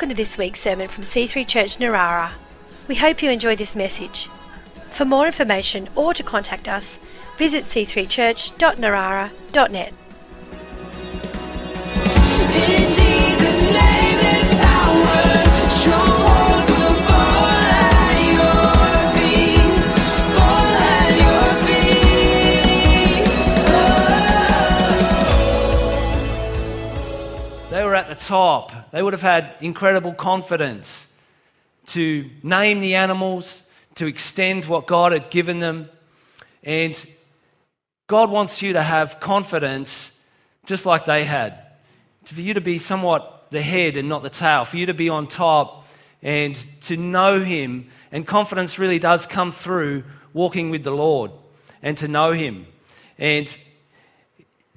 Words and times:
Welcome 0.00 0.16
to 0.16 0.22
this 0.22 0.38
week's 0.38 0.60
sermon 0.60 0.88
from 0.88 1.04
C3 1.04 1.46
Church 1.46 1.76
Narara. 1.76 2.32
We 2.88 2.94
hope 2.94 3.22
you 3.22 3.28
enjoy 3.28 3.54
this 3.54 3.76
message. 3.76 4.30
For 4.92 5.04
more 5.04 5.26
information 5.26 5.90
or 5.94 6.14
to 6.14 6.22
contact 6.22 6.68
us, 6.68 6.98
visit 7.36 7.64
c3church.narara.net. 7.64 9.92
In 12.54 12.92
Jesus' 12.94 13.60
name 13.60 14.16
there's 14.16 14.54
power. 14.54 15.68
Strongholds 15.68 16.70
will 16.70 16.94
fall 17.04 17.44
at 17.44 18.16
your 18.32 19.12
feet. 19.20 19.84
Fall 20.34 20.76
at 20.80 21.12
your 21.20 21.44
feet. 21.66 23.28
Oh. 27.66 27.68
They 27.70 27.84
were 27.84 27.94
at 27.94 28.08
the 28.08 28.14
top. 28.14 28.79
They 28.92 29.02
would 29.02 29.12
have 29.12 29.22
had 29.22 29.54
incredible 29.60 30.12
confidence 30.12 31.06
to 31.88 32.28
name 32.42 32.80
the 32.80 32.94
animals, 32.94 33.66
to 33.96 34.06
extend 34.06 34.64
what 34.64 34.86
God 34.86 35.12
had 35.12 35.30
given 35.30 35.60
them. 35.60 35.88
And 36.62 37.04
God 38.06 38.30
wants 38.30 38.62
you 38.62 38.72
to 38.74 38.82
have 38.82 39.20
confidence 39.20 40.18
just 40.66 40.86
like 40.86 41.04
they 41.04 41.24
had. 41.24 41.58
For 42.24 42.40
you 42.40 42.54
to 42.54 42.60
be 42.60 42.78
somewhat 42.78 43.48
the 43.50 43.62
head 43.62 43.96
and 43.96 44.08
not 44.08 44.22
the 44.22 44.30
tail, 44.30 44.64
for 44.64 44.76
you 44.76 44.86
to 44.86 44.94
be 44.94 45.08
on 45.08 45.26
top 45.26 45.86
and 46.22 46.62
to 46.82 46.96
know 46.96 47.40
Him. 47.40 47.88
And 48.12 48.26
confidence 48.26 48.78
really 48.78 48.98
does 48.98 49.26
come 49.26 49.52
through 49.52 50.04
walking 50.32 50.70
with 50.70 50.84
the 50.84 50.90
Lord 50.92 51.32
and 51.82 51.96
to 51.98 52.08
know 52.08 52.32
Him. 52.32 52.66
And 53.18 53.56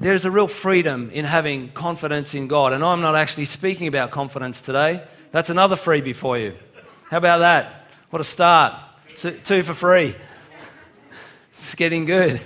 there's 0.04 0.26
a 0.26 0.32
real 0.32 0.48
freedom 0.48 1.10
in 1.12 1.26
having 1.26 1.72
confidence 1.72 2.36
in 2.36 2.48
God. 2.48 2.74
And 2.74 2.84
I'm 2.84 3.02
not 3.02 3.16
actually 3.16 3.46
speaking 3.46 3.88
about 3.88 4.12
confidence 4.12 4.62
today. 4.62 5.04
That's 5.32 5.50
another 5.50 5.76
freebie 5.76 6.16
for 6.16 6.38
you. 6.38 6.56
How 7.10 7.18
about 7.18 7.40
that? 7.40 7.88
What 8.10 8.22
a 8.22 8.26
start. 8.26 8.76
Two, 9.16 9.64
for 9.64 9.74
free. 9.74 10.16
It's 11.52 11.76
getting 11.76 12.06
good. 12.06 12.42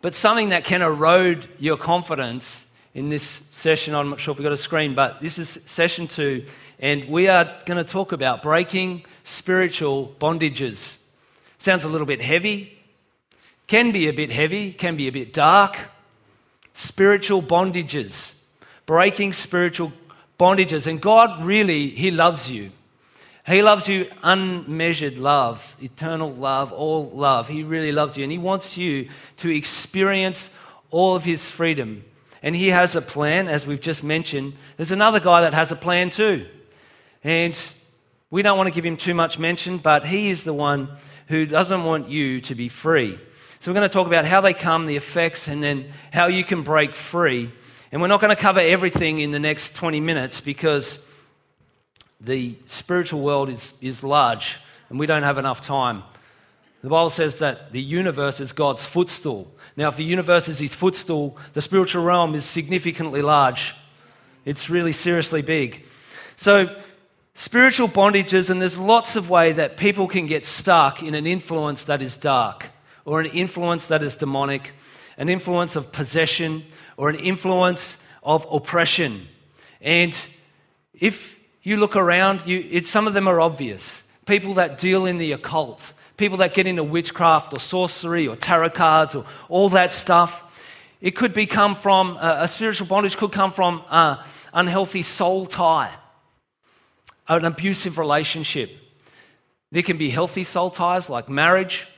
But 0.00 0.14
something 0.14 0.48
that 0.48 0.64
can 0.64 0.82
erode 0.82 1.48
your 1.58 1.76
confidence 1.76 2.66
in 2.94 3.08
this 3.08 3.22
session, 3.50 3.94
I'm 3.94 4.10
not 4.10 4.20
sure 4.20 4.32
if 4.32 4.38
we've 4.38 4.44
got 4.44 4.52
a 4.52 4.56
screen, 4.56 4.94
but 4.94 5.20
this 5.20 5.38
is 5.38 5.60
session 5.66 6.08
two, 6.08 6.44
and 6.80 7.08
we 7.08 7.28
are 7.28 7.44
going 7.64 7.82
to 7.82 7.90
talk 7.90 8.12
about 8.12 8.42
breaking 8.42 9.04
spiritual 9.22 10.14
bondages. 10.18 10.98
Sounds 11.58 11.84
a 11.84 11.88
little 11.88 12.06
bit 12.06 12.20
heavy, 12.20 12.81
can 13.66 13.92
be 13.92 14.08
a 14.08 14.12
bit 14.12 14.30
heavy, 14.30 14.72
can 14.72 14.96
be 14.96 15.08
a 15.08 15.12
bit 15.12 15.32
dark. 15.32 15.78
Spiritual 16.74 17.42
bondages, 17.42 18.34
breaking 18.86 19.32
spiritual 19.32 19.92
bondages. 20.38 20.86
And 20.86 21.00
God 21.00 21.44
really, 21.44 21.90
He 21.90 22.10
loves 22.10 22.50
you. 22.50 22.70
He 23.46 23.60
loves 23.60 23.88
you 23.88 24.08
unmeasured 24.22 25.18
love, 25.18 25.76
eternal 25.82 26.32
love, 26.32 26.72
all 26.72 27.10
love. 27.10 27.48
He 27.48 27.64
really 27.64 27.92
loves 27.92 28.16
you. 28.16 28.22
And 28.22 28.32
He 28.32 28.38
wants 28.38 28.76
you 28.76 29.08
to 29.38 29.48
experience 29.48 30.50
all 30.90 31.16
of 31.16 31.24
His 31.24 31.50
freedom. 31.50 32.04
And 32.42 32.54
He 32.54 32.68
has 32.68 32.94
a 32.94 33.02
plan, 33.02 33.48
as 33.48 33.66
we've 33.66 33.80
just 33.80 34.04
mentioned. 34.04 34.54
There's 34.76 34.92
another 34.92 35.20
guy 35.20 35.40
that 35.42 35.54
has 35.54 35.72
a 35.72 35.76
plan 35.76 36.10
too. 36.10 36.46
And 37.24 37.58
we 38.30 38.42
don't 38.42 38.56
want 38.56 38.68
to 38.68 38.74
give 38.74 38.86
him 38.86 38.96
too 38.96 39.14
much 39.14 39.38
mention, 39.38 39.78
but 39.78 40.06
He 40.06 40.30
is 40.30 40.44
the 40.44 40.54
one 40.54 40.88
who 41.28 41.46
doesn't 41.46 41.84
want 41.84 42.08
you 42.08 42.40
to 42.42 42.54
be 42.54 42.68
free. 42.68 43.18
So 43.62 43.70
we're 43.70 43.76
going 43.76 43.88
to 43.88 43.92
talk 43.92 44.08
about 44.08 44.24
how 44.24 44.40
they 44.40 44.54
come, 44.54 44.86
the 44.86 44.96
effects, 44.96 45.46
and 45.46 45.62
then 45.62 45.84
how 46.12 46.26
you 46.26 46.42
can 46.42 46.62
break 46.62 46.96
free. 46.96 47.48
And 47.92 48.02
we're 48.02 48.08
not 48.08 48.20
going 48.20 48.34
to 48.34 48.42
cover 48.42 48.58
everything 48.58 49.20
in 49.20 49.30
the 49.30 49.38
next 49.38 49.76
20 49.76 50.00
minutes 50.00 50.40
because 50.40 51.06
the 52.20 52.56
spiritual 52.66 53.20
world 53.20 53.48
is, 53.48 53.74
is 53.80 54.02
large 54.02 54.58
and 54.88 54.98
we 54.98 55.06
don't 55.06 55.22
have 55.22 55.38
enough 55.38 55.60
time. 55.60 56.02
The 56.82 56.88
Bible 56.88 57.10
says 57.10 57.38
that 57.38 57.70
the 57.70 57.80
universe 57.80 58.40
is 58.40 58.50
God's 58.50 58.84
footstool. 58.84 59.48
Now, 59.76 59.86
if 59.86 59.96
the 59.96 60.02
universe 60.02 60.48
is 60.48 60.58
his 60.58 60.74
footstool, 60.74 61.36
the 61.52 61.62
spiritual 61.62 62.02
realm 62.02 62.34
is 62.34 62.44
significantly 62.44 63.22
large. 63.22 63.76
It's 64.44 64.70
really 64.70 64.90
seriously 64.90 65.40
big. 65.40 65.86
So, 66.34 66.76
spiritual 67.34 67.86
bondages, 67.86 68.50
and 68.50 68.60
there's 68.60 68.76
lots 68.76 69.14
of 69.14 69.30
way 69.30 69.52
that 69.52 69.76
people 69.76 70.08
can 70.08 70.26
get 70.26 70.44
stuck 70.44 71.00
in 71.00 71.14
an 71.14 71.28
influence 71.28 71.84
that 71.84 72.02
is 72.02 72.16
dark 72.16 72.71
or 73.04 73.20
an 73.20 73.26
influence 73.26 73.86
that 73.88 74.02
is 74.02 74.16
demonic, 74.16 74.72
an 75.16 75.28
influence 75.28 75.76
of 75.76 75.92
possession, 75.92 76.64
or 76.96 77.10
an 77.10 77.16
influence 77.16 78.02
of 78.22 78.46
oppression. 78.50 79.28
And 79.80 80.16
if 80.94 81.38
you 81.62 81.76
look 81.76 81.96
around, 81.96 82.46
you, 82.46 82.66
it, 82.70 82.86
some 82.86 83.06
of 83.06 83.14
them 83.14 83.28
are 83.28 83.40
obvious. 83.40 84.04
People 84.26 84.54
that 84.54 84.78
deal 84.78 85.06
in 85.06 85.18
the 85.18 85.32
occult, 85.32 85.92
people 86.16 86.38
that 86.38 86.54
get 86.54 86.66
into 86.66 86.84
witchcraft 86.84 87.52
or 87.52 87.60
sorcery 87.60 88.28
or 88.28 88.36
tarot 88.36 88.70
cards 88.70 89.14
or 89.14 89.24
all 89.48 89.68
that 89.70 89.92
stuff. 89.92 90.48
It 91.00 91.12
could 91.12 91.34
be 91.34 91.46
come 91.46 91.74
from 91.74 92.16
uh, 92.20 92.36
a 92.38 92.48
spiritual 92.48 92.86
bondage, 92.86 93.16
could 93.16 93.32
come 93.32 93.50
from 93.50 93.82
uh, 93.88 94.22
unhealthy 94.54 95.02
soul 95.02 95.46
tie, 95.46 95.90
an 97.26 97.44
abusive 97.44 97.98
relationship. 97.98 98.70
There 99.72 99.82
can 99.82 99.98
be 99.98 100.10
healthy 100.10 100.44
soul 100.44 100.70
ties 100.70 101.10
like 101.10 101.28
marriage, 101.28 101.88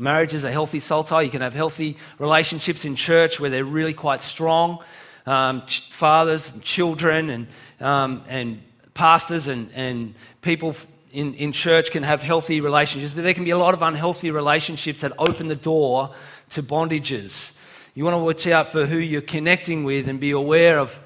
Marriage 0.00 0.34
is 0.34 0.44
a 0.44 0.50
healthy 0.50 0.80
soul 0.80 1.04
tie. 1.04 1.22
You 1.22 1.30
can 1.30 1.42
have 1.42 1.54
healthy 1.54 1.96
relationships 2.18 2.84
in 2.84 2.96
church 2.96 3.38
where 3.38 3.50
they're 3.50 3.64
really 3.64 3.94
quite 3.94 4.22
strong. 4.22 4.78
Um, 5.26 5.66
ch- 5.66 5.88
fathers, 5.90 6.52
and 6.52 6.62
children, 6.62 7.28
and, 7.28 7.46
um, 7.78 8.24
and 8.26 8.62
pastors 8.94 9.46
and, 9.46 9.70
and 9.74 10.14
people 10.40 10.74
in, 11.12 11.34
in 11.34 11.52
church 11.52 11.90
can 11.90 12.02
have 12.02 12.22
healthy 12.22 12.60
relationships, 12.60 13.12
but 13.12 13.24
there 13.24 13.34
can 13.34 13.44
be 13.44 13.50
a 13.50 13.58
lot 13.58 13.74
of 13.74 13.82
unhealthy 13.82 14.30
relationships 14.30 15.02
that 15.02 15.12
open 15.18 15.48
the 15.48 15.56
door 15.56 16.14
to 16.50 16.62
bondages. 16.62 17.52
You 17.94 18.04
want 18.04 18.14
to 18.14 18.18
watch 18.18 18.46
out 18.46 18.68
for 18.68 18.86
who 18.86 18.98
you're 18.98 19.20
connecting 19.20 19.84
with 19.84 20.08
and 20.08 20.20
be 20.20 20.30
aware 20.30 20.78
of, 20.78 20.98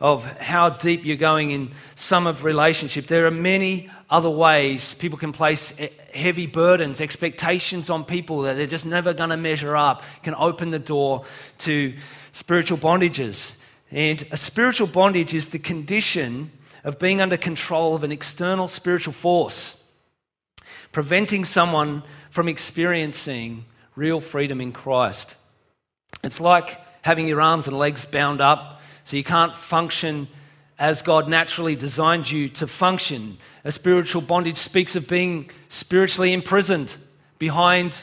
of 0.00 0.24
how 0.38 0.70
deep 0.70 1.04
you're 1.04 1.16
going 1.16 1.50
in 1.50 1.70
some 1.94 2.26
of 2.26 2.44
relationship. 2.44 3.06
There 3.06 3.26
are 3.26 3.30
many 3.30 3.90
other 4.10 4.30
ways 4.30 4.94
people 4.94 5.18
can 5.18 5.32
place 5.32 5.72
heavy 6.14 6.46
burdens, 6.46 7.00
expectations 7.00 7.90
on 7.90 8.04
people 8.04 8.42
that 8.42 8.56
they're 8.56 8.66
just 8.66 8.86
never 8.86 9.12
going 9.14 9.30
to 9.30 9.36
measure 9.36 9.76
up, 9.76 10.02
can 10.22 10.34
open 10.34 10.70
the 10.70 10.78
door 10.78 11.24
to 11.58 11.94
spiritual 12.32 12.78
bondages. 12.78 13.54
And 13.90 14.26
a 14.30 14.36
spiritual 14.36 14.86
bondage 14.86 15.34
is 15.34 15.48
the 15.48 15.58
condition 15.58 16.50
of 16.84 16.98
being 16.98 17.20
under 17.20 17.36
control 17.36 17.94
of 17.94 18.04
an 18.04 18.12
external 18.12 18.68
spiritual 18.68 19.12
force, 19.12 19.82
preventing 20.90 21.44
someone 21.44 22.02
from 22.30 22.48
experiencing 22.48 23.64
real 23.94 24.20
freedom 24.20 24.60
in 24.60 24.72
Christ. 24.72 25.36
It's 26.24 26.40
like 26.40 26.80
having 27.02 27.28
your 27.28 27.40
arms 27.40 27.68
and 27.68 27.78
legs 27.78 28.06
bound 28.06 28.40
up 28.40 28.80
so 29.04 29.16
you 29.16 29.24
can't 29.24 29.54
function 29.54 30.28
as 30.82 31.00
God 31.00 31.28
naturally 31.28 31.76
designed 31.76 32.28
you 32.28 32.48
to 32.48 32.66
function. 32.66 33.38
A 33.62 33.70
spiritual 33.70 34.20
bondage 34.20 34.56
speaks 34.56 34.96
of 34.96 35.06
being 35.06 35.48
spiritually 35.68 36.32
imprisoned 36.32 36.96
behind 37.38 38.02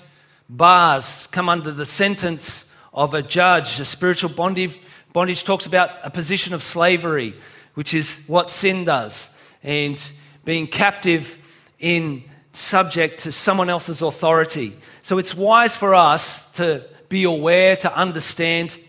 bars, 0.49 1.27
come 1.27 1.49
under 1.49 1.71
the 1.71 1.85
sentence 1.85 2.71
of 2.93 3.13
a 3.13 3.21
judge. 3.21 3.81
A 3.81 3.85
spiritual 3.85 4.29
bondage, 4.29 4.79
bondage 5.11 5.43
talks 5.43 5.65
about 5.65 5.89
a 6.03 6.09
position 6.09 6.53
of 6.53 6.63
slavery, 6.63 7.35
which 7.73 7.93
is 7.93 8.23
what 8.27 8.49
sin 8.49 8.85
does, 8.85 9.29
and 9.61 10.01
being 10.45 10.65
captive 10.65 11.37
in 11.79 12.23
subject 12.53 13.19
to 13.23 13.33
someone 13.33 13.69
else's 13.69 14.01
authority. 14.01 14.71
So 15.01 15.17
it's 15.17 15.35
wise 15.35 15.75
for 15.75 15.93
us 15.95 16.49
to 16.53 16.85
be 17.09 17.25
aware, 17.25 17.75
to 17.75 17.93
understand 17.93 18.79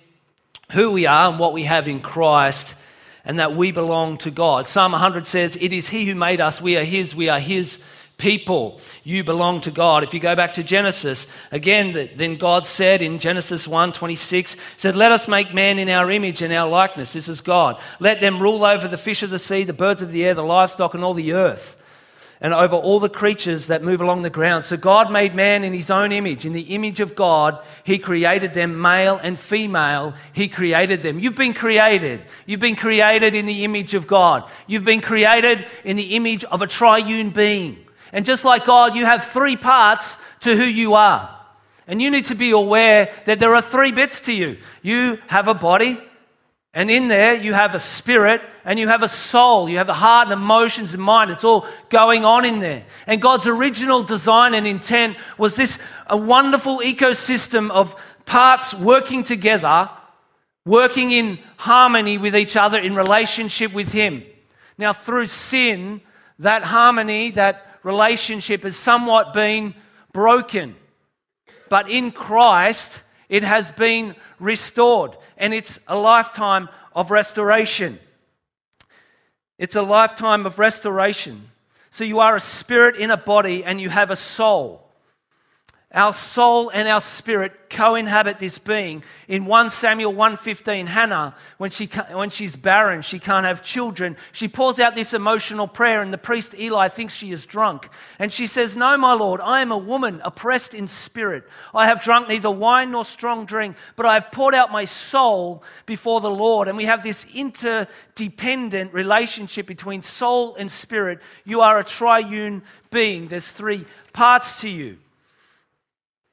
who 0.71 0.93
we 0.93 1.07
are 1.07 1.29
and 1.29 1.41
what 1.41 1.53
we 1.53 1.65
have 1.65 1.89
in 1.89 1.99
Christ, 1.99 2.77
and 3.25 3.39
that 3.39 3.55
we 3.55 3.73
belong 3.73 4.19
to 4.19 4.31
God. 4.31 4.69
Psalm 4.69 4.93
100 4.93 5.27
says, 5.27 5.57
It 5.61 5.73
is 5.73 5.89
He 5.89 6.07
who 6.07 6.15
made 6.15 6.41
us, 6.41 6.61
we 6.61 6.77
are 6.77 6.85
His, 6.85 7.15
we 7.15 7.29
are 7.29 7.41
His 7.41 7.79
people. 8.19 8.81
You 9.03 9.25
belong 9.25 9.63
to 9.63 9.71
God. 9.71 10.05
If 10.05 10.15
you 10.15 10.21
go 10.21 10.37
back 10.37 10.53
to 10.55 10.63
Genesis, 10.63 11.27
again, 11.51 12.11
then 12.17 12.37
God 12.37 12.67
said 12.67 13.03
in 13.03 13.19
Genesis 13.19 13.67
1 13.67 13.93
26, 13.93 14.57
said, 14.77 14.97
Let 14.97 15.13
us 15.13 15.27
make 15.27 15.55
man 15.55 15.79
in 15.79 15.89
our 15.89 16.11
image 16.11 16.43
and 16.43 16.53
our 16.53 16.69
likeness. 16.69 17.13
This 17.13 17.29
is 17.29 17.41
God. 17.41 17.81
Let 17.99 18.21
them 18.21 18.41
rule 18.41 18.65
over 18.65 18.87
the 18.87 18.99
fish 18.99 19.23
of 19.23 19.31
the 19.31 19.39
sea, 19.39 19.65
the 19.65 19.73
birds 19.73 20.03
of 20.03 20.13
the 20.13 20.25
air, 20.25 20.35
the 20.35 20.43
livestock, 20.43 20.95
and 20.95 21.03
all 21.03 21.15
the 21.15 21.33
earth 21.33 21.77
and 22.41 22.55
over 22.55 22.75
all 22.75 23.01
the 23.01 23.09
creatures 23.09 23.67
that 23.67 23.83
move 23.83 24.01
along 24.01 24.23
the 24.23 24.31
ground. 24.31 24.65
So 24.65 24.77
God 24.77 25.13
made 25.13 25.35
man 25.35 25.63
in 25.63 25.75
his 25.75 25.91
own 25.91 26.11
image. 26.11 26.47
In 26.47 26.55
the 26.55 26.75
image 26.75 27.01
of 27.01 27.15
God, 27.15 27.63
he 27.85 27.99
created 27.99 28.55
them 28.55 28.81
male 28.81 29.21
and 29.23 29.39
female. 29.39 30.15
He 30.33 30.49
created 30.49 31.03
them. 31.03 31.19
You've 31.19 31.35
been 31.35 31.53
created. 31.53 32.23
You've 32.47 32.61
been 32.61 32.77
created 32.77 33.35
in 33.35 33.45
the 33.45 33.65
image 33.65 33.93
of 33.93 34.07
God. 34.07 34.49
You've 34.67 34.87
been 34.87 35.03
created 35.03 35.67
in 35.85 35.97
the 35.97 36.17
image 36.17 36.45
of 36.45 36.63
a 36.63 36.67
triune 36.67 37.29
being. 37.31 37.79
And 38.13 38.25
just 38.25 38.45
like 38.45 38.65
God, 38.65 38.97
you 38.97 39.05
have 39.05 39.25
three 39.25 39.57
parts 39.57 40.17
to 40.41 40.57
who 40.57 40.65
you 40.65 40.95
are. 40.95 41.37
And 41.87 42.01
you 42.01 42.11
need 42.11 42.27
to 42.27 42.35
be 42.35 42.53
aware 42.53 43.13
that 43.27 43.39
there 43.39 43.55
are 43.55 43.63
three 43.63 43.93
bits 43.93 44.21
to 44.21 44.33
you. 44.33 44.57
You 44.81 45.19
have 45.27 45.47
a 45.47 45.55
body, 45.55 46.01
And 46.73 46.89
in 46.91 47.09
there, 47.09 47.35
you 47.35 47.53
have 47.53 47.75
a 47.75 47.81
spirit 47.81 48.43
and 48.65 48.79
you 48.79 48.87
have 48.87 49.03
a 49.03 49.09
soul. 49.09 49.69
You 49.69 49.79
have 49.79 49.89
a 49.89 49.95
heart 49.95 50.29
and 50.29 50.33
emotions 50.33 50.95
and 50.95 51.03
mind. 51.03 51.31
It's 51.33 51.43
all 51.43 51.67
going 51.89 52.25
on 52.25 52.45
in 52.45 52.61
there. 52.61 52.85
And 53.09 53.21
God's 53.21 53.49
original 53.49 54.05
design 54.05 54.55
and 54.55 54.67
intent 54.67 55.17
was 55.37 55.57
this 55.57 55.79
a 56.07 56.17
wonderful 56.17 56.79
ecosystem 56.79 57.71
of 57.71 58.01
parts 58.25 58.73
working 58.73 59.25
together, 59.25 59.91
working 60.65 61.11
in 61.11 61.41
harmony 61.57 62.19
with 62.19 62.37
each 62.37 62.55
other 62.55 62.79
in 62.79 62.95
relationship 62.95 63.73
with 63.73 63.91
Him. 63.91 64.23
Now, 64.79 64.93
through 64.93 65.27
sin, 65.27 66.01
that 66.39 66.63
harmony, 66.63 67.33
that 67.33 67.81
relationship 67.83 68.63
has 68.63 68.77
somewhat 68.77 69.33
been 69.33 69.75
broken. 70.13 70.77
But 71.69 71.91
in 71.91 72.13
Christ, 72.13 73.03
it 73.29 73.43
has 73.43 73.71
been 73.71 74.15
restored, 74.39 75.17
and 75.41 75.53
it's 75.53 75.81
a 75.89 75.97
lifetime 75.97 76.69
of 76.95 77.11
restoration. 77.11 77.99
It's 79.59 79.75
a 79.75 79.83
lifetime 79.83 80.47
of 80.47 80.59
restoration. 80.59 81.51
So 81.91 82.05
you 82.05 82.21
are 82.21 82.37
a 82.37 82.41
spirit 82.41 82.97
in 82.97 83.11
a 83.11 83.17
body, 83.17 83.65
and 83.65 83.81
you 83.81 83.89
have 83.89 84.11
a 84.11 84.17
soul. 84.17 84.90
Our 85.93 86.15
soul 86.15 86.71
and 86.73 86.87
our 86.87 87.01
spirit 87.01 87.69
co-inhabit 87.69 88.39
this 88.39 88.59
being. 88.59 89.03
In 89.27 89.45
1 89.45 89.71
Samuel 89.71 90.15
1:15, 90.15 90.87
Hannah, 90.87 91.35
when, 91.59 91.73
she, 91.73 91.87
when 92.13 92.31
she's 92.31 92.55
barren, 92.55 93.03
she 93.03 93.19
can't 93.19 93.45
have 93.45 93.65
children, 93.65 94.17
she 94.31 94.47
pours 94.47 94.79
out 94.79 94.95
this 94.95 95.15
emotional 95.15 95.67
prayer, 95.67 96.01
and 96.01 96.13
the 96.13 96.19
priest 96.19 96.55
Eli 96.57 96.87
thinks 96.87 97.13
she 97.13 97.33
is 97.33 97.45
drunk. 97.45 97.89
And 98.21 98.33
she 98.33 98.47
says, 98.47 98.77
No, 98.77 98.97
my 98.99 99.15
Lord, 99.15 99.41
I 99.41 99.63
am 99.63 99.73
a 99.73 99.79
woman 99.79 100.21
oppressed 100.25 100.75
in 100.75 100.87
spirit. 100.87 101.43
I 101.75 101.87
have 101.87 102.01
drunk 102.01 102.29
neither 102.29 102.53
wine 102.53 102.93
nor 102.93 103.05
strong 103.05 103.45
drink, 103.45 103.77
but 103.97 104.07
I 104.07 104.15
have 104.15 104.31
poured 104.31 104.55
out 104.55 104.71
my 104.71 104.85
soul 104.85 105.65
before 105.87 106.21
the 106.21 106.31
Lord. 106.31 106.69
And 106.69 106.77
we 106.77 106.85
have 106.85 107.03
this 107.03 107.27
interdependent 107.35 108.93
relationship 108.93 109.67
between 109.67 110.03
soul 110.03 110.55
and 110.55 110.71
spirit. 110.71 111.19
You 111.45 111.63
are 111.63 111.81
a 111.81 111.85
triune 111.85 112.63
being, 112.93 113.27
there's 113.27 113.51
three 113.51 113.87
parts 114.13 114.61
to 114.61 114.69
you. 114.69 114.99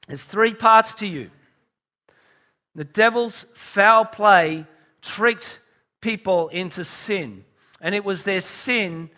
There's 0.08 0.24
three 0.24 0.54
parts 0.54 0.94
to 0.96 1.08
you. 1.08 1.30
The 2.76 2.86
devil's 2.86 3.46
foul 3.56 4.06
play 4.06 4.66
tricked 5.02 5.60
people 6.02 6.48
into 6.50 6.84
sin. 6.84 7.44
And 7.82 7.94
it 7.94 8.04
was 8.04 8.24
their 8.24 8.42
sin, 8.42 9.10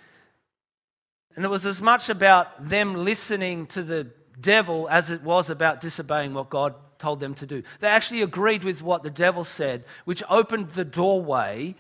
and 1.35 1.45
it 1.45 1.49
was 1.49 1.65
as 1.65 1.81
much 1.81 2.09
about 2.09 2.67
them 2.67 3.05
listening 3.05 3.67
to 3.67 3.83
the 3.83 4.07
devil 4.39 4.87
as 4.89 5.09
it 5.09 5.21
was 5.21 5.49
about 5.49 5.81
disobeying 5.81 6.33
what 6.33 6.49
God 6.49 6.75
told 6.97 7.19
them 7.19 7.33
to 7.35 7.45
do. 7.45 7.63
They 7.79 7.87
actually 7.87 8.21
agreed 8.21 8.63
with 8.63 8.81
what 8.81 9.03
the 9.03 9.09
devil 9.09 9.43
said, 9.43 9.85
which 10.05 10.23
opened 10.29 10.71
the 10.71 10.83
doorway 10.83 11.75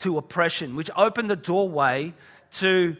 to 0.00 0.18
oppression, 0.18 0.76
which 0.76 0.90
opened 0.96 1.30
the 1.30 1.36
doorway 1.36 2.14
to 2.52 2.96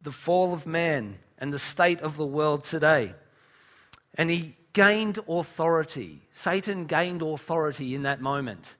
the 0.00 0.12
fall 0.12 0.52
of 0.54 0.66
man 0.66 1.18
and 1.38 1.52
the 1.52 1.58
state 1.58 2.00
of 2.00 2.16
the 2.16 2.26
world 2.26 2.64
today. 2.64 3.14
And 4.14 4.30
he 4.30 4.56
gained 4.72 5.18
authority. 5.28 6.22
Satan 6.32 6.86
gained 6.86 7.22
authority 7.22 7.94
in 7.94 8.02
that 8.02 8.20
moment. 8.20 8.74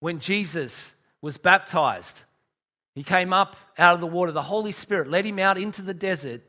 When 0.00 0.20
Jesus 0.20 0.92
was 1.20 1.38
baptized, 1.38 2.22
he 2.94 3.02
came 3.02 3.32
up 3.32 3.56
out 3.78 3.94
of 3.94 4.00
the 4.00 4.06
water. 4.06 4.32
The 4.32 4.42
Holy 4.42 4.72
Spirit 4.72 5.08
led 5.08 5.24
him 5.24 5.38
out 5.38 5.58
into 5.58 5.82
the 5.82 5.94
desert. 5.94 6.42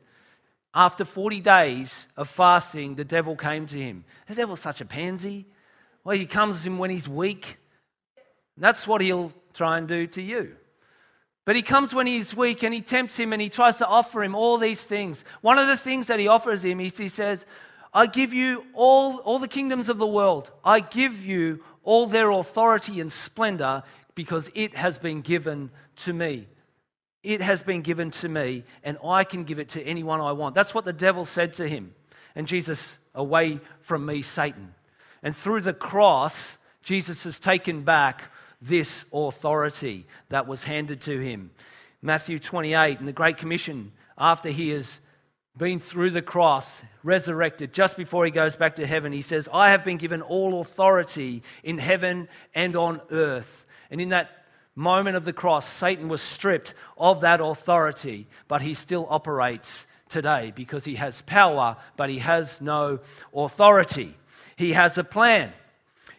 After 0.74 1.04
40 1.04 1.40
days 1.40 2.06
of 2.16 2.28
fasting, 2.28 2.94
the 2.94 3.04
devil 3.04 3.36
came 3.36 3.66
to 3.66 3.76
him. 3.76 4.04
The 4.26 4.34
devil's 4.34 4.60
such 4.60 4.80
a 4.80 4.84
pansy. 4.84 5.46
Well, 6.04 6.16
he 6.16 6.26
comes 6.26 6.62
to 6.62 6.68
him 6.68 6.78
when 6.78 6.90
he's 6.90 7.08
weak. 7.08 7.58
That's 8.56 8.86
what 8.86 9.00
he'll 9.00 9.32
try 9.54 9.78
and 9.78 9.88
do 9.88 10.06
to 10.08 10.22
you. 10.22 10.56
But 11.48 11.56
he 11.56 11.62
comes 11.62 11.94
when 11.94 12.06
he's 12.06 12.36
weak 12.36 12.62
and 12.62 12.74
he 12.74 12.82
tempts 12.82 13.16
him 13.16 13.32
and 13.32 13.40
he 13.40 13.48
tries 13.48 13.76
to 13.76 13.86
offer 13.86 14.22
him 14.22 14.34
all 14.34 14.58
these 14.58 14.84
things. 14.84 15.24
One 15.40 15.56
of 15.56 15.66
the 15.66 15.78
things 15.78 16.08
that 16.08 16.18
he 16.18 16.28
offers 16.28 16.62
him 16.62 16.78
is 16.78 16.98
he 16.98 17.08
says, 17.08 17.46
I 17.94 18.04
give 18.04 18.34
you 18.34 18.66
all, 18.74 19.16
all 19.20 19.38
the 19.38 19.48
kingdoms 19.48 19.88
of 19.88 19.96
the 19.96 20.06
world. 20.06 20.50
I 20.62 20.80
give 20.80 21.24
you 21.24 21.64
all 21.84 22.04
their 22.04 22.28
authority 22.28 23.00
and 23.00 23.10
splendor 23.10 23.82
because 24.14 24.50
it 24.54 24.74
has 24.74 24.98
been 24.98 25.22
given 25.22 25.70
to 26.04 26.12
me. 26.12 26.48
It 27.22 27.40
has 27.40 27.62
been 27.62 27.80
given 27.80 28.10
to 28.10 28.28
me, 28.28 28.64
and 28.84 28.98
I 29.02 29.24
can 29.24 29.44
give 29.44 29.58
it 29.58 29.70
to 29.70 29.82
anyone 29.82 30.20
I 30.20 30.32
want. 30.32 30.54
That's 30.54 30.74
what 30.74 30.84
the 30.84 30.92
devil 30.92 31.24
said 31.24 31.54
to 31.54 31.66
him. 31.66 31.94
And 32.34 32.46
Jesus, 32.46 32.98
away 33.14 33.58
from 33.80 34.04
me, 34.04 34.20
Satan. 34.20 34.74
And 35.22 35.34
through 35.34 35.62
the 35.62 35.72
cross, 35.72 36.58
Jesus 36.82 37.24
has 37.24 37.40
taken 37.40 37.84
back 37.84 38.24
this 38.60 39.04
authority 39.12 40.06
that 40.28 40.46
was 40.46 40.64
handed 40.64 41.00
to 41.02 41.18
him. 41.18 41.50
Matthew 42.02 42.38
28, 42.38 43.00
in 43.00 43.06
the 43.06 43.12
Great 43.12 43.38
Commission, 43.38 43.92
after 44.16 44.48
he 44.50 44.70
has 44.70 44.98
been 45.56 45.80
through 45.80 46.10
the 46.10 46.22
cross, 46.22 46.82
resurrected, 47.02 47.72
just 47.72 47.96
before 47.96 48.24
he 48.24 48.30
goes 48.30 48.56
back 48.56 48.76
to 48.76 48.86
heaven, 48.86 49.12
he 49.12 49.22
says, 49.22 49.48
I 49.52 49.70
have 49.70 49.84
been 49.84 49.96
given 49.96 50.22
all 50.22 50.60
authority 50.60 51.42
in 51.64 51.78
heaven 51.78 52.28
and 52.54 52.76
on 52.76 53.00
earth. 53.10 53.66
And 53.90 54.00
in 54.00 54.10
that 54.10 54.30
moment 54.76 55.16
of 55.16 55.24
the 55.24 55.32
cross, 55.32 55.68
Satan 55.68 56.08
was 56.08 56.22
stripped 56.22 56.74
of 56.96 57.22
that 57.22 57.40
authority, 57.40 58.28
but 58.46 58.62
he 58.62 58.74
still 58.74 59.06
operates 59.10 59.86
today 60.08 60.52
because 60.54 60.84
he 60.84 60.94
has 60.94 61.22
power, 61.22 61.76
but 61.96 62.10
he 62.10 62.18
has 62.18 62.60
no 62.60 63.00
authority. 63.34 64.14
He 64.56 64.72
has 64.72 64.96
a 64.98 65.04
plan. 65.04 65.52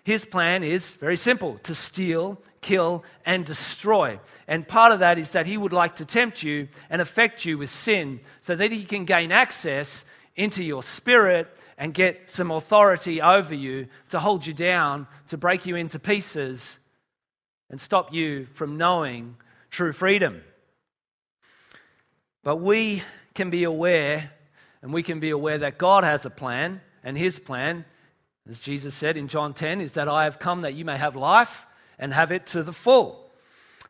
His 0.09 0.25
plan 0.25 0.63
is 0.63 0.95
very 0.95 1.17
simple 1.17 1.59
to 1.61 1.75
steal, 1.75 2.41
kill, 2.61 3.03
and 3.27 3.45
destroy. 3.45 4.19
And 4.47 4.67
part 4.67 4.91
of 4.91 5.01
that 5.01 5.19
is 5.19 5.29
that 5.33 5.45
he 5.45 5.56
would 5.56 5.71
like 5.71 5.97
to 5.97 6.03
tempt 6.03 6.41
you 6.41 6.67
and 6.89 7.00
affect 7.00 7.45
you 7.45 7.59
with 7.59 7.69
sin 7.69 8.19
so 8.41 8.56
that 8.56 8.71
he 8.71 8.85
can 8.85 9.06
gain 9.06 9.31
access 9.31 10.03
into 10.35 10.63
your 10.63 10.81
spirit 10.81 11.47
and 11.77 11.94
get 11.94 12.31
some 12.31 12.50
authority 12.50 13.21
over 13.21 13.53
you 13.53 13.88
to 14.09 14.17
hold 14.17 14.47
you 14.47 14.53
down, 14.56 15.06
to 15.27 15.38
break 15.38 15.67
you 15.67 15.75
into 15.75 16.00
pieces, 16.00 16.79
and 17.69 17.79
stop 17.79 18.12
you 18.12 18.47
from 18.55 18.77
knowing 18.77 19.35
true 19.69 19.94
freedom. 19.94 20.41
But 22.41 22.55
we 22.55 23.03
can 23.36 23.51
be 23.51 23.63
aware, 23.63 24.31
and 24.81 24.91
we 24.91 25.03
can 25.03 25.19
be 25.19 25.29
aware 25.29 25.60
that 25.60 25.77
God 25.77 26.03
has 26.03 26.25
a 26.25 26.31
plan, 26.31 26.81
and 27.03 27.15
his 27.15 27.38
plan, 27.38 27.86
as 28.48 28.60
Jesus 28.60 28.93
said 28.93 29.17
in 29.17 29.27
John 29.27 29.53
10, 29.53 29.81
is 29.81 29.93
that 29.93 30.08
I 30.08 30.25
have 30.25 30.39
come 30.39 30.62
that 30.62 30.74
you 30.74 30.86
may 30.86 30.98
have 30.98 31.15
life 31.15 31.65
and 31.98 32.13
have 32.13 32.31
it 32.31 32.48
to 32.48 32.63
the 32.63 32.74
full. 32.74 33.29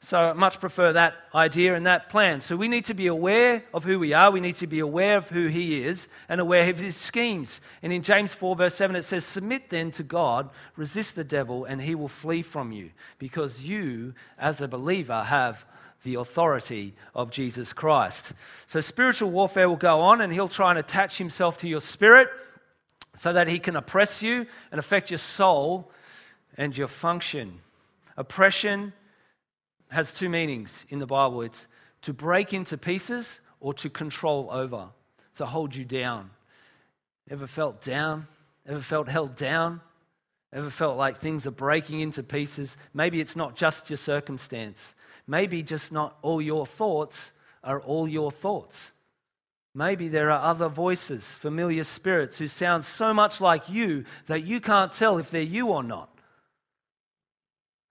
So 0.01 0.17
I 0.17 0.33
much 0.33 0.61
prefer 0.61 0.93
that 0.93 1.15
idea 1.35 1.75
and 1.75 1.85
that 1.85 2.09
plan. 2.09 2.39
So 2.39 2.55
we 2.55 2.69
need 2.69 2.85
to 2.85 2.93
be 2.93 3.07
aware 3.07 3.63
of 3.73 3.83
who 3.83 3.99
we 3.99 4.13
are. 4.13 4.31
We 4.31 4.39
need 4.39 4.55
to 4.55 4.67
be 4.67 4.79
aware 4.79 5.17
of 5.17 5.29
who 5.29 5.47
He 5.47 5.83
is 5.83 6.07
and 6.29 6.39
aware 6.39 6.69
of 6.69 6.77
His 6.77 6.95
schemes. 6.95 7.59
And 7.83 7.91
in 7.91 8.01
James 8.01 8.33
4, 8.33 8.55
verse 8.55 8.75
7, 8.75 8.95
it 8.95 9.03
says, 9.03 9.25
Submit 9.25 9.69
then 9.69 9.91
to 9.91 10.03
God, 10.03 10.49
resist 10.77 11.15
the 11.15 11.25
devil, 11.25 11.65
and 11.65 11.81
he 11.81 11.95
will 11.95 12.07
flee 12.07 12.41
from 12.43 12.71
you, 12.71 12.91
because 13.17 13.63
you, 13.63 14.13
as 14.37 14.61
a 14.61 14.69
believer, 14.69 15.23
have 15.23 15.65
the 16.03 16.15
authority 16.15 16.95
of 17.13 17.29
Jesus 17.29 17.73
Christ. 17.73 18.31
So 18.67 18.79
spiritual 18.79 19.31
warfare 19.31 19.67
will 19.67 19.75
go 19.75 19.99
on, 19.99 20.21
and 20.21 20.31
He'll 20.31 20.47
try 20.47 20.69
and 20.69 20.79
attach 20.79 21.17
Himself 21.17 21.57
to 21.57 21.67
your 21.67 21.81
spirit 21.81 22.29
so 23.19 23.33
that 23.33 23.49
He 23.49 23.59
can 23.59 23.75
oppress 23.75 24.21
you 24.21 24.47
and 24.71 24.79
affect 24.79 25.11
your 25.11 25.17
soul 25.17 25.91
and 26.55 26.75
your 26.77 26.87
function. 26.87 27.59
Oppression 28.15 28.93
has 29.89 30.13
two 30.13 30.29
meanings 30.29 30.85
in 30.87 30.99
the 30.99 31.05
Bible 31.05 31.41
it's 31.41 31.67
to 32.03 32.13
break 32.13 32.53
into 32.53 32.77
pieces 32.77 33.41
or 33.59 33.73
to 33.73 33.89
control 33.89 34.47
over, 34.49 34.87
to 35.35 35.45
hold 35.45 35.75
you 35.75 35.83
down. 35.83 36.29
Ever 37.29 37.45
felt 37.45 37.81
down? 37.81 38.25
Ever 38.65 38.79
felt 38.79 39.09
held 39.09 39.35
down? 39.35 39.81
Ever 40.53 40.69
felt 40.69 40.95
like 40.95 41.17
things 41.17 41.45
are 41.45 41.51
breaking 41.51 41.99
into 41.99 42.23
pieces? 42.23 42.77
Maybe 42.93 43.19
it's 43.19 43.35
not 43.35 43.53
just 43.53 43.89
your 43.89 43.97
circumstance. 43.97 44.95
Maybe 45.27 45.61
just 45.61 45.91
not 45.91 46.17
all 46.21 46.41
your 46.41 46.65
thoughts 46.65 47.33
are 47.65 47.81
all 47.81 48.07
your 48.07 48.31
thoughts. 48.31 48.93
Maybe 49.75 50.07
there 50.07 50.31
are 50.31 50.41
other 50.41 50.67
voices, 50.67 51.35
familiar 51.35 51.83
spirits 51.83 52.37
who 52.37 52.47
sound 52.47 52.85
so 52.85 53.13
much 53.13 53.39
like 53.39 53.69
you 53.69 54.05
that 54.25 54.43
you 54.43 54.59
can't 54.59 54.91
tell 54.91 55.17
if 55.17 55.29
they're 55.29 55.41
you 55.41 55.67
or 55.67 55.83
not. 55.83 56.09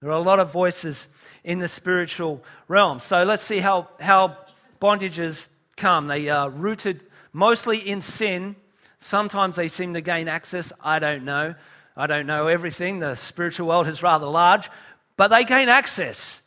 There 0.01 0.11
are 0.11 0.19
a 0.19 0.21
lot 0.21 0.41
of 0.41 0.53
voices 0.53 1.09
in 1.45 1.59
the 1.59 1.69
spiritual 1.69 2.43
realm. 2.69 3.01
So 3.01 3.25
let's 3.25 3.43
see 3.43 3.59
how, 3.59 3.89
how 4.01 4.37
bondages 4.81 5.49
come. 5.77 6.07
They 6.07 6.29
are 6.29 6.51
rooted 6.51 7.05
mostly 7.33 7.79
in 7.79 8.01
sin. 8.01 8.57
Sometimes 8.99 9.57
they 9.57 9.69
seem 9.69 9.95
to 9.95 10.01
gain 10.01 10.29
access. 10.29 10.73
I 10.81 10.99
don't 10.99 11.25
know. 11.25 11.55
I 11.97 12.07
don't 12.07 12.27
know 12.27 12.47
everything. 12.47 13.01
The 13.01 13.17
spiritual 13.17 13.69
world 13.69 13.89
is 13.89 14.03
rather 14.03 14.27
large, 14.27 14.71
but 15.17 15.29
they 15.29 15.45
gain 15.45 15.69
access. 15.69 16.41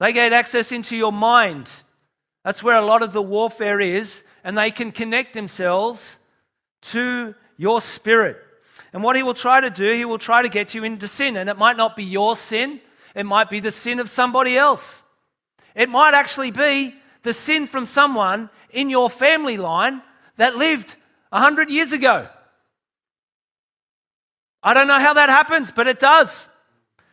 They 0.00 0.12
gain 0.12 0.32
access 0.32 0.72
into 0.72 0.96
your 0.96 1.12
mind. 1.12 1.72
That's 2.44 2.62
where 2.62 2.76
a 2.76 2.84
lot 2.84 3.02
of 3.02 3.12
the 3.12 3.22
warfare 3.22 3.80
is, 3.80 4.24
and 4.44 4.56
they 4.56 4.70
can 4.70 4.92
connect 4.92 5.34
themselves 5.34 6.18
to 6.82 7.34
your 7.56 7.80
spirit. 7.80 8.36
And 8.92 9.02
what 9.02 9.16
he 9.16 9.22
will 9.22 9.34
try 9.34 9.60
to 9.60 9.70
do, 9.70 9.92
he 9.92 10.04
will 10.04 10.18
try 10.18 10.42
to 10.42 10.48
get 10.48 10.74
you 10.74 10.84
into 10.84 11.08
sin. 11.08 11.36
And 11.36 11.48
it 11.50 11.56
might 11.56 11.76
not 11.76 11.96
be 11.96 12.04
your 12.04 12.36
sin, 12.36 12.80
It 13.14 13.24
might 13.24 13.48
be 13.48 13.60
the 13.60 13.70
sin 13.70 14.00
of 14.00 14.10
somebody 14.10 14.56
else. 14.56 15.02
It 15.74 15.88
might 15.88 16.14
actually 16.14 16.50
be 16.50 16.94
the 17.22 17.32
sin 17.32 17.66
from 17.66 17.86
someone 17.86 18.50
in 18.70 18.90
your 18.90 19.08
family 19.08 19.56
line 19.56 20.02
that 20.36 20.56
lived 20.56 20.96
100 21.30 21.70
years 21.70 21.92
ago. 21.92 22.28
I 24.62 24.74
don't 24.74 24.88
know 24.88 24.98
how 24.98 25.14
that 25.14 25.28
happens, 25.28 25.70
but 25.70 25.86
it 25.86 26.00
does. 26.00 26.48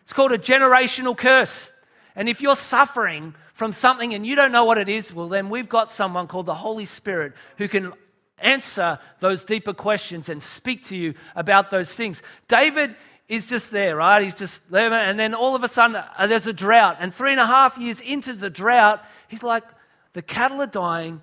It's 0.02 0.14
called 0.14 0.32
a 0.32 0.38
generational 0.38 1.16
curse. 1.16 1.72
And 2.16 2.28
if 2.28 2.42
you're 2.42 2.56
suffering 2.56 3.36
from 3.62 3.74
something 3.74 4.16
and 4.16 4.26
you 4.26 4.36
don't 4.36 4.52
know 4.52 4.66
what 4.66 4.80
it 4.80 4.90
is, 4.90 5.14
well, 5.14 5.30
then 5.30 5.48
we've 5.48 5.70
got 5.70 5.92
someone 5.92 6.26
called 6.26 6.48
the 6.48 6.56
Holy 6.56 6.84
Spirit 6.84 7.34
who 7.60 7.68
can 7.68 7.94
answer 8.40 8.98
those 9.20 9.44
deeper 9.44 9.72
questions 9.72 10.30
and 10.30 10.42
speak 10.42 10.84
to 10.84 10.98
you 10.98 11.14
about 11.36 11.70
those 11.70 11.94
things. 11.94 12.24
David 12.48 12.96
is 13.28 13.46
just 13.46 13.70
there, 13.70 13.98
right? 13.98 14.24
He's 14.24 14.34
just 14.34 14.68
there. 14.72 14.92
and 14.92 15.20
then 15.20 15.36
all 15.36 15.56
of 15.56 15.64
a 15.64 15.68
sudden 15.68 15.96
uh, 15.96 16.26
there's 16.26 16.48
a 16.48 16.54
drought. 16.54 16.98
And 17.00 17.14
three 17.14 17.30
and 17.30 17.40
a 17.40 17.46
half 17.46 17.78
years 17.78 18.02
into 18.02 18.34
the 18.34 18.50
drought, 18.50 19.06
he's 19.28 19.44
like, 19.44 19.64
the 20.14 20.24
cattle 20.24 20.60
are 20.64 20.66
dying. 20.66 21.22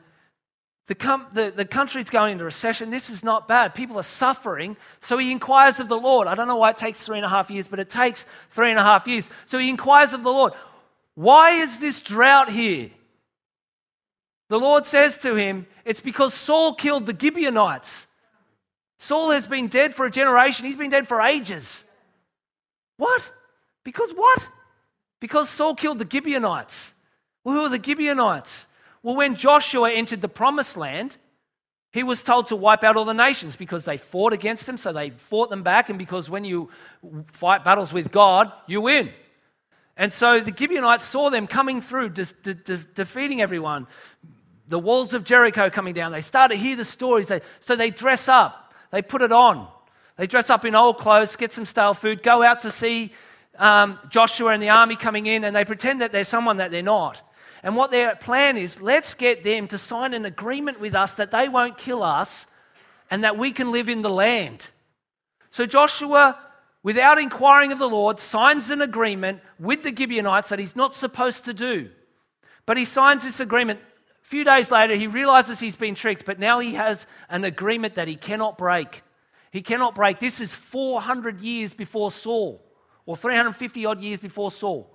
The, 0.87 0.95
com- 0.95 1.26
the, 1.33 1.52
the 1.54 1.66
country's 1.66 2.09
going 2.09 2.33
into 2.33 2.45
recession. 2.45 2.90
This 2.90 3.11
is 3.11 3.25
not 3.25 3.49
bad. 3.49 3.75
People 3.75 3.99
are 3.99 4.04
suffering. 4.04 4.76
So 5.02 5.18
he 5.18 5.33
inquires 5.33 5.80
of 5.80 5.88
the 5.88 5.99
Lord. 5.99 6.28
I 6.28 6.37
don't 6.37 6.47
know 6.47 6.57
why 6.57 6.71
it 6.71 6.76
takes 6.76 7.02
three 7.02 7.18
and 7.18 7.26
a 7.26 7.28
half 7.28 7.50
years, 7.50 7.66
but 7.66 7.80
it 7.80 7.90
takes 7.90 8.25
three 8.50 8.71
and 8.71 8.78
a 8.78 8.83
half 8.83 9.09
years. 9.09 9.28
So 9.45 9.59
he 9.59 9.68
inquires 9.68 10.12
of 10.12 10.23
the 10.23 10.30
Lord, 10.30 10.52
Why 11.19 11.51
is 11.51 11.81
this 11.81 12.01
drought 12.01 12.49
here? 12.49 12.91
The 14.51 14.61
Lord 14.61 14.87
says 14.87 15.19
to 15.19 15.35
him, 15.35 15.67
It's 15.85 16.01
because 16.01 16.33
Saul 16.33 16.75
killed 16.75 17.07
the 17.07 17.17
Gibeonites. 17.21 18.07
Saul 18.99 19.31
has 19.31 19.45
been 19.45 19.67
dead 19.67 19.97
for 19.97 20.07
a 20.07 20.13
generation, 20.13 20.65
he's 20.65 20.77
been 20.77 20.93
dead 20.93 21.09
for 21.09 21.21
ages. 21.21 21.83
What? 22.99 23.33
Because 23.83 24.13
what? 24.13 24.47
Because 25.19 25.51
Saul 25.51 25.75
killed 25.75 25.99
the 25.99 26.07
Gibeonites. 26.09 26.95
Well, 27.43 27.57
who 27.57 27.63
are 27.63 27.77
the 27.77 27.83
Gibeonites? 27.83 28.67
Well, 29.03 29.17
when 29.17 29.35
Joshua 29.35 29.91
entered 29.91 30.21
the 30.21 30.29
promised 30.29 30.77
land, 30.77 31.17
he 31.91 32.05
was 32.05 32.23
told 32.23 32.47
to 32.47 32.55
wipe 32.55 32.85
out 32.85 32.97
all 32.97 33.05
the 33.05 33.13
nations 33.13 33.57
because 33.57 33.85
they 33.85 33.97
fought 33.97 34.33
against 34.33 34.67
them, 34.67 34.79
so 34.79 34.93
they 34.93 35.11
fought 35.11 35.51
them 35.51 35.65
back, 35.65 35.89
and 35.89 35.99
because 35.99 36.31
when 36.31 36.45
you 36.45 36.71
fight 37.33 37.65
battles 37.65 37.93
with 37.93 38.13
God, 38.13 38.53
you 38.69 38.83
win. 38.83 39.11
And 39.99 40.12
so 40.12 40.38
the 40.38 40.55
Gibeonites 40.57 41.02
saw 41.05 41.28
them 41.28 41.49
coming 41.49 41.83
through, 41.83 42.11
de- 42.11 42.25
de- 42.25 42.55
de- 42.55 42.76
defeating 42.76 43.43
everyone. 43.43 43.88
The 44.69 44.78
walls 44.78 45.12
of 45.12 45.25
Jericho 45.25 45.69
coming 45.69 45.93
down. 45.93 46.12
They 46.12 46.21
start 46.21 46.52
to 46.52 46.57
hear 46.57 46.76
the 46.76 46.85
stories. 46.85 47.26
They, 47.26 47.40
so 47.59 47.75
they 47.75 47.90
dress 47.90 48.28
up, 48.28 48.73
they 48.93 49.02
put 49.02 49.23
it 49.23 49.33
on. 49.33 49.67
They 50.17 50.26
dress 50.26 50.50
up 50.50 50.64
in 50.64 50.75
old 50.75 50.99
clothes, 50.99 51.37
get 51.37 51.52
some 51.52 51.67
stale 51.67 51.95
food, 51.95 52.23
go 52.23 52.43
out 52.43 52.61
to 52.61 52.71
see 52.71 53.12
um, 53.57 53.99
Joshua 54.09 54.50
and 54.50 54.62
the 54.62 54.69
army 54.71 54.97
coming 54.97 55.26
in, 55.26 55.45
and 55.45 55.55
they 55.55 55.64
pretend 55.64 56.00
that 56.00 56.12
they're 56.12 56.25
someone 56.25 56.59
that 56.59 56.71
they're 56.71 56.83
not. 56.83 57.23
And 57.62 57.75
what 57.75 57.90
their 57.90 58.14
plan 58.14 58.57
is 58.57 58.81
let's 58.81 59.14
get 59.14 59.43
them 59.43 59.67
to 59.69 59.78
sign 59.78 60.14
an 60.14 60.25
agreement 60.25 60.78
with 60.78 60.95
us 60.95 61.14
that 61.14 61.33
they 61.33 61.49
won't 61.49 61.76
kill 61.76 62.05
us 62.05 62.47
and 63.11 63.25
that 63.25 63.37
we 63.37 63.50
can 63.50 63.73
live 63.73 63.88
in 63.88 64.02
the 64.02 64.11
land. 64.11 64.71
So 65.50 65.67
Joshua, 65.67 66.38
without 66.88 67.18
inquiring 67.18 67.71
of 67.71 67.78
the 67.78 67.87
Lord, 67.87 68.18
signs 68.18 68.71
an 68.71 68.80
agreement 68.80 69.42
with 69.59 69.83
the 69.83 69.95
Gibeonites 69.95 70.49
that 70.49 70.59
he's 70.59 70.75
not 70.75 70.95
supposed 70.95 71.45
to 71.45 71.52
do. 71.52 71.90
But 72.64 72.78
he 72.78 72.87
signs 72.87 73.25
this 73.25 73.40
agreement. 73.40 73.78
A 74.25 74.26
few 74.26 74.42
days 74.42 74.71
later, 74.71 74.95
he 74.95 75.07
realizes 75.07 75.61
he's 75.61 75.76
been 75.76 75.95
tricked, 75.95 76.25
but 76.25 76.38
now 76.38 76.61
he 76.61 76.76
has 76.76 77.07
an 77.28 77.45
agreement 77.45 77.97
that 77.97 78.09
he 78.09 78.16
cannot 78.16 78.57
break. 78.57 79.02
He 79.50 79.61
cannot 79.61 79.95
break. 79.95 80.18
This 80.18 80.40
is 80.40 80.54
400 80.54 81.42
years 81.42 81.75
before 81.75 82.11
Saul, 82.11 82.64
or 83.04 83.18
350 83.18 83.85
odd 83.85 84.00
years 84.00 84.18
before 84.18 84.50
Saul. 84.50 84.90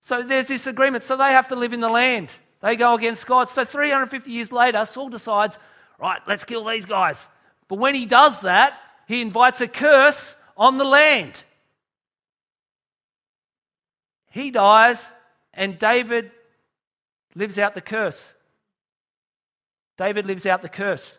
So 0.00 0.22
there's 0.22 0.46
this 0.46 0.68
agreement. 0.68 1.02
So 1.02 1.16
they 1.16 1.32
have 1.32 1.48
to 1.48 1.56
live 1.56 1.72
in 1.72 1.80
the 1.80 1.88
land. 1.88 2.32
They 2.62 2.76
go 2.76 2.94
against 2.94 3.26
God. 3.26 3.48
So 3.48 3.64
350 3.64 4.30
years 4.30 4.52
later, 4.52 4.86
Saul 4.86 5.08
decides, 5.08 5.58
right, 5.98 6.20
let's 6.28 6.44
kill 6.44 6.64
these 6.64 6.86
guys. 6.86 7.28
But 7.66 7.80
when 7.80 7.96
he 7.96 8.06
does 8.06 8.42
that, 8.42 8.78
he 9.08 9.22
invites 9.22 9.62
a 9.62 9.66
curse 9.66 10.36
on 10.54 10.76
the 10.76 10.84
land. 10.84 11.42
He 14.30 14.50
dies, 14.50 15.10
and 15.54 15.78
David 15.78 16.30
lives 17.34 17.58
out 17.58 17.74
the 17.74 17.80
curse. 17.80 18.34
David 19.96 20.26
lives 20.26 20.44
out 20.44 20.60
the 20.60 20.68
curse. 20.68 21.16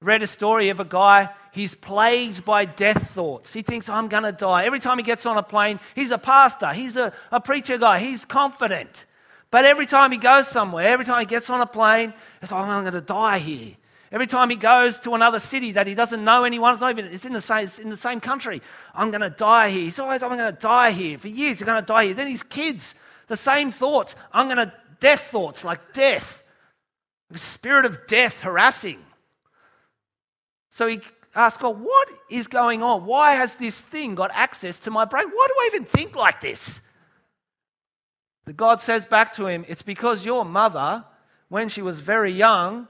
Read 0.00 0.22
a 0.22 0.28
story 0.28 0.68
of 0.68 0.78
a 0.78 0.84
guy, 0.84 1.30
he's 1.50 1.74
plagued 1.74 2.44
by 2.44 2.64
death 2.64 3.10
thoughts. 3.10 3.52
He 3.52 3.62
thinks, 3.62 3.88
I'm 3.88 4.06
going 4.06 4.22
to 4.22 4.30
die. 4.30 4.64
Every 4.64 4.78
time 4.78 4.98
he 4.98 5.02
gets 5.02 5.26
on 5.26 5.36
a 5.36 5.42
plane, 5.42 5.80
he's 5.96 6.12
a 6.12 6.18
pastor, 6.18 6.72
he's 6.72 6.96
a, 6.96 7.12
a 7.32 7.40
preacher 7.40 7.76
guy, 7.76 7.98
he's 7.98 8.24
confident. 8.24 9.04
But 9.50 9.64
every 9.64 9.86
time 9.86 10.12
he 10.12 10.18
goes 10.18 10.46
somewhere, 10.46 10.86
every 10.86 11.04
time 11.04 11.18
he 11.18 11.26
gets 11.26 11.50
on 11.50 11.60
a 11.60 11.66
plane, 11.66 12.14
it's 12.40 12.52
like, 12.52 12.64
I'm 12.64 12.84
going 12.84 12.92
to 12.92 13.00
die 13.00 13.38
here. 13.38 13.74
Every 14.10 14.26
time 14.26 14.48
he 14.48 14.56
goes 14.56 14.98
to 15.00 15.14
another 15.14 15.38
city 15.38 15.72
that 15.72 15.86
he 15.86 15.94
doesn't 15.94 16.24
know 16.24 16.44
anyone, 16.44 16.72
it's 16.72 16.80
not 16.80 16.90
even, 16.90 17.12
it's 17.12 17.26
in 17.26 17.34
the 17.34 17.40
same, 17.40 17.68
in 17.82 17.90
the 17.90 17.96
same 17.96 18.20
country. 18.20 18.62
I'm 18.94 19.10
going 19.10 19.20
to 19.20 19.30
die 19.30 19.68
here. 19.68 19.82
He's 19.82 19.98
always, 19.98 20.22
oh, 20.22 20.28
I'm 20.28 20.38
going 20.38 20.54
to 20.54 20.60
die 20.60 20.92
here. 20.92 21.18
For 21.18 21.28
years, 21.28 21.58
he's 21.58 21.66
going 21.66 21.82
to 21.82 21.86
die 21.86 22.06
here. 22.06 22.14
Then 22.14 22.28
his 22.28 22.42
kids, 22.42 22.94
the 23.26 23.36
same 23.36 23.70
thoughts. 23.70 24.16
I'm 24.32 24.46
going 24.46 24.56
to, 24.56 24.72
death 25.00 25.20
thoughts, 25.22 25.62
like 25.62 25.92
death. 25.92 26.42
The 27.30 27.38
spirit 27.38 27.84
of 27.84 28.06
death 28.06 28.40
harassing. 28.40 28.98
So 30.70 30.86
he 30.86 31.00
asks 31.34 31.60
God, 31.60 31.78
What 31.78 32.08
is 32.30 32.46
going 32.46 32.82
on? 32.82 33.04
Why 33.04 33.34
has 33.34 33.56
this 33.56 33.80
thing 33.80 34.14
got 34.14 34.30
access 34.32 34.78
to 34.80 34.90
my 34.90 35.04
brain? 35.04 35.28
Why 35.28 35.46
do 35.48 35.54
I 35.58 35.70
even 35.74 35.84
think 35.84 36.16
like 36.16 36.40
this? 36.40 36.80
The 38.46 38.54
God 38.54 38.80
says 38.80 39.04
back 39.04 39.34
to 39.34 39.46
him, 39.46 39.66
It's 39.68 39.82
because 39.82 40.24
your 40.24 40.44
mother, 40.44 41.04
when 41.48 41.68
she 41.68 41.82
was 41.82 42.00
very 42.00 42.32
young, 42.32 42.88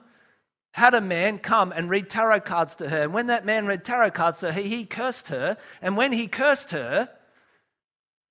had 0.72 0.94
a 0.94 1.00
man 1.00 1.38
come 1.38 1.72
and 1.72 1.90
read 1.90 2.08
tarot 2.08 2.40
cards 2.40 2.76
to 2.76 2.88
her. 2.88 3.02
And 3.02 3.12
when 3.12 3.28
that 3.28 3.44
man 3.44 3.66
read 3.66 3.84
tarot 3.84 4.12
cards 4.12 4.40
to 4.40 4.52
her, 4.52 4.60
he 4.60 4.84
cursed 4.84 5.28
her. 5.28 5.56
And 5.82 5.96
when 5.96 6.12
he 6.12 6.26
cursed 6.26 6.70
her, 6.70 7.08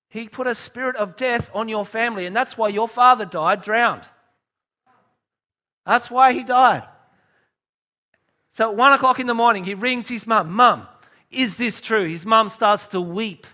he 0.08 0.28
put 0.28 0.46
a 0.46 0.54
spirit 0.54 0.96
of 0.96 1.16
death 1.16 1.50
on 1.52 1.68
your 1.68 1.84
family. 1.84 2.26
And 2.26 2.34
that's 2.34 2.56
why 2.56 2.68
your 2.68 2.88
father 2.88 3.24
died 3.24 3.62
drowned. 3.62 4.08
That's 5.84 6.10
why 6.10 6.32
he 6.32 6.44
died. 6.44 6.84
So 8.52 8.70
at 8.70 8.76
one 8.76 8.92
o'clock 8.92 9.20
in 9.20 9.26
the 9.26 9.34
morning, 9.34 9.64
he 9.64 9.74
rings 9.74 10.08
his 10.08 10.26
mum. 10.26 10.50
Mum, 10.50 10.88
is 11.30 11.56
this 11.56 11.80
true? 11.80 12.06
His 12.06 12.26
mum 12.26 12.50
starts 12.50 12.88
to 12.88 13.00
weep. 13.00 13.46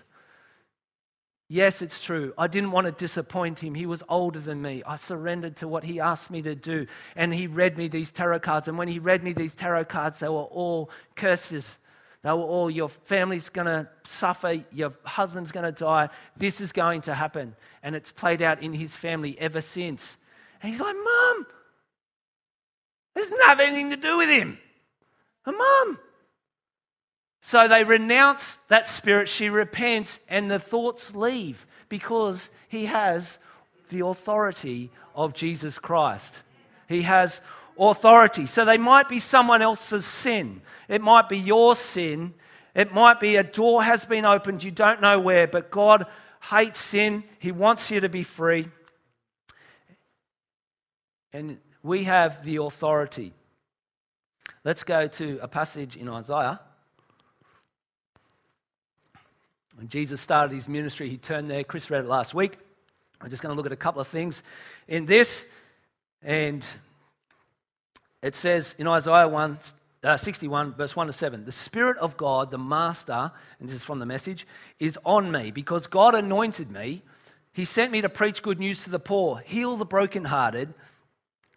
Yes, 1.47 1.83
it's 1.83 1.99
true. 1.99 2.33
I 2.37 2.47
didn't 2.47 2.71
want 2.71 2.85
to 2.85 2.91
disappoint 2.91 3.59
him. 3.59 3.75
He 3.75 3.85
was 3.85 4.01
older 4.09 4.39
than 4.39 4.61
me. 4.61 4.81
I 4.85 4.95
surrendered 4.95 5.57
to 5.57 5.67
what 5.67 5.83
he 5.83 5.99
asked 5.99 6.31
me 6.31 6.41
to 6.41 6.55
do. 6.55 6.87
And 7.15 7.33
he 7.33 7.45
read 7.45 7.77
me 7.77 7.87
these 7.87 8.11
tarot 8.11 8.39
cards. 8.39 8.67
And 8.67 8.77
when 8.79 8.87
he 8.87 8.97
read 8.97 9.23
me 9.23 9.33
these 9.33 9.53
tarot 9.53 9.85
cards, 9.85 10.19
they 10.19 10.27
were 10.27 10.35
all 10.35 10.89
curses. 11.15 11.77
They 12.23 12.31
were 12.31 12.37
all, 12.37 12.71
your 12.71 12.89
family's 12.89 13.49
going 13.49 13.67
to 13.67 13.87
suffer, 14.03 14.63
your 14.71 14.93
husband's 15.03 15.51
going 15.51 15.71
to 15.71 15.71
die, 15.71 16.09
this 16.35 16.59
is 16.59 16.71
going 16.71 17.01
to 17.01 17.13
happen. 17.13 17.55
And 17.83 17.95
it's 17.95 18.11
played 18.11 18.41
out 18.41 18.63
in 18.63 18.73
his 18.73 18.95
family 18.95 19.39
ever 19.39 19.61
since. 19.61 20.17
And 20.63 20.71
he's 20.71 20.81
like, 20.81 20.95
Mom, 20.95 21.45
this 23.13 23.29
doesn't 23.29 23.45
have 23.45 23.59
anything 23.59 23.91
to 23.91 23.97
do 23.97 24.17
with 24.17 24.29
him. 24.29 24.57
Her 25.43 25.51
mum. 25.51 25.99
So 27.45 27.67
they 27.67 27.83
renounce 27.83 28.57
that 28.69 28.89
spirit. 28.89 29.29
She 29.29 29.49
repents, 29.49 30.19
and 30.27 30.49
the 30.49 30.57
thoughts 30.57 31.13
leave 31.13 31.67
because 31.89 32.49
he 32.69 32.85
has 32.85 33.37
the 33.89 34.03
authority 34.03 34.89
of 35.13 35.35
Jesus 35.35 35.77
Christ. 35.77 36.39
He 36.89 37.03
has 37.03 37.41
authority. 37.77 38.47
So 38.47 38.65
they 38.65 38.79
might 38.79 39.07
be 39.07 39.19
someone 39.19 39.61
else's 39.61 40.07
sin. 40.07 40.63
It 40.89 41.03
might 41.03 41.29
be 41.29 41.37
your 41.37 41.75
sin. 41.75 42.33
It 42.73 42.95
might 42.95 43.19
be 43.19 43.35
a 43.35 43.43
door 43.43 43.83
has 43.83 44.05
been 44.05 44.25
opened, 44.25 44.63
you 44.63 44.71
don't 44.71 44.99
know 44.99 45.19
where, 45.19 45.45
but 45.45 45.69
God 45.69 46.07
hates 46.49 46.79
sin. 46.79 47.23
He 47.37 47.51
wants 47.51 47.91
you 47.91 47.99
to 47.99 48.09
be 48.09 48.23
free. 48.23 48.69
And 51.31 51.59
we 51.83 52.05
have 52.05 52.43
the 52.43 52.55
authority. 52.55 53.33
Let's 54.63 54.83
go 54.83 55.05
to 55.05 55.37
a 55.43 55.47
passage 55.47 55.95
in 55.95 56.09
Isaiah. 56.09 56.59
When 59.75 59.89
Jesus 59.89 60.21
started 60.21 60.53
his 60.53 60.69
ministry, 60.69 61.09
he 61.09 61.17
turned 61.17 61.51
there. 61.51 61.63
Chris 61.63 61.89
read 61.89 62.05
it 62.05 62.07
last 62.07 62.33
week. 62.33 62.57
I'm 63.19 63.29
just 63.29 63.41
going 63.41 63.53
to 63.53 63.57
look 63.57 63.65
at 63.65 63.73
a 63.73 63.77
couple 63.77 63.99
of 63.99 64.07
things 64.07 64.41
in 64.87 65.05
this. 65.05 65.45
And 66.21 66.65
it 68.21 68.35
says 68.35 68.73
in 68.79 68.87
Isaiah 68.87 69.27
1, 69.27 69.59
uh, 70.03 70.15
61, 70.15 70.75
verse 70.75 70.95
1 70.95 71.07
to 71.07 71.13
7 71.13 71.43
The 71.43 71.51
Spirit 71.51 71.97
of 71.97 72.15
God, 72.15 72.51
the 72.51 72.57
Master, 72.57 73.31
and 73.59 73.67
this 73.67 73.75
is 73.75 73.83
from 73.83 73.99
the 73.99 74.05
message, 74.05 74.47
is 74.79 74.97
on 75.05 75.29
me 75.29 75.51
because 75.51 75.87
God 75.87 76.15
anointed 76.15 76.71
me. 76.71 77.01
He 77.51 77.65
sent 77.65 77.91
me 77.91 78.01
to 78.01 78.09
preach 78.09 78.41
good 78.41 78.59
news 78.59 78.83
to 78.83 78.89
the 78.89 78.99
poor, 78.99 79.41
heal 79.45 79.75
the 79.75 79.85
brokenhearted, 79.85 80.73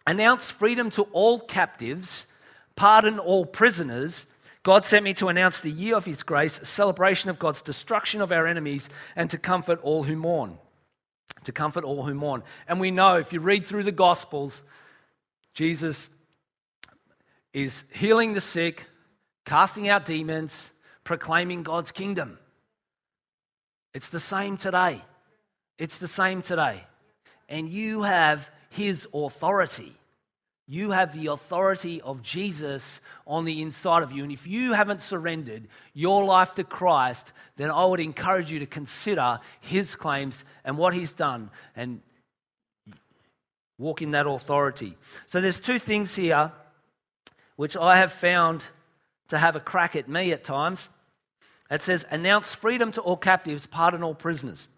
announce 0.07 0.49
freedom 0.49 0.89
to 0.91 1.03
all 1.11 1.39
captives, 1.39 2.25
pardon 2.75 3.19
all 3.19 3.45
prisoners, 3.45 4.25
God 4.63 4.85
sent 4.85 5.05
me 5.05 5.13
to 5.15 5.29
announce 5.29 5.61
the 5.61 5.71
year 5.71 5.95
of 5.95 6.05
his 6.05 6.23
grace, 6.23 6.59
a 6.59 6.65
celebration 6.65 7.29
of 7.29 7.39
God's 7.39 7.61
destruction 7.61 8.21
of 8.21 8.31
our 8.31 8.45
enemies, 8.45 8.89
and 9.15 9.29
to 9.29 9.37
comfort 9.37 9.79
all 9.81 10.03
who 10.03 10.15
mourn. 10.15 10.57
To 11.45 11.51
comfort 11.51 11.85
all 11.85 12.03
who 12.03 12.13
mourn. 12.13 12.43
And 12.67 12.79
we 12.79 12.91
know 12.91 13.15
if 13.15 13.31
you 13.31 13.39
read 13.39 13.65
through 13.65 13.83
the 13.83 13.91
Gospels, 13.91 14.63
Jesus 15.53 16.09
is 17.53 17.85
healing 17.93 18.33
the 18.33 18.41
sick, 18.41 18.85
casting 19.45 19.87
out 19.87 20.05
demons, 20.05 20.71
proclaiming 21.03 21.63
God's 21.63 21.91
kingdom. 21.91 22.37
It's 23.93 24.09
the 24.09 24.19
same 24.19 24.57
today. 24.57 25.01
It's 25.77 25.97
the 25.97 26.07
same 26.07 26.41
today. 26.41 26.83
And 27.47 27.69
you 27.69 28.03
have 28.03 28.49
his 28.69 29.07
authority. 29.13 29.95
You 30.71 30.91
have 30.91 31.19
the 31.19 31.31
authority 31.31 31.99
of 32.01 32.21
Jesus 32.21 33.01
on 33.25 33.43
the 33.43 33.63
inside 33.63 34.03
of 34.03 34.11
you. 34.11 34.21
And 34.21 34.31
if 34.31 34.45
you 34.45 34.73
haven't 34.73 35.01
surrendered 35.01 35.67
your 35.95 36.23
life 36.23 36.53
to 36.55 36.63
Christ, 36.63 37.31
then 37.55 37.71
I 37.71 37.85
would 37.85 37.99
encourage 37.99 38.51
you 38.51 38.59
to 38.59 38.67
consider 38.67 39.39
his 39.61 39.95
claims 39.95 40.45
and 40.63 40.77
what 40.77 40.93
he's 40.93 41.11
done 41.11 41.49
and 41.75 42.01
walk 43.79 44.03
in 44.03 44.11
that 44.11 44.27
authority. 44.27 44.95
So 45.25 45.41
there's 45.41 45.59
two 45.59 45.79
things 45.79 46.13
here 46.13 46.51
which 47.55 47.75
I 47.75 47.97
have 47.97 48.11
found 48.11 48.63
to 49.29 49.39
have 49.39 49.55
a 49.55 49.59
crack 49.59 49.95
at 49.95 50.07
me 50.07 50.31
at 50.33 50.43
times. 50.43 50.89
It 51.71 51.81
says, 51.81 52.05
announce 52.11 52.53
freedom 52.53 52.91
to 52.91 53.01
all 53.01 53.17
captives, 53.17 53.65
pardon 53.65 54.03
all 54.03 54.13
prisoners. 54.13 54.69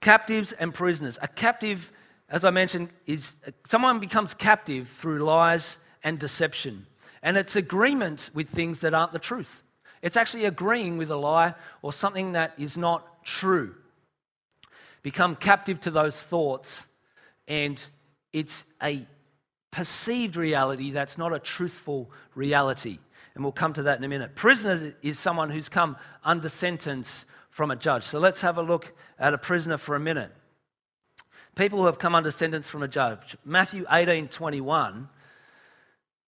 Captives 0.00 0.50
and 0.50 0.74
prisoners. 0.74 1.16
A 1.22 1.28
captive, 1.28 1.92
as 2.28 2.44
I 2.44 2.50
mentioned, 2.50 2.90
is 3.06 3.36
someone 3.66 4.00
becomes 4.00 4.34
captive 4.34 4.88
through 4.88 5.18
lies 5.18 5.78
and 6.04 6.18
deception. 6.18 6.86
And 7.22 7.36
it's 7.36 7.56
agreement 7.56 8.30
with 8.34 8.48
things 8.48 8.80
that 8.80 8.94
aren't 8.94 9.12
the 9.12 9.18
truth. 9.18 9.62
It's 10.02 10.16
actually 10.16 10.44
agreeing 10.44 10.98
with 10.98 11.10
a 11.10 11.16
lie 11.16 11.54
or 11.82 11.92
something 11.92 12.32
that 12.32 12.52
is 12.58 12.76
not 12.76 13.24
true. 13.24 13.74
Become 15.02 15.36
captive 15.36 15.80
to 15.82 15.90
those 15.90 16.20
thoughts, 16.20 16.86
and 17.46 17.84
it's 18.32 18.64
a 18.82 19.06
perceived 19.70 20.36
reality 20.36 20.90
that's 20.90 21.18
not 21.18 21.32
a 21.32 21.38
truthful 21.38 22.10
reality. 22.34 22.98
And 23.34 23.44
we'll 23.44 23.52
come 23.52 23.72
to 23.74 23.82
that 23.84 23.98
in 23.98 24.04
a 24.04 24.08
minute. 24.08 24.34
Prisoner 24.34 24.94
is 25.02 25.18
someone 25.18 25.50
who's 25.50 25.68
come 25.68 25.96
under 26.24 26.48
sentence 26.48 27.26
from 27.50 27.70
a 27.70 27.76
judge. 27.76 28.02
So 28.02 28.18
let's 28.18 28.40
have 28.40 28.58
a 28.58 28.62
look 28.62 28.92
at 29.18 29.34
a 29.34 29.38
prisoner 29.38 29.76
for 29.76 29.94
a 29.94 30.00
minute. 30.00 30.32
People 31.58 31.80
who 31.80 31.86
have 31.86 31.98
come 31.98 32.14
under 32.14 32.30
sentence 32.30 32.68
from 32.68 32.84
a 32.84 32.88
judge. 32.88 33.36
Matthew 33.44 33.84
18 33.90 34.28
21. 34.28 35.08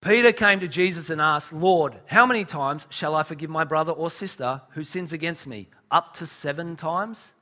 Peter 0.01 0.33
came 0.33 0.59
to 0.59 0.67
Jesus 0.67 1.09
and 1.09 1.21
asked, 1.21 1.53
Lord, 1.53 1.95
how 2.07 2.27
many 2.27 2.45
times 2.45 2.89
shall 2.91 3.15
I 3.15 3.23
forgive 3.23 3.49
my 3.49 3.63
brother 3.63 3.93
or 3.93 4.11
sister 4.11 4.61
who 4.71 4.83
sins 4.83 5.13
against 5.13 5.47
me? 5.47 5.69
Up 5.89 6.15
to 6.15 6.27
seven 6.27 6.75
times? 6.75 7.33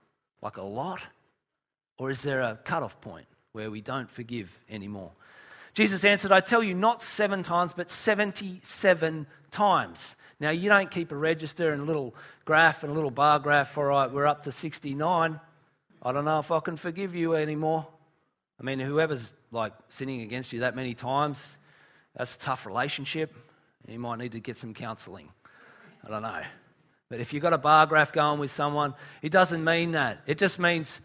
Like 0.43 0.59
a 0.59 0.63
lot? 0.63 1.01
Or 1.97 2.11
is 2.11 2.21
there 2.21 2.43
a 2.43 2.59
cutoff 2.63 3.01
point 3.01 3.27
where 3.53 3.71
we 3.71 3.81
don't 3.81 4.11
forgive 4.11 4.51
anymore? 4.69 5.13
Jesus 5.73 6.05
answered, 6.05 6.31
I 6.31 6.41
tell 6.41 6.63
you, 6.63 6.75
not 6.75 7.03
seven 7.03 7.43
times, 7.43 7.73
but 7.73 7.91
77 7.91 9.27
times. 9.51 10.17
Now, 10.41 10.51
you 10.51 10.69
don't 10.69 10.91
keep 10.91 11.11
a 11.11 11.17
register 11.17 11.73
and 11.73 11.81
a 11.81 11.85
little 11.87 12.15
graph 12.45 12.83
and 12.83 12.93
a 12.93 12.95
little 12.95 13.11
bar 13.11 13.39
graph. 13.39 13.79
All 13.79 13.85
right, 13.85 14.13
we're 14.13 14.27
up 14.27 14.45
to 14.45 14.53
69. 14.53 15.41
I 16.03 16.13
don't 16.13 16.25
know 16.25 16.39
if 16.39 16.51
I 16.51 16.61
can 16.61 16.77
forgive 16.77 17.15
you 17.15 17.35
anymore. 17.35 17.87
I 18.61 18.65
mean, 18.65 18.79
whoever's 18.79 19.33
like 19.51 19.73
sinning 19.89 20.23
against 20.23 20.53
you 20.53 20.61
that 20.61 20.77
many 20.77 20.95
times, 20.95 21.57
that's 22.17 22.37
a 22.37 22.39
tough 22.39 22.67
relationship. 22.67 23.35
You 23.87 23.99
might 23.99 24.19
need 24.19 24.33
to 24.33 24.41
get 24.41 24.57
some 24.57 24.75
counseling. 24.75 25.29
I 26.05 26.11
don't 26.11 26.23
know. 26.23 26.43
But 27.09 27.21
if 27.21 27.33
you've 27.33 27.43
got 27.43 27.53
a 27.53 27.59
bar 27.59 27.87
graph 27.87 28.13
going 28.13 28.39
with 28.39 28.51
someone, 28.51 28.95
it 29.23 29.33
doesn't 29.33 29.65
mean 29.65 29.93
that. 29.93 30.21
It 30.27 30.39
just 30.39 30.59
means 30.59 31.01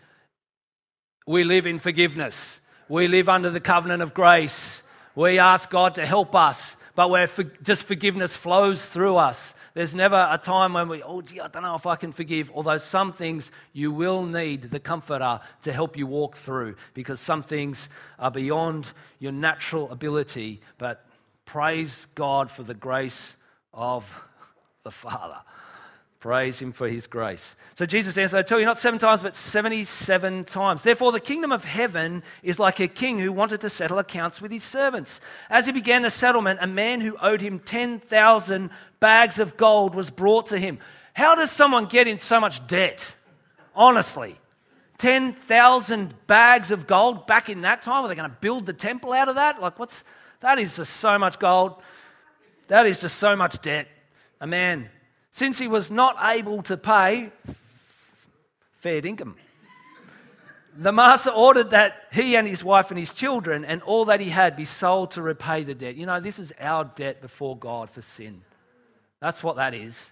we 1.25 1.43
live 1.43 1.65
in 1.65 1.79
forgiveness. 1.79 2.60
We 2.89 3.08
live 3.08 3.29
under 3.29 3.49
the 3.49 3.62
covenant 3.62 4.01
of 4.01 4.13
grace. 4.13 4.84
We 5.15 5.39
ask 5.39 5.69
God 5.69 5.95
to 5.95 6.06
help 6.06 6.36
us, 6.36 6.75
but 6.95 7.10
where 7.10 7.27
for, 7.27 7.43
just 7.43 7.84
forgiveness 7.84 8.36
flows 8.36 8.86
through 8.86 9.15
us. 9.15 9.53
There's 9.73 9.95
never 9.95 10.27
a 10.29 10.38
time 10.38 10.73
when 10.73 10.88
we, 10.88 11.01
oh, 11.01 11.21
gee, 11.21 11.39
I 11.39 11.47
don't 11.47 11.63
know 11.63 11.73
if 11.75 11.88
I 11.88 11.95
can 11.95 12.12
forgive. 12.12 12.51
Although 12.53 12.77
some 12.77 13.12
things 13.12 13.51
you 13.71 13.91
will 13.91 14.23
need 14.23 14.69
the 14.69 14.79
comforter 14.79 15.39
to 15.63 15.73
help 15.73 15.97
you 15.97 16.05
walk 16.05 16.36
through 16.36 16.75
because 16.93 17.19
some 17.19 17.41
things 17.41 17.89
are 18.19 18.29
beyond 18.29 18.91
your 19.17 19.31
natural 19.31 19.91
ability. 19.91 20.62
But 20.77 21.03
praise 21.45 22.05
God 22.13 22.51
for 22.51 22.62
the 22.62 22.75
grace 22.75 23.36
of 23.73 24.05
the 24.83 24.91
Father. 24.91 25.39
Praise 26.23 26.62
him 26.62 26.71
for 26.71 26.88
his 26.88 27.05
grace. 27.05 27.57
So 27.75 27.86
Jesus 27.86 28.17
answered, 28.17 28.38
I 28.38 28.43
tell 28.43 28.57
you, 28.57 28.65
not 28.65 28.79
seven 28.79 28.97
times, 28.97 29.21
but 29.21 29.36
77 29.36 30.45
times. 30.45 30.81
Therefore, 30.81 31.12
the 31.12 31.19
kingdom 31.19 31.51
of 31.51 31.65
heaven 31.65 32.23
is 32.41 32.57
like 32.59 32.79
a 32.79 32.88
king 32.88 33.19
who 33.19 33.33
wanted 33.33 33.59
to 33.59 33.69
settle 33.69 33.99
accounts 33.99 34.41
with 34.41 34.49
his 34.49 34.63
servants. 34.63 35.19
As 35.49 35.65
he 35.65 35.73
began 35.73 36.01
the 36.01 36.09
settlement, 36.09 36.59
a 36.62 36.65
man 36.65 37.01
who 37.01 37.17
owed 37.21 37.41
him 37.41 37.59
10,000 37.59 38.69
bags 39.01 39.38
of 39.38 39.57
gold 39.57 39.95
was 39.95 40.12
brought 40.12 40.45
to 40.45 40.57
him. 40.57 40.79
How 41.13 41.36
does 41.36 41.51
someone 41.51 41.88
get 41.88 42.07
in 42.07 42.19
so 42.19 42.39
much 42.39 42.65
debt? 42.67 43.13
Honestly. 43.75 44.39
10,000 44.99 46.25
bags 46.25 46.71
of 46.71 46.88
gold 46.88 47.27
back 47.27 47.49
in 47.49 47.63
that 47.63 47.81
time? 47.81 48.05
Are 48.05 48.07
they 48.07 48.15
going 48.15 48.29
to 48.29 48.38
build 48.39 48.65
the 48.65 48.71
temple 48.71 49.12
out 49.12 49.27
of 49.27 49.36
that? 49.36 49.62
Like, 49.62 49.77
what's 49.77 50.05
that? 50.39 50.57
Is 50.57 50.77
just 50.77 50.95
so 50.95 51.19
much 51.19 51.38
gold. 51.38 51.81
That 52.69 52.86
is 52.86 53.01
just 53.01 53.17
so 53.17 53.36
much 53.36 53.62
debt. 53.62 53.89
A 54.39 54.47
man 54.47 54.89
since 55.34 55.58
he 55.58 55.67
was 55.67 55.89
not 55.89 56.15
able 56.22 56.62
to 56.62 56.78
pay 56.78 57.32
fair 58.78 59.04
income. 59.04 59.36
The 60.78 60.91
master 60.91 61.32
ordered 61.32 61.72
that 61.72 62.04
he 62.12 62.36
and 62.36 62.48
his 62.48 62.63
wife 62.63 62.91
and 62.91 63.00
his 63.00 63.12
children 63.12 63.65
and 63.65 63.82
all 63.82 64.06
that 64.06 64.19
he 64.19 64.30
had 64.30 64.56
be 64.56 64.65
sold 64.65 65.10
to 65.12 65.24
repay 65.24 65.63
the 65.63 65.74
debt. 65.74 65.96
You 65.96 66.06
know, 66.06 66.19
this 66.19 66.38
is 66.38 66.54
our 66.60 66.86
debt 66.86 67.19
before 67.19 67.58
God 67.58 67.89
for 67.89 68.02
sin. 68.04 68.41
That's 69.22 69.43
what 69.43 69.56
that 69.56 69.74
is. 69.74 70.12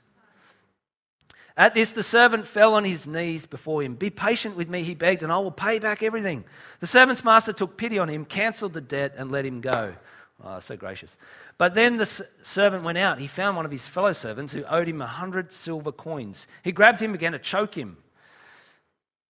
At 1.55 1.75
this, 1.75 1.91
the 1.91 2.01
servant 2.01 2.47
fell 2.47 2.73
on 2.73 2.83
his 2.83 3.05
knees 3.05 3.45
before 3.45 3.83
him. 3.83 3.93
Be 3.93 4.09
patient 4.09 4.55
with 4.55 4.69
me, 4.69 4.81
he 4.81 4.95
begged, 4.95 5.21
and 5.21 5.31
I 5.31 5.37
will 5.37 5.51
pay 5.51 5.77
back 5.77 6.01
everything. 6.01 6.45
The 6.79 6.87
servant's 6.87 7.23
master 7.23 7.53
took 7.53 7.77
pity 7.77 7.99
on 7.99 8.09
him, 8.09 8.25
cancelled 8.25 8.73
the 8.73 8.81
debt, 8.81 9.13
and 9.17 9.31
let 9.31 9.45
him 9.45 9.61
go. 9.61 9.93
Oh, 10.43 10.59
so 10.59 10.75
gracious. 10.75 11.17
But 11.57 11.75
then 11.75 11.97
the 11.97 12.05
servant 12.05 12.83
went 12.83 12.97
out. 12.97 13.19
He 13.19 13.27
found 13.27 13.55
one 13.55 13.65
of 13.65 13.71
his 13.71 13.87
fellow 13.87 14.13
servants 14.13 14.53
who 14.53 14.63
owed 14.63 14.87
him 14.87 15.01
a 15.01 15.07
hundred 15.07 15.53
silver 15.53 15.91
coins. 15.91 16.47
He 16.63 16.71
grabbed 16.71 16.99
him, 16.99 17.11
began 17.11 17.33
to 17.33 17.39
choke 17.39 17.75
him. 17.75 17.97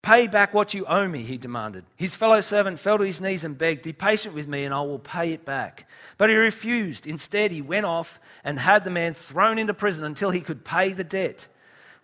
Pay 0.02 0.28
back 0.28 0.54
what 0.54 0.74
you 0.74 0.86
owe 0.86 1.08
me, 1.08 1.22
he 1.24 1.38
demanded. 1.38 1.86
His 1.96 2.16
fellow 2.16 2.42
servant 2.42 2.80
fell 2.80 2.98
to 2.98 3.04
his 3.04 3.22
knees 3.22 3.44
and 3.44 3.58
begged, 3.58 3.84
Be 3.84 3.94
patient 3.94 4.34
with 4.34 4.48
me 4.48 4.66
and 4.66 4.74
I 4.74 4.82
will 4.82 5.00
pay 5.00 5.32
it 5.32 5.46
back. 5.46 5.88
But 6.18 6.30
he 6.30 6.36
refused. 6.36 7.06
Instead, 7.06 7.52
he 7.52 7.62
went 7.62 7.86
off 7.86 8.20
and 8.44 8.58
had 8.58 8.84
the 8.84 8.90
man 8.90 9.14
thrown 9.14 9.60
into 9.60 9.76
prison 9.76 10.04
until 10.04 10.32
he 10.32 10.42
could 10.42 10.66
pay 10.66 10.92
the 10.92 11.04
debt. 11.04 11.48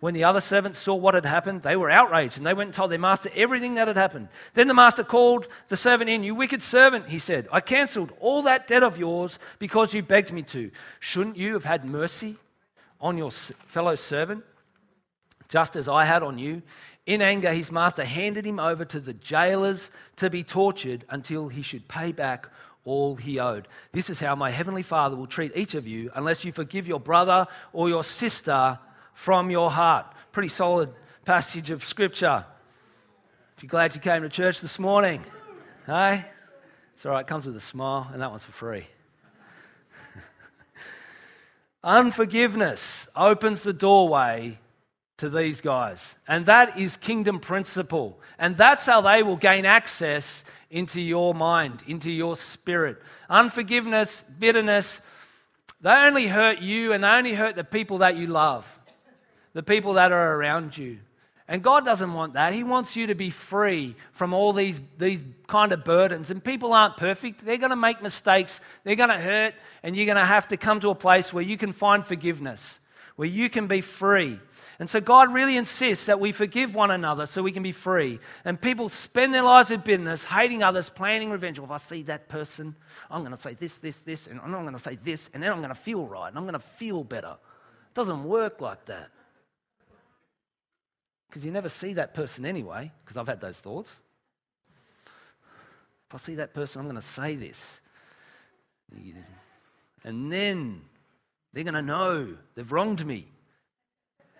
When 0.00 0.14
the 0.14 0.24
other 0.24 0.40
servants 0.40 0.78
saw 0.78 0.94
what 0.94 1.14
had 1.14 1.26
happened, 1.26 1.62
they 1.62 1.74
were 1.74 1.90
outraged 1.90 2.38
and 2.38 2.46
they 2.46 2.54
went 2.54 2.68
and 2.68 2.74
told 2.74 2.92
their 2.92 3.00
master 3.00 3.30
everything 3.34 3.74
that 3.74 3.88
had 3.88 3.96
happened. 3.96 4.28
Then 4.54 4.68
the 4.68 4.74
master 4.74 5.02
called 5.02 5.48
the 5.66 5.76
servant 5.76 6.08
in. 6.08 6.22
You 6.22 6.36
wicked 6.36 6.62
servant, 6.62 7.08
he 7.08 7.18
said, 7.18 7.48
I 7.50 7.60
cancelled 7.60 8.12
all 8.20 8.42
that 8.42 8.68
debt 8.68 8.84
of 8.84 8.96
yours 8.96 9.40
because 9.58 9.92
you 9.92 10.02
begged 10.02 10.32
me 10.32 10.42
to. 10.42 10.70
Shouldn't 11.00 11.36
you 11.36 11.54
have 11.54 11.64
had 11.64 11.84
mercy 11.84 12.36
on 13.00 13.18
your 13.18 13.32
fellow 13.32 13.96
servant, 13.96 14.44
just 15.48 15.74
as 15.74 15.88
I 15.88 16.04
had 16.04 16.22
on 16.22 16.38
you? 16.38 16.62
In 17.04 17.20
anger, 17.20 17.52
his 17.52 17.72
master 17.72 18.04
handed 18.04 18.44
him 18.44 18.60
over 18.60 18.84
to 18.84 19.00
the 19.00 19.14
jailers 19.14 19.90
to 20.16 20.30
be 20.30 20.44
tortured 20.44 21.06
until 21.08 21.48
he 21.48 21.62
should 21.62 21.88
pay 21.88 22.12
back 22.12 22.48
all 22.84 23.16
he 23.16 23.40
owed. 23.40 23.66
This 23.92 24.10
is 24.10 24.20
how 24.20 24.36
my 24.36 24.50
heavenly 24.50 24.82
Father 24.82 25.16
will 25.16 25.26
treat 25.26 25.56
each 25.56 25.74
of 25.74 25.88
you 25.88 26.12
unless 26.14 26.44
you 26.44 26.52
forgive 26.52 26.86
your 26.86 27.00
brother 27.00 27.46
or 27.72 27.88
your 27.88 28.04
sister 28.04 28.78
from 29.18 29.50
your 29.50 29.68
heart. 29.68 30.06
Pretty 30.30 30.48
solid 30.48 30.90
passage 31.24 31.70
of 31.70 31.84
scripture. 31.84 32.44
You 33.60 33.68
glad 33.68 33.96
you 33.96 34.00
came 34.00 34.22
to 34.22 34.28
church 34.28 34.60
this 34.60 34.78
morning? 34.78 35.24
Hey? 35.86 36.24
It's 36.94 37.04
all 37.04 37.10
right, 37.10 37.26
comes 37.26 37.44
with 37.44 37.56
a 37.56 37.60
smile, 37.60 38.08
and 38.12 38.22
that 38.22 38.30
one's 38.30 38.44
for 38.44 38.52
free. 38.52 38.86
Unforgiveness 41.82 43.08
opens 43.16 43.64
the 43.64 43.72
doorway 43.72 44.60
to 45.16 45.28
these 45.28 45.60
guys. 45.60 46.14
And 46.28 46.46
that 46.46 46.78
is 46.78 46.96
kingdom 46.96 47.40
principle. 47.40 48.20
And 48.38 48.56
that's 48.56 48.86
how 48.86 49.00
they 49.00 49.24
will 49.24 49.36
gain 49.36 49.66
access 49.66 50.44
into 50.70 51.00
your 51.00 51.34
mind, 51.34 51.82
into 51.88 52.12
your 52.12 52.36
spirit. 52.36 53.02
Unforgiveness, 53.28 54.22
bitterness, 54.38 55.00
they 55.80 55.90
only 55.90 56.28
hurt 56.28 56.60
you 56.60 56.92
and 56.92 57.02
they 57.02 57.08
only 57.08 57.34
hurt 57.34 57.56
the 57.56 57.64
people 57.64 57.98
that 57.98 58.16
you 58.16 58.28
love, 58.28 58.77
the 59.52 59.62
people 59.62 59.94
that 59.94 60.12
are 60.12 60.34
around 60.34 60.76
you. 60.76 60.98
And 61.50 61.62
God 61.62 61.86
doesn't 61.86 62.12
want 62.12 62.34
that. 62.34 62.52
He 62.52 62.62
wants 62.62 62.94
you 62.94 63.06
to 63.06 63.14
be 63.14 63.30
free 63.30 63.96
from 64.12 64.34
all 64.34 64.52
these, 64.52 64.78
these 64.98 65.24
kind 65.46 65.72
of 65.72 65.82
burdens. 65.82 66.30
And 66.30 66.44
people 66.44 66.74
aren't 66.74 66.98
perfect. 66.98 67.42
They're 67.42 67.56
going 67.56 67.70
to 67.70 67.76
make 67.76 68.02
mistakes. 68.02 68.60
They're 68.84 68.96
going 68.96 69.08
to 69.08 69.18
hurt. 69.18 69.54
And 69.82 69.96
you're 69.96 70.04
going 70.04 70.16
to 70.18 70.26
have 70.26 70.48
to 70.48 70.58
come 70.58 70.80
to 70.80 70.90
a 70.90 70.94
place 70.94 71.32
where 71.32 71.42
you 71.42 71.56
can 71.56 71.72
find 71.72 72.04
forgiveness, 72.04 72.80
where 73.16 73.28
you 73.28 73.48
can 73.48 73.66
be 73.66 73.80
free. 73.80 74.38
And 74.78 74.90
so 74.90 75.00
God 75.00 75.32
really 75.32 75.56
insists 75.56 76.04
that 76.04 76.20
we 76.20 76.32
forgive 76.32 76.74
one 76.74 76.90
another 76.90 77.24
so 77.24 77.42
we 77.42 77.50
can 77.50 77.62
be 77.62 77.72
free. 77.72 78.20
And 78.44 78.60
people 78.60 78.90
spend 78.90 79.32
their 79.32 79.42
lives 79.42 79.70
with 79.70 79.84
bitterness, 79.84 80.24
hating 80.24 80.62
others, 80.62 80.90
planning 80.90 81.30
revenge. 81.30 81.58
Well, 81.58 81.64
if 81.64 81.72
I 81.72 81.78
see 81.78 82.02
that 82.02 82.28
person, 82.28 82.76
I'm 83.10 83.22
going 83.22 83.34
to 83.34 83.40
say 83.40 83.54
this, 83.54 83.78
this, 83.78 83.98
this, 84.00 84.26
and 84.26 84.38
I'm 84.38 84.52
going 84.52 84.72
to 84.72 84.78
say 84.78 84.96
this, 85.02 85.30
and 85.32 85.42
then 85.42 85.50
I'm 85.50 85.58
going 85.58 85.70
to 85.70 85.74
feel 85.74 86.06
right, 86.06 86.28
and 86.28 86.36
I'm 86.36 86.44
going 86.44 86.52
to 86.52 86.60
feel 86.60 87.02
better. 87.02 87.38
It 87.88 87.94
doesn't 87.94 88.22
work 88.22 88.60
like 88.60 88.84
that. 88.84 89.10
Because 91.28 91.44
you 91.44 91.50
never 91.50 91.68
see 91.68 91.92
that 91.94 92.14
person 92.14 92.46
anyway, 92.46 92.90
because 93.04 93.16
I've 93.16 93.26
had 93.26 93.40
those 93.40 93.58
thoughts. 93.58 93.90
If 96.08 96.14
I 96.14 96.18
see 96.18 96.36
that 96.36 96.54
person, 96.54 96.80
I'm 96.80 96.86
going 96.86 96.96
to 96.96 97.02
say 97.02 97.36
this. 97.36 97.80
And 100.04 100.32
then 100.32 100.80
they're 101.52 101.64
going 101.64 101.74
to 101.74 101.82
know 101.82 102.34
they've 102.54 102.72
wronged 102.72 103.04
me. 103.04 103.26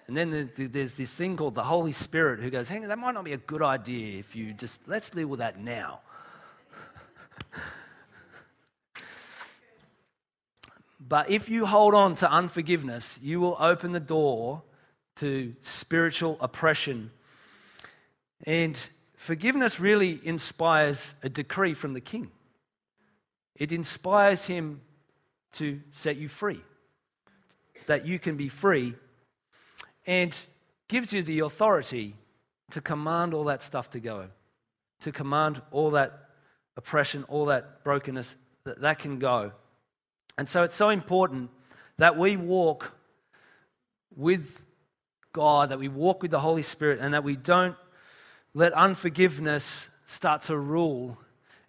And 0.07 0.16
then 0.16 0.31
the- 0.31 0.44
the- 0.44 0.66
there's 0.66 0.94
this 0.94 1.12
thing 1.12 1.37
called 1.37 1.55
the 1.55 1.64
Holy 1.64 1.92
Spirit 1.92 2.40
who 2.40 2.48
goes, 2.48 2.70
hang 2.70 2.83
on, 2.83 2.88
that 2.88 2.98
might 2.98 3.12
not 3.12 3.24
be 3.24 3.35
a 3.35 3.38
good 3.38 3.61
idea 3.61 4.18
if 4.18 4.35
you 4.35 4.55
just, 4.55 4.81
let's 4.88 5.11
deal 5.11 5.29
with 5.29 5.40
that 5.40 5.61
now. 5.61 6.01
but 10.98 11.29
if 11.29 11.51
you 11.51 11.66
hold 11.66 11.94
on 11.94 12.14
to 12.14 12.31
unforgiveness, 12.31 13.18
you 13.20 13.40
will 13.40 13.59
open 13.61 13.92
the 13.92 14.01
door 14.01 14.62
to 15.19 15.55
spiritual 15.61 16.37
oppression. 16.41 17.11
And 18.45 18.79
forgiveness 19.17 19.81
really 19.81 20.21
inspires 20.23 21.15
a 21.23 21.29
decree 21.29 21.75
from 21.75 21.93
the 21.93 22.01
king, 22.01 22.31
it 23.57 23.73
inspires 23.73 24.47
him 24.47 24.81
to 25.53 25.81
set 25.93 26.17
you 26.17 26.29
free, 26.29 26.61
that 27.87 28.07
you 28.07 28.19
can 28.19 28.37
be 28.37 28.49
free, 28.49 28.95
and 30.07 30.37
gives 30.89 31.13
you 31.13 31.23
the 31.23 31.41
authority 31.41 32.15
to 32.71 32.81
command 32.81 33.35
all 33.35 33.45
that 33.45 33.63
stuff 33.63 33.91
to 33.91 34.01
go, 34.01 34.29
to 35.01 35.11
command 35.11 35.61
all 35.71 35.91
that 35.91 36.29
oppression, 36.77 37.25
all 37.25 37.47
that 37.47 37.83
brokenness, 37.83 38.37
that, 38.65 38.81
that 38.81 38.99
can 38.99 39.19
go. 39.19 39.53
And 40.37 40.49
so 40.49 40.63
it's 40.63 40.77
so 40.77 40.91
important 40.91 41.51
that 41.97 42.17
we 42.17 42.37
walk 42.37 42.93
with 44.15 44.65
God, 45.33 45.71
that 45.71 45.79
we 45.79 45.88
walk 45.88 46.23
with 46.23 46.31
the 46.31 46.41
Holy 46.41 46.62
Spirit, 46.62 47.01
and 47.01 47.14
that 47.14 47.25
we 47.25 47.37
don't 47.37 47.77
let 48.55 48.73
unforgiveness 48.73 49.88
start 50.07 50.43
to 50.43 50.57
rule 50.57 51.19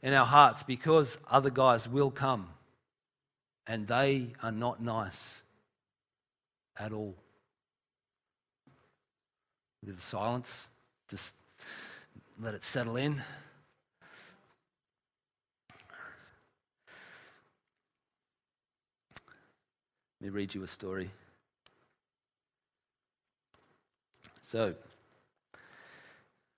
in 0.01 0.13
our 0.13 0.25
hearts 0.25 0.63
because 0.63 1.17
other 1.29 1.49
guys 1.49 1.87
will 1.87 2.09
come 2.09 2.49
and 3.67 3.85
they 3.87 4.33
are 4.41 4.51
not 4.51 4.81
nice 4.81 5.43
at 6.77 6.91
all. 6.91 7.15
A 9.83 9.85
bit 9.85 9.95
of 9.95 10.01
silence, 10.01 10.67
just 11.07 11.35
let 12.41 12.55
it 12.55 12.63
settle 12.63 12.95
in. 12.95 13.21
Let 20.21 20.21
me 20.21 20.29
read 20.29 20.55
you 20.55 20.63
a 20.63 20.67
story. 20.67 21.11
So, 24.51 24.73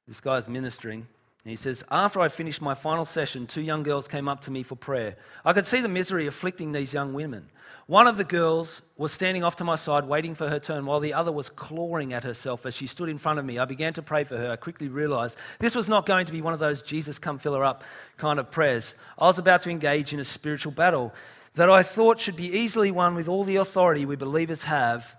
this 0.07 0.21
guy's 0.21 0.47
ministering. 0.47 1.07
He 1.43 1.57
says, 1.57 1.83
After 1.91 2.21
I 2.21 2.29
finished 2.29 2.61
my 2.61 2.73
final 2.73 3.03
session, 3.03 3.47
two 3.47 3.59
young 3.59 3.83
girls 3.83 4.07
came 4.07 4.29
up 4.29 4.39
to 4.41 4.51
me 4.51 4.63
for 4.63 4.77
prayer. 4.77 5.17
I 5.43 5.51
could 5.51 5.67
see 5.67 5.81
the 5.81 5.89
misery 5.89 6.25
afflicting 6.25 6.71
these 6.71 6.93
young 6.93 7.13
women. 7.13 7.49
One 7.87 8.07
of 8.07 8.15
the 8.15 8.23
girls 8.23 8.81
was 8.95 9.11
standing 9.11 9.43
off 9.43 9.57
to 9.57 9.65
my 9.65 9.75
side, 9.75 10.05
waiting 10.05 10.35
for 10.35 10.47
her 10.47 10.57
turn, 10.57 10.85
while 10.85 11.01
the 11.01 11.13
other 11.13 11.33
was 11.33 11.49
clawing 11.49 12.13
at 12.13 12.23
herself 12.23 12.65
as 12.65 12.73
she 12.73 12.87
stood 12.87 13.09
in 13.09 13.17
front 13.17 13.39
of 13.39 13.45
me. 13.45 13.59
I 13.59 13.65
began 13.65 13.91
to 13.95 14.01
pray 14.01 14.23
for 14.23 14.37
her. 14.37 14.51
I 14.51 14.55
quickly 14.55 14.87
realized 14.87 15.37
this 15.59 15.75
was 15.75 15.89
not 15.89 16.05
going 16.05 16.25
to 16.27 16.31
be 16.31 16.41
one 16.41 16.53
of 16.53 16.61
those 16.61 16.81
Jesus 16.81 17.19
come 17.19 17.39
fill 17.39 17.55
her 17.55 17.65
up 17.65 17.83
kind 18.15 18.39
of 18.39 18.51
prayers. 18.51 18.95
I 19.19 19.25
was 19.25 19.37
about 19.37 19.63
to 19.63 19.69
engage 19.69 20.13
in 20.13 20.21
a 20.21 20.23
spiritual 20.23 20.71
battle 20.71 21.13
that 21.55 21.69
I 21.69 21.83
thought 21.83 22.21
should 22.21 22.37
be 22.37 22.57
easily 22.57 22.89
won 22.89 23.15
with 23.15 23.27
all 23.27 23.43
the 23.43 23.57
authority 23.57 24.05
we 24.05 24.15
believers 24.15 24.63
have 24.63 25.17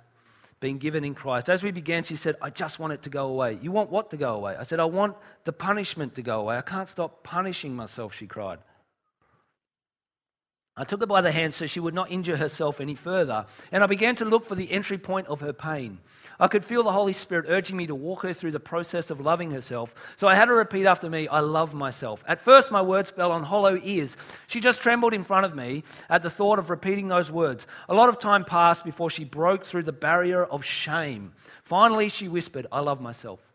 been 0.62 0.78
given 0.78 1.04
in 1.04 1.12
Christ. 1.12 1.50
As 1.50 1.64
we 1.64 1.72
began, 1.72 2.04
she 2.04 2.14
said, 2.14 2.36
I 2.40 2.48
just 2.48 2.78
want 2.78 2.92
it 2.92 3.02
to 3.02 3.10
go 3.10 3.26
away. 3.26 3.58
You 3.60 3.72
want 3.72 3.90
what 3.90 4.10
to 4.12 4.16
go 4.16 4.36
away? 4.36 4.54
I 4.56 4.62
said, 4.62 4.78
I 4.78 4.84
want 4.84 5.16
the 5.42 5.52
punishment 5.52 6.14
to 6.14 6.22
go 6.22 6.38
away. 6.38 6.56
I 6.56 6.62
can't 6.62 6.88
stop 6.88 7.24
punishing 7.24 7.74
myself, 7.74 8.14
she 8.14 8.28
cried. 8.28 8.60
I 10.74 10.84
took 10.84 11.00
her 11.00 11.06
by 11.06 11.20
the 11.20 11.32
hand 11.32 11.52
so 11.52 11.66
she 11.66 11.80
would 11.80 11.92
not 11.92 12.10
injure 12.10 12.38
herself 12.38 12.80
any 12.80 12.94
further, 12.94 13.44
and 13.70 13.84
I 13.84 13.86
began 13.86 14.16
to 14.16 14.24
look 14.24 14.46
for 14.46 14.54
the 14.54 14.70
entry 14.72 14.96
point 14.96 15.26
of 15.26 15.40
her 15.40 15.52
pain. 15.52 15.98
I 16.40 16.48
could 16.48 16.64
feel 16.64 16.82
the 16.82 16.92
Holy 16.92 17.12
Spirit 17.12 17.44
urging 17.46 17.76
me 17.76 17.86
to 17.88 17.94
walk 17.94 18.22
her 18.22 18.32
through 18.32 18.52
the 18.52 18.58
process 18.60 19.10
of 19.10 19.20
loving 19.20 19.50
herself, 19.50 19.94
so 20.16 20.28
I 20.28 20.34
had 20.34 20.48
her 20.48 20.56
repeat 20.56 20.86
after 20.86 21.10
me, 21.10 21.28
I 21.28 21.40
love 21.40 21.74
myself. 21.74 22.24
At 22.26 22.40
first, 22.40 22.70
my 22.70 22.80
words 22.80 23.10
fell 23.10 23.32
on 23.32 23.42
hollow 23.42 23.78
ears. 23.82 24.16
She 24.46 24.60
just 24.60 24.80
trembled 24.80 25.12
in 25.12 25.24
front 25.24 25.44
of 25.44 25.54
me 25.54 25.84
at 26.08 26.22
the 26.22 26.30
thought 26.30 26.58
of 26.58 26.70
repeating 26.70 27.08
those 27.08 27.30
words. 27.30 27.66
A 27.90 27.94
lot 27.94 28.08
of 28.08 28.18
time 28.18 28.44
passed 28.44 28.82
before 28.82 29.10
she 29.10 29.24
broke 29.24 29.66
through 29.66 29.82
the 29.82 29.92
barrier 29.92 30.42
of 30.42 30.64
shame. 30.64 31.32
Finally, 31.64 32.08
she 32.08 32.28
whispered, 32.28 32.66
I 32.72 32.80
love 32.80 33.00
myself. 33.00 33.51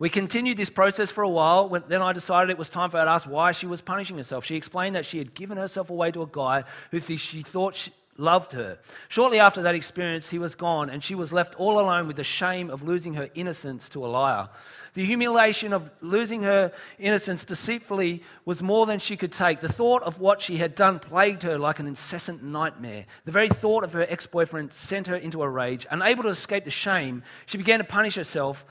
We 0.00 0.08
continued 0.08 0.56
this 0.56 0.70
process 0.70 1.10
for 1.10 1.22
a 1.22 1.28
while. 1.28 1.68
When, 1.68 1.84
then 1.86 2.00
I 2.00 2.14
decided 2.14 2.50
it 2.50 2.56
was 2.56 2.70
time 2.70 2.90
for 2.90 2.96
her 2.96 3.04
to 3.04 3.10
ask 3.10 3.28
why 3.28 3.52
she 3.52 3.66
was 3.66 3.82
punishing 3.82 4.16
herself. 4.16 4.46
She 4.46 4.56
explained 4.56 4.96
that 4.96 5.04
she 5.04 5.18
had 5.18 5.34
given 5.34 5.58
herself 5.58 5.90
away 5.90 6.10
to 6.12 6.22
a 6.22 6.26
guy 6.26 6.64
who 6.90 7.00
she 7.00 7.42
thought 7.42 7.74
she 7.74 7.92
loved 8.16 8.52
her. 8.52 8.78
Shortly 9.08 9.38
after 9.40 9.60
that 9.62 9.74
experience, 9.74 10.30
he 10.30 10.38
was 10.38 10.54
gone, 10.54 10.88
and 10.88 11.04
she 11.04 11.14
was 11.14 11.34
left 11.34 11.54
all 11.56 11.78
alone 11.78 12.06
with 12.06 12.16
the 12.16 12.24
shame 12.24 12.70
of 12.70 12.82
losing 12.82 13.14
her 13.14 13.28
innocence 13.34 13.90
to 13.90 14.04
a 14.04 14.08
liar. 14.08 14.48
The 14.94 15.04
humiliation 15.04 15.74
of 15.74 15.90
losing 16.00 16.44
her 16.44 16.72
innocence 16.98 17.44
deceitfully 17.44 18.22
was 18.46 18.62
more 18.62 18.86
than 18.86 19.00
she 19.00 19.18
could 19.18 19.32
take. 19.32 19.60
The 19.60 19.72
thought 19.72 20.02
of 20.02 20.18
what 20.18 20.40
she 20.40 20.56
had 20.56 20.74
done 20.74 20.98
plagued 20.98 21.42
her 21.42 21.58
like 21.58 21.78
an 21.78 21.86
incessant 21.86 22.42
nightmare. 22.42 23.04
The 23.26 23.32
very 23.32 23.50
thought 23.50 23.84
of 23.84 23.92
her 23.92 24.06
ex 24.08 24.26
boyfriend 24.26 24.72
sent 24.72 25.08
her 25.08 25.16
into 25.16 25.42
a 25.42 25.48
rage. 25.48 25.86
Unable 25.90 26.22
to 26.22 26.30
escape 26.30 26.64
the 26.64 26.70
shame, 26.70 27.22
she 27.44 27.58
began 27.58 27.80
to 27.80 27.84
punish 27.84 28.14
herself 28.14 28.64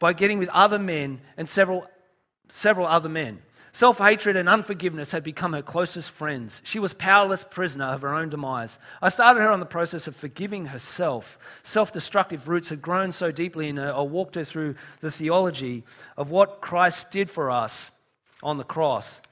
by 0.00 0.12
getting 0.12 0.38
with 0.38 0.48
other 0.48 0.78
men 0.78 1.20
and 1.36 1.48
several, 1.48 1.86
several 2.48 2.88
other 2.88 3.08
men. 3.08 3.40
Self 3.72 3.98
hatred 3.98 4.34
and 4.34 4.48
unforgiveness 4.48 5.12
had 5.12 5.22
become 5.22 5.52
her 5.52 5.62
closest 5.62 6.10
friends. 6.10 6.60
She 6.64 6.80
was 6.80 6.92
powerless 6.92 7.44
prisoner 7.44 7.84
of 7.84 8.02
her 8.02 8.12
own 8.12 8.28
demise. 8.28 8.80
I 9.00 9.10
started 9.10 9.40
her 9.40 9.50
on 9.50 9.60
the 9.60 9.66
process 9.66 10.08
of 10.08 10.16
forgiving 10.16 10.66
herself. 10.66 11.38
Self 11.62 11.92
destructive 11.92 12.48
roots 12.48 12.70
had 12.70 12.82
grown 12.82 13.12
so 13.12 13.30
deeply 13.30 13.68
in 13.68 13.76
her, 13.76 13.94
I 13.94 14.00
walked 14.00 14.34
her 14.34 14.42
through 14.42 14.74
the 14.98 15.12
theology 15.12 15.84
of 16.16 16.30
what 16.30 16.60
Christ 16.60 17.12
did 17.12 17.30
for 17.30 17.48
us 17.48 17.92
on 18.42 18.56
the 18.56 18.64
cross 18.64 19.22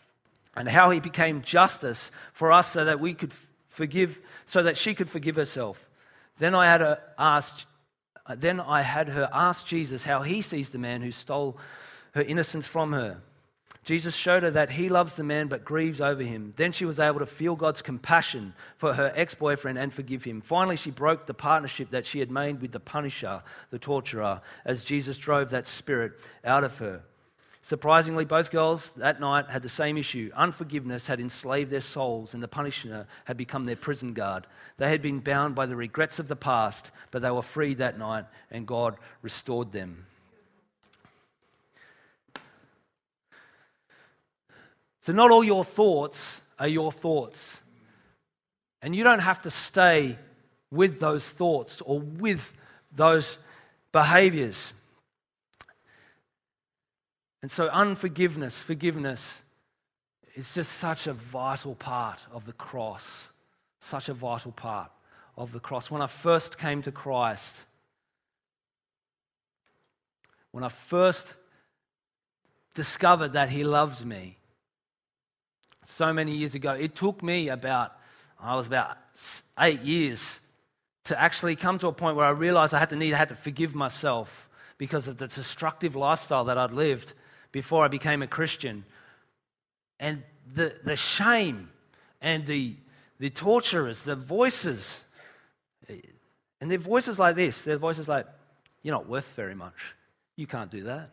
and 0.54 0.68
how 0.68 0.90
he 0.90 1.00
became 1.00 1.42
justice 1.42 2.12
for 2.32 2.52
us 2.52 2.70
so 2.70 2.84
that 2.84 3.00
we 3.00 3.14
could 3.14 3.32
forgive, 3.68 4.20
so 4.46 4.62
that 4.62 4.76
she 4.76 4.94
could 4.94 5.10
forgive 5.10 5.34
herself. 5.34 5.84
Then 6.38 6.54
I 6.54 6.66
had 6.66 6.98
asked, 7.18 7.66
Uh, 8.26 8.34
then 8.34 8.60
I 8.60 8.82
had 8.82 9.08
her 9.08 9.28
ask 9.32 9.66
Jesus 9.66 10.04
how 10.04 10.22
he 10.22 10.42
sees 10.42 10.70
the 10.70 10.78
man 10.78 11.02
who 11.02 11.10
stole 11.12 11.58
her 12.14 12.22
innocence 12.22 12.66
from 12.66 12.92
her. 12.92 13.18
Jesus 13.84 14.14
showed 14.14 14.42
her 14.42 14.50
that 14.50 14.70
he 14.70 14.90
loves 14.90 15.14
the 15.14 15.24
man 15.24 15.48
but 15.48 15.64
grieves 15.64 16.00
over 16.00 16.22
him. 16.22 16.52
Then 16.56 16.72
she 16.72 16.84
was 16.84 17.00
able 17.00 17.20
to 17.20 17.26
feel 17.26 17.56
God's 17.56 17.80
compassion 17.80 18.52
for 18.76 18.92
her 18.92 19.10
ex 19.14 19.34
boyfriend 19.34 19.78
and 19.78 19.90
forgive 19.90 20.24
him. 20.24 20.42
Finally, 20.42 20.76
she 20.76 20.90
broke 20.90 21.24
the 21.24 21.32
partnership 21.32 21.90
that 21.90 22.04
she 22.04 22.18
had 22.18 22.30
made 22.30 22.60
with 22.60 22.72
the 22.72 22.80
punisher, 22.80 23.42
the 23.70 23.78
torturer, 23.78 24.42
as 24.66 24.84
Jesus 24.84 25.16
drove 25.16 25.48
that 25.50 25.66
spirit 25.66 26.20
out 26.44 26.64
of 26.64 26.76
her. 26.80 27.02
Surprisingly, 27.62 28.24
both 28.24 28.50
girls 28.50 28.90
that 28.96 29.20
night 29.20 29.50
had 29.50 29.62
the 29.62 29.68
same 29.68 29.98
issue. 29.98 30.30
Unforgiveness 30.34 31.06
had 31.06 31.20
enslaved 31.20 31.70
their 31.70 31.80
souls, 31.80 32.32
and 32.32 32.42
the 32.42 32.48
punisher 32.48 33.06
had 33.24 33.36
become 33.36 33.64
their 33.64 33.76
prison 33.76 34.14
guard. 34.14 34.46
They 34.76 34.88
had 34.88 35.02
been 35.02 35.20
bound 35.20 35.54
by 35.54 35.66
the 35.66 35.76
regrets 35.76 36.18
of 36.18 36.28
the 36.28 36.36
past, 36.36 36.90
but 37.10 37.20
they 37.20 37.30
were 37.30 37.42
freed 37.42 37.78
that 37.78 37.98
night, 37.98 38.24
and 38.50 38.66
God 38.66 38.96
restored 39.22 39.72
them. 39.72 40.06
So, 45.00 45.12
not 45.12 45.30
all 45.30 45.42
your 45.42 45.64
thoughts 45.64 46.42
are 46.58 46.68
your 46.68 46.92
thoughts. 46.92 47.62
And 48.82 48.94
you 48.94 49.02
don't 49.04 49.20
have 49.20 49.42
to 49.42 49.50
stay 49.50 50.18
with 50.70 51.00
those 51.00 51.28
thoughts 51.28 51.80
or 51.80 52.00
with 52.00 52.52
those 52.92 53.38
behaviors. 53.90 54.72
And 57.42 57.50
so, 57.50 57.68
unforgiveness, 57.68 58.62
forgiveness, 58.62 59.42
is 60.34 60.54
just 60.54 60.72
such 60.72 61.06
a 61.06 61.12
vital 61.12 61.74
part 61.74 62.26
of 62.32 62.44
the 62.44 62.52
cross. 62.52 63.30
Such 63.80 64.08
a 64.08 64.14
vital 64.14 64.52
part 64.52 64.90
of 65.36 65.52
the 65.52 65.60
cross. 65.60 65.90
When 65.90 66.02
I 66.02 66.08
first 66.08 66.58
came 66.58 66.82
to 66.82 66.92
Christ, 66.92 67.64
when 70.50 70.64
I 70.64 70.68
first 70.68 71.34
discovered 72.74 73.32
that 73.32 73.48
He 73.48 73.64
loved 73.64 74.04
me 74.04 74.38
so 75.88 76.12
many 76.12 76.32
years 76.32 76.54
ago. 76.54 76.72
It 76.72 76.94
took 76.94 77.22
me 77.22 77.48
about, 77.48 77.92
I 78.40 78.54
was 78.54 78.66
about 78.66 78.96
eight 79.58 79.82
years 79.82 80.40
to 81.04 81.20
actually 81.20 81.56
come 81.56 81.78
to 81.80 81.88
a 81.88 81.92
point 81.92 82.16
where 82.16 82.26
I 82.26 82.30
realized 82.30 82.74
I 82.74 82.78
had 82.78 82.90
to 82.90 82.96
need, 82.96 83.14
I 83.14 83.18
had 83.18 83.30
to 83.30 83.34
forgive 83.34 83.74
myself 83.74 84.48
because 84.76 85.08
of 85.08 85.18
the 85.18 85.26
destructive 85.26 85.96
lifestyle 85.96 86.44
that 86.44 86.58
I'd 86.58 86.72
lived 86.72 87.14
before 87.52 87.84
I 87.84 87.88
became 87.88 88.22
a 88.22 88.26
Christian. 88.26 88.84
And 90.00 90.22
the, 90.54 90.74
the 90.84 90.96
shame 90.96 91.70
and 92.20 92.46
the, 92.46 92.74
the 93.18 93.30
torturers, 93.30 94.02
the 94.02 94.16
voices, 94.16 95.04
and 96.60 96.70
they're 96.70 96.78
voices 96.78 97.18
like 97.18 97.36
this. 97.36 97.62
They're 97.62 97.78
voices 97.78 98.08
like, 98.08 98.26
You're 98.82 98.94
not 98.94 99.08
worth 99.08 99.32
very 99.34 99.54
much. 99.54 99.94
You 100.36 100.46
can't 100.46 100.70
do 100.70 100.84
that. 100.84 101.10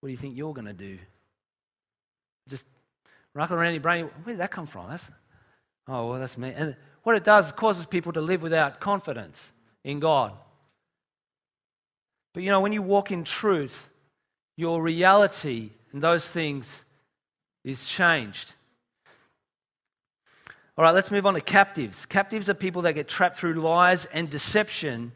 What 0.00 0.08
do 0.08 0.10
you 0.10 0.16
think 0.16 0.36
you're 0.36 0.54
going 0.54 0.66
to 0.66 0.72
do? 0.72 0.98
Just 2.48 2.66
rattling 3.34 3.60
around 3.60 3.72
your 3.74 3.82
brain. 3.82 4.10
Where 4.24 4.34
did 4.34 4.40
that 4.40 4.50
come 4.50 4.66
from? 4.66 4.88
That's, 4.88 5.10
oh, 5.86 6.08
well, 6.08 6.20
that's 6.20 6.38
me. 6.38 6.52
And 6.54 6.74
what 7.02 7.16
it 7.16 7.24
does, 7.24 7.50
it 7.50 7.56
causes 7.56 7.86
people 7.86 8.12
to 8.12 8.20
live 8.20 8.42
without 8.42 8.80
confidence 8.80 9.52
in 9.84 10.00
God. 10.00 10.32
But 12.32 12.42
you 12.42 12.48
know, 12.48 12.60
when 12.60 12.72
you 12.72 12.82
walk 12.82 13.10
in 13.10 13.24
truth, 13.24 13.89
your 14.60 14.82
reality 14.82 15.70
and 15.92 16.02
those 16.02 16.28
things 16.28 16.84
is 17.64 17.84
changed. 17.84 18.52
All 20.76 20.84
right, 20.84 20.94
let's 20.94 21.10
move 21.10 21.26
on 21.26 21.34
to 21.34 21.40
captives. 21.40 22.06
Captives 22.06 22.48
are 22.48 22.54
people 22.54 22.82
that 22.82 22.92
get 22.92 23.08
trapped 23.08 23.36
through 23.36 23.54
lies 23.54 24.06
and 24.06 24.30
deception. 24.30 25.12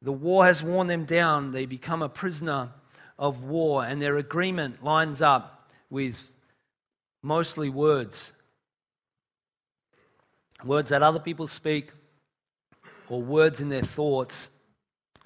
The 0.00 0.12
war 0.12 0.44
has 0.44 0.62
worn 0.62 0.86
them 0.86 1.04
down. 1.04 1.52
They 1.52 1.66
become 1.66 2.02
a 2.02 2.08
prisoner 2.08 2.70
of 3.18 3.44
war, 3.44 3.84
and 3.84 4.00
their 4.00 4.16
agreement 4.16 4.84
lines 4.84 5.22
up 5.22 5.70
with 5.90 6.30
mostly 7.22 7.68
words. 7.68 8.32
Words 10.64 10.90
that 10.90 11.02
other 11.02 11.20
people 11.20 11.46
speak, 11.46 11.90
or 13.08 13.22
words 13.22 13.60
in 13.60 13.68
their 13.68 13.82
thoughts 13.82 14.48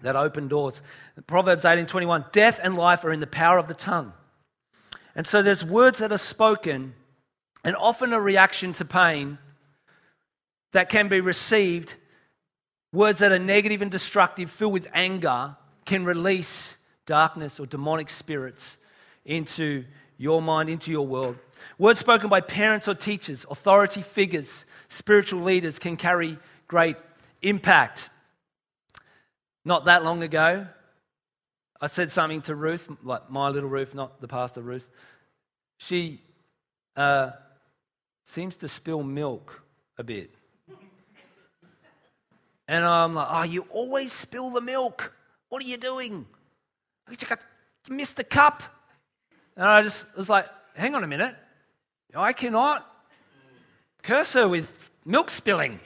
that 0.02 0.16
open 0.16 0.48
doors. 0.48 0.82
Proverbs 1.26 1.64
18:21, 1.64 2.24
death 2.32 2.58
and 2.62 2.76
life 2.76 3.04
are 3.04 3.12
in 3.12 3.20
the 3.20 3.26
power 3.26 3.58
of 3.58 3.68
the 3.68 3.74
tongue. 3.74 4.12
And 5.14 5.26
so 5.26 5.42
there's 5.42 5.64
words 5.64 5.98
that 5.98 6.12
are 6.12 6.18
spoken 6.18 6.94
and 7.64 7.76
often 7.76 8.12
a 8.12 8.20
reaction 8.20 8.72
to 8.74 8.84
pain 8.84 9.38
that 10.72 10.88
can 10.88 11.08
be 11.08 11.20
received. 11.20 11.94
Words 12.92 13.18
that 13.20 13.32
are 13.32 13.38
negative 13.38 13.82
and 13.82 13.90
destructive, 13.90 14.50
filled 14.50 14.72
with 14.72 14.88
anger, 14.92 15.56
can 15.84 16.04
release 16.04 16.74
darkness 17.06 17.60
or 17.60 17.66
demonic 17.66 18.10
spirits 18.10 18.78
into 19.24 19.84
your 20.16 20.42
mind, 20.42 20.68
into 20.68 20.90
your 20.90 21.06
world. 21.06 21.36
Words 21.78 21.98
spoken 21.98 22.28
by 22.28 22.40
parents 22.40 22.88
or 22.88 22.94
teachers, 22.94 23.46
authority 23.50 24.02
figures, 24.02 24.66
spiritual 24.88 25.40
leaders 25.40 25.78
can 25.78 25.96
carry 25.96 26.38
great 26.68 26.96
impact. 27.42 28.10
Not 29.64 29.84
that 29.84 30.04
long 30.04 30.22
ago, 30.22 30.66
I 31.80 31.86
said 31.86 32.10
something 32.10 32.42
to 32.42 32.54
Ruth, 32.54 32.88
like 33.02 33.30
my 33.30 33.48
little 33.48 33.68
Ruth, 33.68 33.94
not 33.94 34.20
the 34.20 34.28
pastor 34.28 34.60
Ruth. 34.60 34.88
She 35.78 36.20
uh, 36.96 37.30
seems 38.24 38.56
to 38.56 38.68
spill 38.68 39.02
milk 39.02 39.62
a 39.98 40.04
bit. 40.04 40.30
And 42.68 42.84
I'm 42.84 43.14
like, 43.14 43.26
oh, 43.30 43.42
you 43.42 43.66
always 43.70 44.12
spill 44.12 44.50
the 44.50 44.60
milk. 44.60 45.12
What 45.48 45.62
are 45.62 45.66
you 45.66 45.76
doing? 45.76 46.26
You 47.10 47.16
missed 47.94 48.16
the 48.16 48.24
cup. 48.24 48.62
And 49.56 49.64
I 49.64 49.82
just 49.82 50.06
was 50.16 50.28
like, 50.28 50.46
hang 50.74 50.94
on 50.94 51.02
a 51.02 51.08
minute. 51.08 51.34
I 52.14 52.32
cannot 52.32 52.86
curse 54.02 54.34
her 54.34 54.48
with 54.48 54.90
milk 55.04 55.30
spilling. 55.30 55.80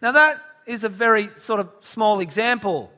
now, 0.00 0.12
that 0.12 0.40
is 0.70 0.84
a 0.84 0.88
very 0.88 1.28
sort 1.36 1.58
of 1.58 1.68
small 1.80 2.20
example. 2.20 2.92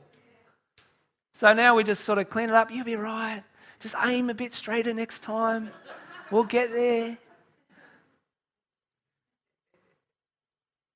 So 1.31 1.53
now 1.53 1.75
we 1.75 1.83
just 1.83 2.03
sort 2.03 2.19
of 2.19 2.29
clean 2.29 2.49
it 2.49 2.55
up. 2.55 2.69
You'll 2.69 2.85
be 2.85 2.95
right. 2.95 3.43
Just 3.79 3.95
aim 4.05 4.29
a 4.29 4.35
bit 4.35 4.53
straighter 4.53 4.93
next 4.93 5.23
time. 5.23 5.71
We'll 6.29 6.43
get 6.43 6.71
there. 6.71 7.17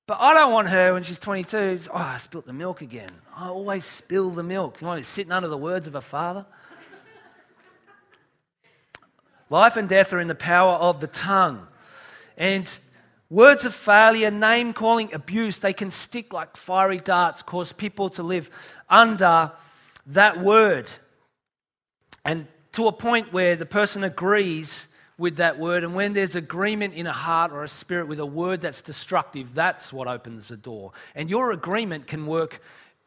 But 0.05 0.19
I 0.21 0.35
don't 0.35 0.53
want 0.53 0.69
her 0.69 0.93
when 0.93 1.01
she's 1.01 1.17
22. 1.17 1.79
Oh, 1.91 1.97
I 1.97 2.17
spilt 2.17 2.45
the 2.45 2.53
milk 2.53 2.81
again. 2.81 3.09
I 3.35 3.47
always 3.47 3.83
spill 3.83 4.29
the 4.29 4.43
milk. 4.43 4.79
You 4.79 4.87
want 4.87 5.03
to 5.03 5.09
sitting 5.09 5.31
under 5.31 5.47
the 5.47 5.57
words 5.57 5.87
of 5.87 5.95
a 5.95 6.01
father? 6.01 6.45
Life 9.49 9.77
and 9.77 9.89
death 9.89 10.13
are 10.13 10.19
in 10.19 10.27
the 10.27 10.35
power 10.35 10.73
of 10.73 11.01
the 11.01 11.07
tongue. 11.07 11.67
And 12.37 12.71
words 13.29 13.65
of 13.65 13.73
failure, 13.73 14.31
name 14.31 14.73
calling, 14.73 15.13
abuse, 15.13 15.59
they 15.59 15.73
can 15.73 15.91
stick 15.91 16.33
like 16.33 16.55
fiery 16.57 16.97
darts, 16.97 17.41
cause 17.41 17.73
people 17.73 18.09
to 18.11 18.23
live 18.23 18.49
under 18.89 19.51
that 20.07 20.41
word. 20.41 20.91
And 22.23 22.47
to 22.73 22.87
a 22.87 22.91
point 22.91 23.33
where 23.33 23.55
the 23.55 23.65
person 23.65 24.03
agrees 24.03 24.87
with 25.17 25.37
that 25.37 25.57
word. 25.57 25.83
And 25.83 25.95
when 25.95 26.13
there's 26.13 26.35
agreement 26.35 26.93
in 26.93 27.07
a 27.07 27.13
heart 27.13 27.51
or 27.51 27.63
a 27.63 27.67
spirit 27.67 28.07
with 28.07 28.19
a 28.19 28.25
word 28.25 28.61
that's 28.61 28.81
destructive, 28.81 29.53
that's 29.53 29.91
what 29.91 30.07
opens 30.07 30.47
the 30.47 30.57
door. 30.57 30.91
And 31.15 31.29
your 31.29 31.51
agreement 31.51 32.07
can 32.07 32.25
work 32.25 32.61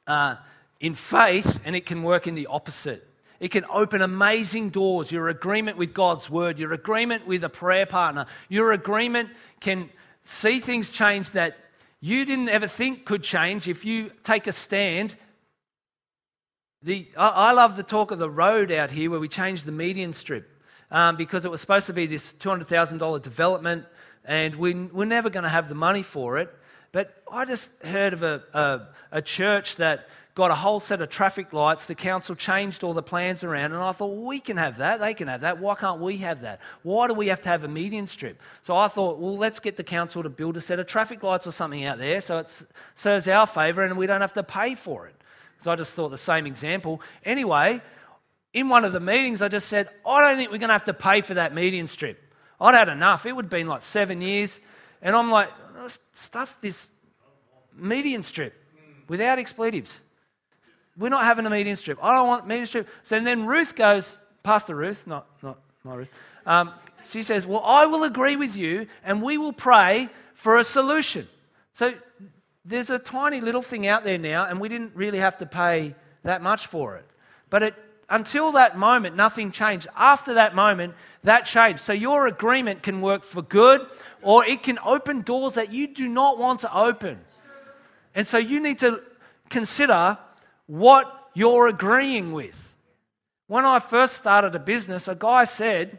uh, 0.06 0.36
in 0.80 0.94
faith 0.94 1.60
and 1.64 1.76
it 1.76 1.86
can 1.86 2.02
work 2.02 2.26
in 2.26 2.34
the 2.34 2.46
opposite. 2.46 3.06
It 3.38 3.50
can 3.50 3.64
open 3.70 4.02
amazing 4.02 4.70
doors. 4.70 5.10
Your 5.10 5.28
agreement 5.28 5.78
with 5.78 5.94
God's 5.94 6.28
word, 6.28 6.58
your 6.58 6.72
agreement 6.72 7.26
with 7.26 7.44
a 7.44 7.48
prayer 7.48 7.86
partner, 7.86 8.26
your 8.48 8.72
agreement 8.72 9.30
can 9.60 9.88
see 10.30 10.60
things 10.60 10.90
change 10.90 11.32
that 11.32 11.56
you 12.00 12.24
didn't 12.24 12.48
ever 12.48 12.68
think 12.68 13.04
could 13.04 13.22
change 13.22 13.66
if 13.66 13.84
you 13.84 14.10
take 14.22 14.46
a 14.46 14.52
stand 14.52 15.16
the, 16.82 17.08
I, 17.16 17.28
I 17.28 17.52
love 17.52 17.76
the 17.76 17.82
talk 17.82 18.12
of 18.12 18.20
the 18.20 18.30
road 18.30 18.70
out 18.70 18.92
here 18.92 19.10
where 19.10 19.18
we 19.18 19.28
changed 19.28 19.64
the 19.64 19.72
median 19.72 20.12
strip 20.12 20.48
um, 20.92 21.16
because 21.16 21.44
it 21.44 21.50
was 21.50 21.60
supposed 21.60 21.86
to 21.88 21.92
be 21.92 22.06
this 22.06 22.32
$200,000 22.32 23.20
development 23.20 23.86
and 24.24 24.54
we, 24.54 24.72
we're 24.74 25.04
never 25.04 25.30
going 25.30 25.42
to 25.42 25.50
have 25.50 25.68
the 25.68 25.74
money 25.74 26.02
for 26.02 26.38
it. 26.38 26.48
But 26.92 27.22
I 27.30 27.44
just 27.44 27.72
heard 27.82 28.12
of 28.12 28.22
a, 28.22 28.42
a, 28.54 28.80
a 29.18 29.22
church 29.22 29.76
that 29.76 30.08
got 30.40 30.50
a 30.50 30.54
whole 30.54 30.80
set 30.80 31.02
of 31.02 31.10
traffic 31.10 31.52
lights. 31.52 31.84
The 31.84 31.94
council 31.94 32.34
changed 32.34 32.82
all 32.82 32.94
the 32.94 33.02
plans 33.02 33.44
around, 33.44 33.72
and 33.72 33.82
I 33.82 33.92
thought, 33.92 34.06
well, 34.06 34.24
we 34.24 34.40
can 34.40 34.56
have 34.56 34.78
that. 34.78 34.98
They 34.98 35.12
can 35.12 35.28
have 35.28 35.42
that. 35.42 35.58
Why 35.58 35.74
can't 35.74 36.00
we 36.00 36.16
have 36.18 36.40
that? 36.40 36.60
Why 36.82 37.08
do 37.08 37.14
we 37.14 37.28
have 37.28 37.42
to 37.42 37.50
have 37.50 37.62
a 37.62 37.68
median 37.68 38.06
strip? 38.06 38.40
So 38.62 38.74
I 38.74 38.88
thought, 38.88 39.18
well, 39.18 39.36
let's 39.36 39.60
get 39.60 39.76
the 39.76 39.84
council 39.84 40.22
to 40.22 40.30
build 40.30 40.56
a 40.56 40.60
set 40.62 40.78
of 40.78 40.86
traffic 40.86 41.22
lights 41.22 41.46
or 41.46 41.52
something 41.52 41.84
out 41.84 41.98
there 41.98 42.22
so 42.22 42.38
it 42.38 42.62
serves 42.94 43.28
our 43.28 43.46
favour 43.46 43.84
and 43.84 43.98
we 43.98 44.06
don't 44.06 44.22
have 44.22 44.32
to 44.32 44.42
pay 44.42 44.74
for 44.74 45.06
it. 45.06 45.14
So 45.60 45.70
I 45.70 45.76
just 45.76 45.92
thought 45.92 46.08
the 46.08 46.16
same 46.16 46.46
example. 46.46 47.02
Anyway, 47.22 47.82
in 48.54 48.70
one 48.70 48.86
of 48.86 48.94
the 48.94 49.00
meetings, 49.00 49.42
I 49.42 49.48
just 49.48 49.68
said, 49.68 49.90
I 50.06 50.22
don't 50.22 50.38
think 50.38 50.50
we're 50.50 50.56
going 50.56 50.68
to 50.68 50.74
have 50.74 50.84
to 50.84 50.94
pay 50.94 51.20
for 51.20 51.34
that 51.34 51.54
median 51.54 51.86
strip. 51.86 52.18
I'd 52.58 52.74
had 52.74 52.88
enough. 52.88 53.26
It 53.26 53.36
would 53.36 53.44
have 53.44 53.50
been 53.50 53.68
like 53.68 53.82
seven 53.82 54.22
years. 54.22 54.58
And 55.02 55.14
I'm 55.14 55.30
like, 55.30 55.50
stuff 56.14 56.56
this 56.62 56.88
median 57.76 58.22
strip 58.22 58.54
without 59.06 59.38
expletives. 59.38 60.00
We're 60.96 61.08
not 61.08 61.24
having 61.24 61.46
a 61.46 61.50
median 61.50 61.76
strip. 61.76 61.98
I 62.02 62.14
don't 62.14 62.26
want 62.26 62.46
median 62.46 62.66
strip. 62.66 62.88
So 63.02 63.18
then 63.20 63.46
Ruth 63.46 63.74
goes, 63.74 64.16
Pastor 64.42 64.74
Ruth, 64.74 65.06
not, 65.06 65.26
not 65.42 65.58
my 65.84 65.94
Ruth, 65.94 66.08
um, 66.46 66.72
she 67.08 67.22
says, 67.22 67.46
Well, 67.46 67.62
I 67.64 67.86
will 67.86 68.04
agree 68.04 68.36
with 68.36 68.56
you 68.56 68.86
and 69.04 69.22
we 69.22 69.38
will 69.38 69.52
pray 69.52 70.08
for 70.34 70.58
a 70.58 70.64
solution. 70.64 71.28
So 71.72 71.94
there's 72.64 72.90
a 72.90 72.98
tiny 72.98 73.40
little 73.40 73.62
thing 73.62 73.86
out 73.86 74.04
there 74.04 74.18
now, 74.18 74.44
and 74.44 74.60
we 74.60 74.68
didn't 74.68 74.92
really 74.94 75.18
have 75.18 75.38
to 75.38 75.46
pay 75.46 75.94
that 76.22 76.42
much 76.42 76.66
for 76.66 76.96
it. 76.96 77.04
But 77.48 77.62
it, 77.62 77.74
until 78.08 78.52
that 78.52 78.76
moment, 78.76 79.16
nothing 79.16 79.50
changed. 79.50 79.86
After 79.96 80.34
that 80.34 80.54
moment, 80.54 80.94
that 81.24 81.44
changed. 81.44 81.80
So 81.80 81.92
your 81.92 82.26
agreement 82.26 82.82
can 82.82 83.00
work 83.00 83.24
for 83.24 83.42
good, 83.42 83.86
or 84.22 84.44
it 84.44 84.62
can 84.62 84.78
open 84.84 85.22
doors 85.22 85.54
that 85.54 85.72
you 85.72 85.88
do 85.88 86.08
not 86.08 86.38
want 86.38 86.60
to 86.60 86.76
open. 86.76 87.20
And 88.14 88.26
so 88.26 88.38
you 88.38 88.60
need 88.60 88.78
to 88.80 89.02
consider 89.48 90.18
what 90.70 91.30
you're 91.34 91.66
agreeing 91.66 92.32
with. 92.32 92.76
When 93.48 93.66
I 93.66 93.80
first 93.80 94.14
started 94.14 94.54
a 94.54 94.60
business, 94.60 95.08
a 95.08 95.16
guy 95.16 95.44
said, 95.44 95.98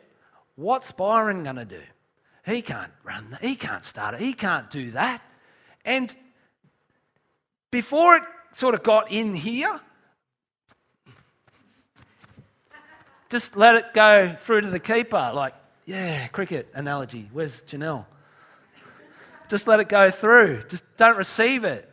What's 0.55 0.93
Byron 0.93 1.43
going 1.43 1.57
to 1.57 1.65
do? 1.65 1.81
He 2.45 2.61
can't 2.61 2.91
run, 3.03 3.37
he 3.41 3.55
can't 3.55 3.83
start 3.83 4.13
it, 4.13 4.21
he 4.21 4.31
can't 4.31 4.69
do 4.69 4.91
that. 4.91 5.21
And 5.83 6.15
before 7.69 8.15
it 8.15 8.23
sort 8.53 8.73
of 8.73 8.81
got 8.81 9.11
in 9.11 9.35
here, 9.35 9.79
just 13.29 13.57
let 13.57 13.75
it 13.75 13.93
go 13.93 14.35
through 14.39 14.61
to 14.61 14.69
the 14.69 14.79
keeper. 14.79 15.31
Like, 15.33 15.53
yeah, 15.85 16.27
cricket 16.27 16.69
analogy. 16.73 17.29
Where's 17.33 17.61
Janelle? 17.63 18.05
Just 19.49 19.67
let 19.67 19.81
it 19.81 19.89
go 19.89 20.11
through. 20.11 20.63
Just 20.69 20.95
don't 20.95 21.17
receive 21.17 21.65
it. 21.65 21.90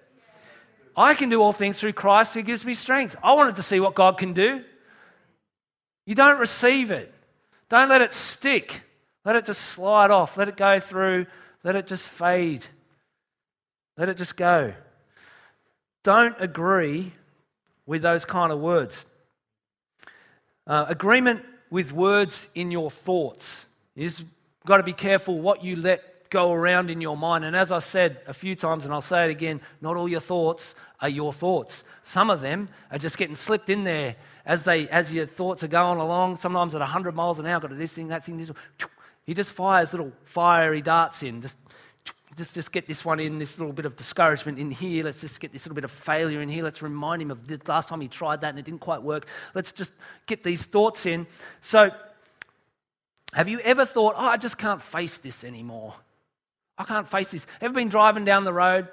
I 0.99 1.15
can 1.15 1.29
do 1.29 1.41
all 1.41 1.53
things 1.53 1.79
through 1.79 1.93
Christ 1.93 2.35
who 2.35 2.43
gives 2.43 2.65
me 2.65 2.75
strength. 2.75 3.15
I 3.23 3.35
wanted 3.35 3.55
to 3.57 3.63
see 3.63 3.79
what 3.79 3.95
God 3.95 4.19
can 4.19 4.33
do. 4.33 4.65
You 6.07 6.17
don't 6.17 6.41
receive 6.41 6.91
it. 6.91 7.15
Don't 7.69 7.89
let 7.89 8.01
it 8.01 8.13
stick. 8.13 8.81
Let 9.25 9.37
it 9.37 9.45
just 9.45 9.61
slide 9.61 10.11
off. 10.11 10.37
Let 10.37 10.49
it 10.49 10.57
go 10.57 10.81
through. 10.81 11.27
Let 11.63 11.77
it 11.77 11.87
just 11.87 12.09
fade. 12.09 12.67
Let 13.97 14.09
it 14.09 14.17
just 14.17 14.37
go. 14.37 14.75
Don't 16.03 16.35
agree 16.41 17.13
with 17.87 18.03
those 18.03 18.25
kind 18.25 18.51
of 18.51 18.59
words. 18.59 19.07
Uh, 20.67 20.87
agreement 20.89 21.45
with 21.71 21.93
words 21.93 22.49
in 22.57 22.73
your 22.73 22.91
thoughts. 22.91 23.67
You've 23.95 24.25
got 24.67 24.79
to 24.79 24.83
be 24.83 24.93
careful 24.93 25.39
what 25.39 25.63
you 25.63 25.77
let 25.77 26.31
go 26.31 26.53
around 26.53 26.91
in 26.91 27.01
your 27.01 27.17
mind. 27.17 27.45
And 27.45 27.55
as 27.55 27.71
I 27.71 27.79
said 27.79 28.21
a 28.27 28.35
few 28.35 28.57
times, 28.57 28.85
and 28.85 28.93
I'll 28.93 29.01
say 29.01 29.27
it 29.27 29.31
again, 29.31 29.61
not 29.81 29.97
all 29.97 30.09
your 30.09 30.21
thoughts 30.21 30.75
are 31.01 31.09
your 31.09 31.33
thoughts. 31.33 31.85
Some 32.03 32.31
of 32.31 32.41
them 32.41 32.69
are 32.91 32.99
just 32.99 33.19
getting 33.19 33.37
slipped 33.37 33.71
in 33.71 33.85
there 33.85 34.17
as 34.45 34.65
they 34.65 34.89
as 34.89 35.13
your 35.13 35.27
thoughts 35.27 35.63
are 35.63 35.69
going 35.69 36.01
along. 36.01 36.37
Sometimes 36.37 36.75
at 36.75 36.81
100 36.81 37.15
miles 37.15 37.39
an 37.39 37.47
hour, 37.47 37.61
got 37.61 37.69
to 37.69 37.77
this 37.77 37.93
thing, 37.93 38.09
that 38.09 38.25
thing, 38.25 38.39
this. 38.39 38.51
He 39.25 39.35
just 39.35 39.53
fires 39.53 39.93
little 39.93 40.13
fiery 40.25 40.81
darts 40.83 41.23
in. 41.23 41.43
Just 41.43 41.57
just, 42.39 42.55
just 42.55 42.73
get 42.73 42.87
this 42.87 43.05
one 43.05 43.19
in, 43.19 43.39
this 43.39 43.59
little 43.59 43.73
bit 43.73 43.85
of 43.85 43.97
discouragement 43.97 44.59
in 44.59 44.71
here. 44.71 45.05
Let's 45.05 45.21
just 45.21 45.41
get 45.41 45.53
this 45.53 45.67
little 45.67 45.75
bit 45.75 45.85
of 45.85 45.91
failure 45.91 46.41
in 46.41 46.49
here. 46.49 46.63
Let's 46.63 46.81
remind 46.81 47.21
him 47.21 47.33
of 47.33 47.49
the 47.49 47.61
last 47.67 47.89
time 47.89 48.01
he 48.01 48.07
tried 48.07 48.43
that 48.43 48.51
and 48.51 48.59
it 48.59 48.65
didn't 48.65 48.81
quite 48.81 49.03
work. 49.03 49.27
Let's 49.55 49.73
just 49.73 49.93
get 50.27 50.45
these 50.45 50.65
thoughts 50.65 51.05
in. 51.05 51.27
So, 51.61 51.91
have 53.33 53.49
you 53.49 53.59
ever 53.61 53.85
thought, 53.85 54.15
oh, 54.17 54.29
I 54.29 54.37
just 54.37 54.57
can't 54.57 54.81
face 54.81 55.19
this 55.19 55.43
anymore? 55.43 55.95
I 56.79 56.85
can't 56.85 57.09
face 57.09 57.33
this. 57.33 57.47
Ever 57.61 57.75
been 57.75 57.89
driving 57.89 58.25
down 58.25 58.45
the 58.45 58.53
road? 58.53 58.89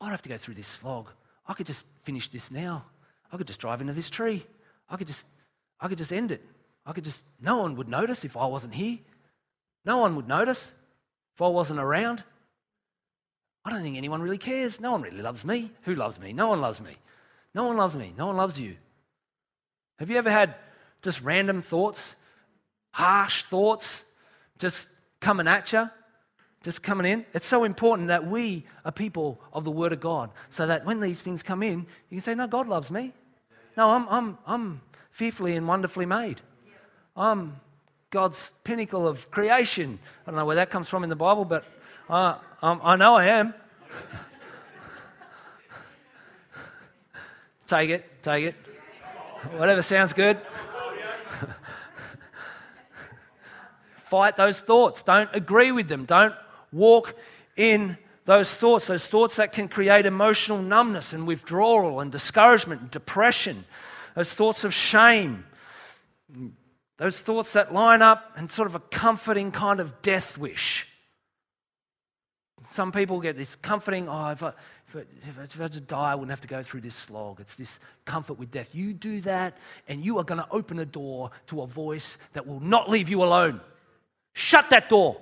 I 0.00 0.04
don't 0.04 0.12
have 0.12 0.22
to 0.22 0.28
go 0.28 0.36
through 0.36 0.54
this 0.54 0.68
slog. 0.68 1.10
I 1.46 1.54
could 1.54 1.66
just 1.66 1.86
finish 2.02 2.28
this 2.28 2.50
now. 2.50 2.84
I 3.32 3.36
could 3.36 3.46
just 3.46 3.60
drive 3.60 3.80
into 3.80 3.92
this 3.92 4.10
tree. 4.10 4.44
I 4.88 4.96
could 4.96 5.06
just, 5.06 5.26
I 5.80 5.88
could 5.88 5.98
just 5.98 6.12
end 6.12 6.32
it. 6.32 6.42
I 6.84 6.92
could 6.92 7.04
just, 7.04 7.24
no 7.40 7.58
one 7.58 7.76
would 7.76 7.88
notice 7.88 8.24
if 8.24 8.36
I 8.36 8.46
wasn't 8.46 8.74
here. 8.74 8.98
No 9.84 9.98
one 9.98 10.16
would 10.16 10.28
notice 10.28 10.72
if 11.34 11.42
I 11.42 11.48
wasn't 11.48 11.80
around. 11.80 12.22
I 13.64 13.70
don't 13.70 13.82
think 13.82 13.96
anyone 13.96 14.22
really 14.22 14.38
cares. 14.38 14.80
No 14.80 14.92
one 14.92 15.02
really 15.02 15.22
loves 15.22 15.44
me. 15.44 15.72
Who 15.82 15.94
loves 15.94 16.20
me? 16.20 16.32
No 16.32 16.48
one 16.48 16.60
loves 16.60 16.80
me. 16.80 16.96
No 17.54 17.64
one 17.64 17.76
loves 17.76 17.96
me. 17.96 18.14
No 18.16 18.26
one 18.26 18.36
loves 18.36 18.60
you. 18.60 18.76
Have 19.98 20.10
you 20.10 20.18
ever 20.18 20.30
had 20.30 20.54
just 21.02 21.22
random 21.22 21.62
thoughts, 21.62 22.14
harsh 22.90 23.44
thoughts, 23.44 24.04
just 24.58 24.88
coming 25.20 25.48
at 25.48 25.72
you, 25.72 25.90
just 26.66 26.82
coming 26.82 27.06
in? 27.06 27.24
It's 27.32 27.46
so 27.46 27.62
important 27.62 28.08
that 28.08 28.26
we 28.26 28.64
are 28.84 28.90
people 28.90 29.40
of 29.52 29.62
the 29.62 29.70
Word 29.70 29.92
of 29.92 30.00
God 30.00 30.30
so 30.50 30.66
that 30.66 30.84
when 30.84 30.98
these 30.98 31.22
things 31.22 31.40
come 31.40 31.62
in, 31.62 31.86
you 32.10 32.16
can 32.16 32.22
say, 32.22 32.34
No, 32.34 32.48
God 32.48 32.66
loves 32.66 32.90
me. 32.90 33.12
No, 33.76 33.90
I'm, 33.90 34.08
I'm, 34.08 34.36
I'm 34.48 34.80
fearfully 35.12 35.54
and 35.54 35.68
wonderfully 35.68 36.06
made. 36.06 36.40
I'm 37.16 37.60
God's 38.10 38.52
pinnacle 38.64 39.06
of 39.06 39.30
creation. 39.30 40.00
I 40.26 40.32
don't 40.32 40.40
know 40.40 40.44
where 40.44 40.56
that 40.56 40.70
comes 40.70 40.88
from 40.88 41.04
in 41.04 41.08
the 41.08 41.14
Bible, 41.14 41.44
but 41.44 41.64
uh, 42.10 42.38
um, 42.60 42.80
I 42.82 42.96
know 42.96 43.14
I 43.14 43.26
am. 43.26 43.54
take 47.68 47.90
it, 47.90 48.24
take 48.24 48.44
it. 48.44 48.56
Whatever 49.56 49.82
sounds 49.82 50.12
good. 50.12 50.40
Fight 54.06 54.34
those 54.34 54.60
thoughts. 54.60 55.04
Don't 55.04 55.30
agree 55.32 55.70
with 55.70 55.86
them. 55.86 56.06
Don't 56.06 56.34
walk 56.72 57.14
in 57.56 57.96
those 58.24 58.50
thoughts, 58.50 58.88
those 58.88 59.06
thoughts 59.06 59.36
that 59.36 59.52
can 59.52 59.68
create 59.68 60.04
emotional 60.04 60.58
numbness 60.58 61.12
and 61.12 61.26
withdrawal 61.26 62.00
and 62.00 62.10
discouragement 62.10 62.80
and 62.80 62.90
depression, 62.90 63.64
those 64.14 64.32
thoughts 64.32 64.64
of 64.64 64.74
shame, 64.74 65.44
those 66.98 67.20
thoughts 67.20 67.52
that 67.52 67.72
line 67.72 68.02
up 68.02 68.32
and 68.36 68.50
sort 68.50 68.66
of 68.66 68.74
a 68.74 68.80
comforting 68.80 69.52
kind 69.52 69.80
of 69.80 70.02
death 70.02 70.36
wish. 70.36 70.88
Some 72.72 72.90
people 72.90 73.20
get 73.20 73.36
this 73.36 73.54
comforting, 73.56 74.08
oh, 74.08 74.30
if 74.30 74.42
I, 74.42 74.52
if 74.88 74.96
I, 74.96 75.42
if 75.42 75.60
I, 75.60 75.68
to 75.68 75.80
die, 75.80 76.12
I 76.12 76.14
wouldn't 76.14 76.30
have 76.30 76.40
to 76.40 76.48
go 76.48 76.62
through 76.62 76.80
this 76.80 76.94
slog. 76.94 77.40
It's 77.40 77.54
this 77.54 77.78
comfort 78.04 78.38
with 78.38 78.50
death. 78.50 78.74
You 78.74 78.92
do 78.92 79.20
that, 79.22 79.56
and 79.88 80.04
you 80.04 80.18
are 80.18 80.24
going 80.24 80.40
to 80.40 80.48
open 80.50 80.78
a 80.78 80.84
door 80.84 81.30
to 81.46 81.62
a 81.62 81.66
voice 81.66 82.18
that 82.32 82.46
will 82.46 82.60
not 82.60 82.90
leave 82.90 83.08
you 83.08 83.22
alone. 83.22 83.60
Shut 84.32 84.70
that 84.70 84.88
door. 84.88 85.20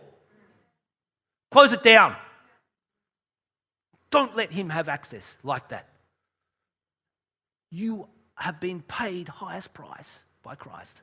Close 1.55 1.73
it 1.73 1.85
down. 1.85 2.17
Don't 4.11 4.35
let 4.35 4.51
him 4.51 4.71
have 4.71 4.89
access 4.89 5.39
like 5.45 5.69
that. 5.69 5.89
You 7.71 8.09
have 8.35 8.59
been 8.59 8.83
paid 8.83 9.29
highest 9.29 9.73
price 9.73 10.25
by 10.43 10.57
Christ. 10.57 11.01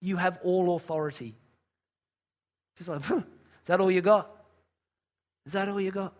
You 0.00 0.16
have 0.16 0.38
all 0.42 0.76
authority. 0.76 1.34
Just 2.78 2.88
like, 2.88 3.02
"Huh, 3.02 3.16
is 3.16 3.66
that 3.66 3.80
all 3.80 3.90
you 3.90 4.00
got? 4.00 4.34
Is 5.44 5.52
that 5.52 5.68
all 5.68 5.78
you 5.78 5.90
got? 5.90 6.14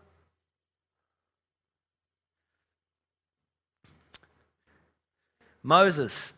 Moses, 5.63 6.35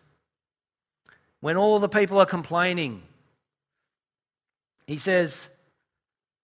when 1.40 1.56
all 1.56 1.80
the 1.80 1.88
people 1.88 2.20
are 2.20 2.26
complaining, 2.26 3.02
he 4.86 4.98
says, 4.98 5.50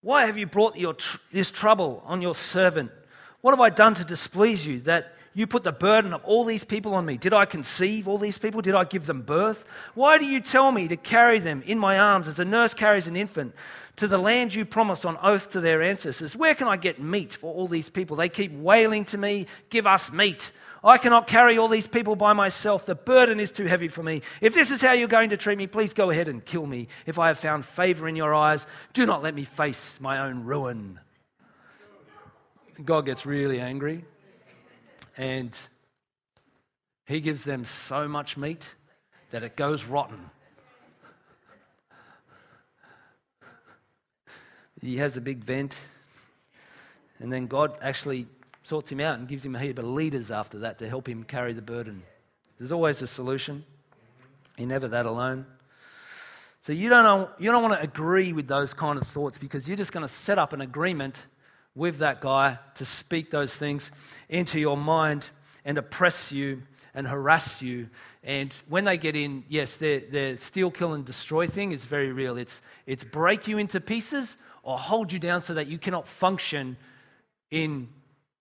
Why 0.00 0.26
have 0.26 0.38
you 0.38 0.46
brought 0.46 0.76
tr- 0.76 1.18
this 1.32 1.50
trouble 1.50 2.02
on 2.06 2.22
your 2.22 2.34
servant? 2.34 2.92
What 3.40 3.52
have 3.52 3.60
I 3.60 3.70
done 3.70 3.94
to 3.94 4.04
displease 4.04 4.64
you 4.64 4.80
that 4.80 5.14
you 5.34 5.46
put 5.46 5.64
the 5.64 5.72
burden 5.72 6.14
of 6.14 6.24
all 6.24 6.44
these 6.44 6.64
people 6.64 6.94
on 6.94 7.04
me? 7.04 7.16
Did 7.16 7.32
I 7.32 7.46
conceive 7.46 8.06
all 8.06 8.18
these 8.18 8.38
people? 8.38 8.60
Did 8.60 8.74
I 8.74 8.84
give 8.84 9.06
them 9.06 9.22
birth? 9.22 9.64
Why 9.94 10.18
do 10.18 10.24
you 10.24 10.40
tell 10.40 10.70
me 10.70 10.86
to 10.88 10.96
carry 10.96 11.40
them 11.40 11.62
in 11.66 11.78
my 11.78 11.98
arms 11.98 12.28
as 12.28 12.38
a 12.38 12.44
nurse 12.44 12.74
carries 12.74 13.08
an 13.08 13.16
infant 13.16 13.54
to 13.96 14.06
the 14.06 14.18
land 14.18 14.54
you 14.54 14.64
promised 14.64 15.04
on 15.04 15.18
oath 15.20 15.50
to 15.50 15.60
their 15.60 15.82
ancestors? 15.82 16.36
Where 16.36 16.54
can 16.54 16.68
I 16.68 16.76
get 16.76 17.02
meat 17.02 17.34
for 17.34 17.52
all 17.52 17.66
these 17.66 17.88
people? 17.88 18.16
They 18.16 18.28
keep 18.28 18.52
wailing 18.52 19.04
to 19.06 19.18
me, 19.18 19.46
Give 19.68 19.86
us 19.86 20.12
meat. 20.12 20.52
I 20.82 20.98
cannot 20.98 21.26
carry 21.26 21.58
all 21.58 21.68
these 21.68 21.86
people 21.86 22.16
by 22.16 22.32
myself. 22.32 22.86
The 22.86 22.94
burden 22.94 23.40
is 23.40 23.50
too 23.50 23.66
heavy 23.66 23.88
for 23.88 24.02
me. 24.02 24.22
If 24.40 24.54
this 24.54 24.70
is 24.70 24.80
how 24.80 24.92
you're 24.92 25.08
going 25.08 25.30
to 25.30 25.36
treat 25.36 25.58
me, 25.58 25.66
please 25.66 25.92
go 25.92 26.10
ahead 26.10 26.28
and 26.28 26.44
kill 26.44 26.66
me. 26.66 26.88
If 27.06 27.18
I 27.18 27.28
have 27.28 27.38
found 27.38 27.64
favor 27.64 28.08
in 28.08 28.16
your 28.16 28.34
eyes, 28.34 28.66
do 28.92 29.04
not 29.04 29.22
let 29.22 29.34
me 29.34 29.44
face 29.44 29.98
my 30.00 30.20
own 30.20 30.44
ruin. 30.44 31.00
God 32.84 33.06
gets 33.06 33.26
really 33.26 33.60
angry 33.60 34.04
and 35.16 35.58
he 37.06 37.20
gives 37.20 37.42
them 37.44 37.64
so 37.64 38.06
much 38.06 38.36
meat 38.36 38.74
that 39.30 39.42
it 39.42 39.56
goes 39.56 39.84
rotten. 39.84 40.30
He 44.80 44.98
has 44.98 45.16
a 45.16 45.20
big 45.20 45.42
vent, 45.42 45.76
and 47.18 47.32
then 47.32 47.48
God 47.48 47.76
actually 47.82 48.28
sorts 48.68 48.92
him 48.92 49.00
out 49.00 49.18
and 49.18 49.26
gives 49.26 49.46
him 49.46 49.54
a 49.54 49.58
heap 49.58 49.78
of 49.78 49.86
leaders 49.86 50.30
after 50.30 50.58
that 50.58 50.78
to 50.78 50.86
help 50.86 51.08
him 51.08 51.24
carry 51.24 51.54
the 51.54 51.62
burden. 51.62 52.02
There's 52.58 52.70
always 52.70 53.00
a 53.00 53.06
solution. 53.06 53.64
You're 54.58 54.68
never 54.68 54.88
that 54.88 55.06
alone. 55.06 55.46
So 56.60 56.74
you 56.74 56.90
don't, 56.90 57.04
know, 57.04 57.30
you 57.38 57.50
don't 57.50 57.62
want 57.62 57.74
to 57.74 57.82
agree 57.82 58.34
with 58.34 58.46
those 58.46 58.74
kind 58.74 58.98
of 59.00 59.06
thoughts 59.06 59.38
because 59.38 59.66
you're 59.66 59.76
just 59.76 59.92
going 59.92 60.04
to 60.04 60.12
set 60.12 60.38
up 60.38 60.52
an 60.52 60.60
agreement 60.60 61.22
with 61.74 61.98
that 61.98 62.20
guy 62.20 62.58
to 62.74 62.84
speak 62.84 63.30
those 63.30 63.56
things 63.56 63.90
into 64.28 64.60
your 64.60 64.76
mind 64.76 65.30
and 65.64 65.78
oppress 65.78 66.30
you 66.30 66.62
and 66.94 67.08
harass 67.08 67.62
you. 67.62 67.88
And 68.22 68.52
when 68.68 68.84
they 68.84 68.98
get 68.98 69.16
in, 69.16 69.44
yes, 69.48 69.76
their, 69.76 70.00
their 70.00 70.36
steal, 70.36 70.70
kill, 70.70 70.92
and 70.92 71.06
destroy 71.06 71.46
thing 71.46 71.72
is 71.72 71.86
very 71.86 72.12
real. 72.12 72.36
It's, 72.36 72.60
it's 72.84 73.02
break 73.02 73.48
you 73.48 73.56
into 73.56 73.80
pieces 73.80 74.36
or 74.62 74.76
hold 74.76 75.10
you 75.10 75.18
down 75.18 75.40
so 75.40 75.54
that 75.54 75.68
you 75.68 75.78
cannot 75.78 76.06
function 76.06 76.76
in 77.50 77.88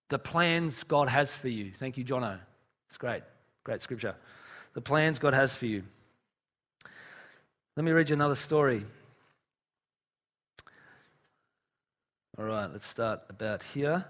the 0.09 0.19
plans 0.19 0.83
God 0.83 1.09
has 1.09 1.35
for 1.35 1.49
you. 1.49 1.71
Thank 1.71 1.97
you, 1.97 2.05
Jono. 2.05 2.39
It's 2.89 2.97
great. 2.97 3.23
Great 3.63 3.81
scripture. 3.81 4.15
The 4.73 4.81
plans 4.81 5.19
God 5.19 5.33
has 5.33 5.55
for 5.55 5.65
you. 5.65 5.83
Let 7.75 7.83
me 7.83 7.91
read 7.91 8.09
you 8.09 8.13
another 8.13 8.35
story. 8.35 8.85
All 12.37 12.45
right, 12.45 12.71
let's 12.71 12.87
start 12.87 13.21
about 13.29 13.63
here. 13.63 14.05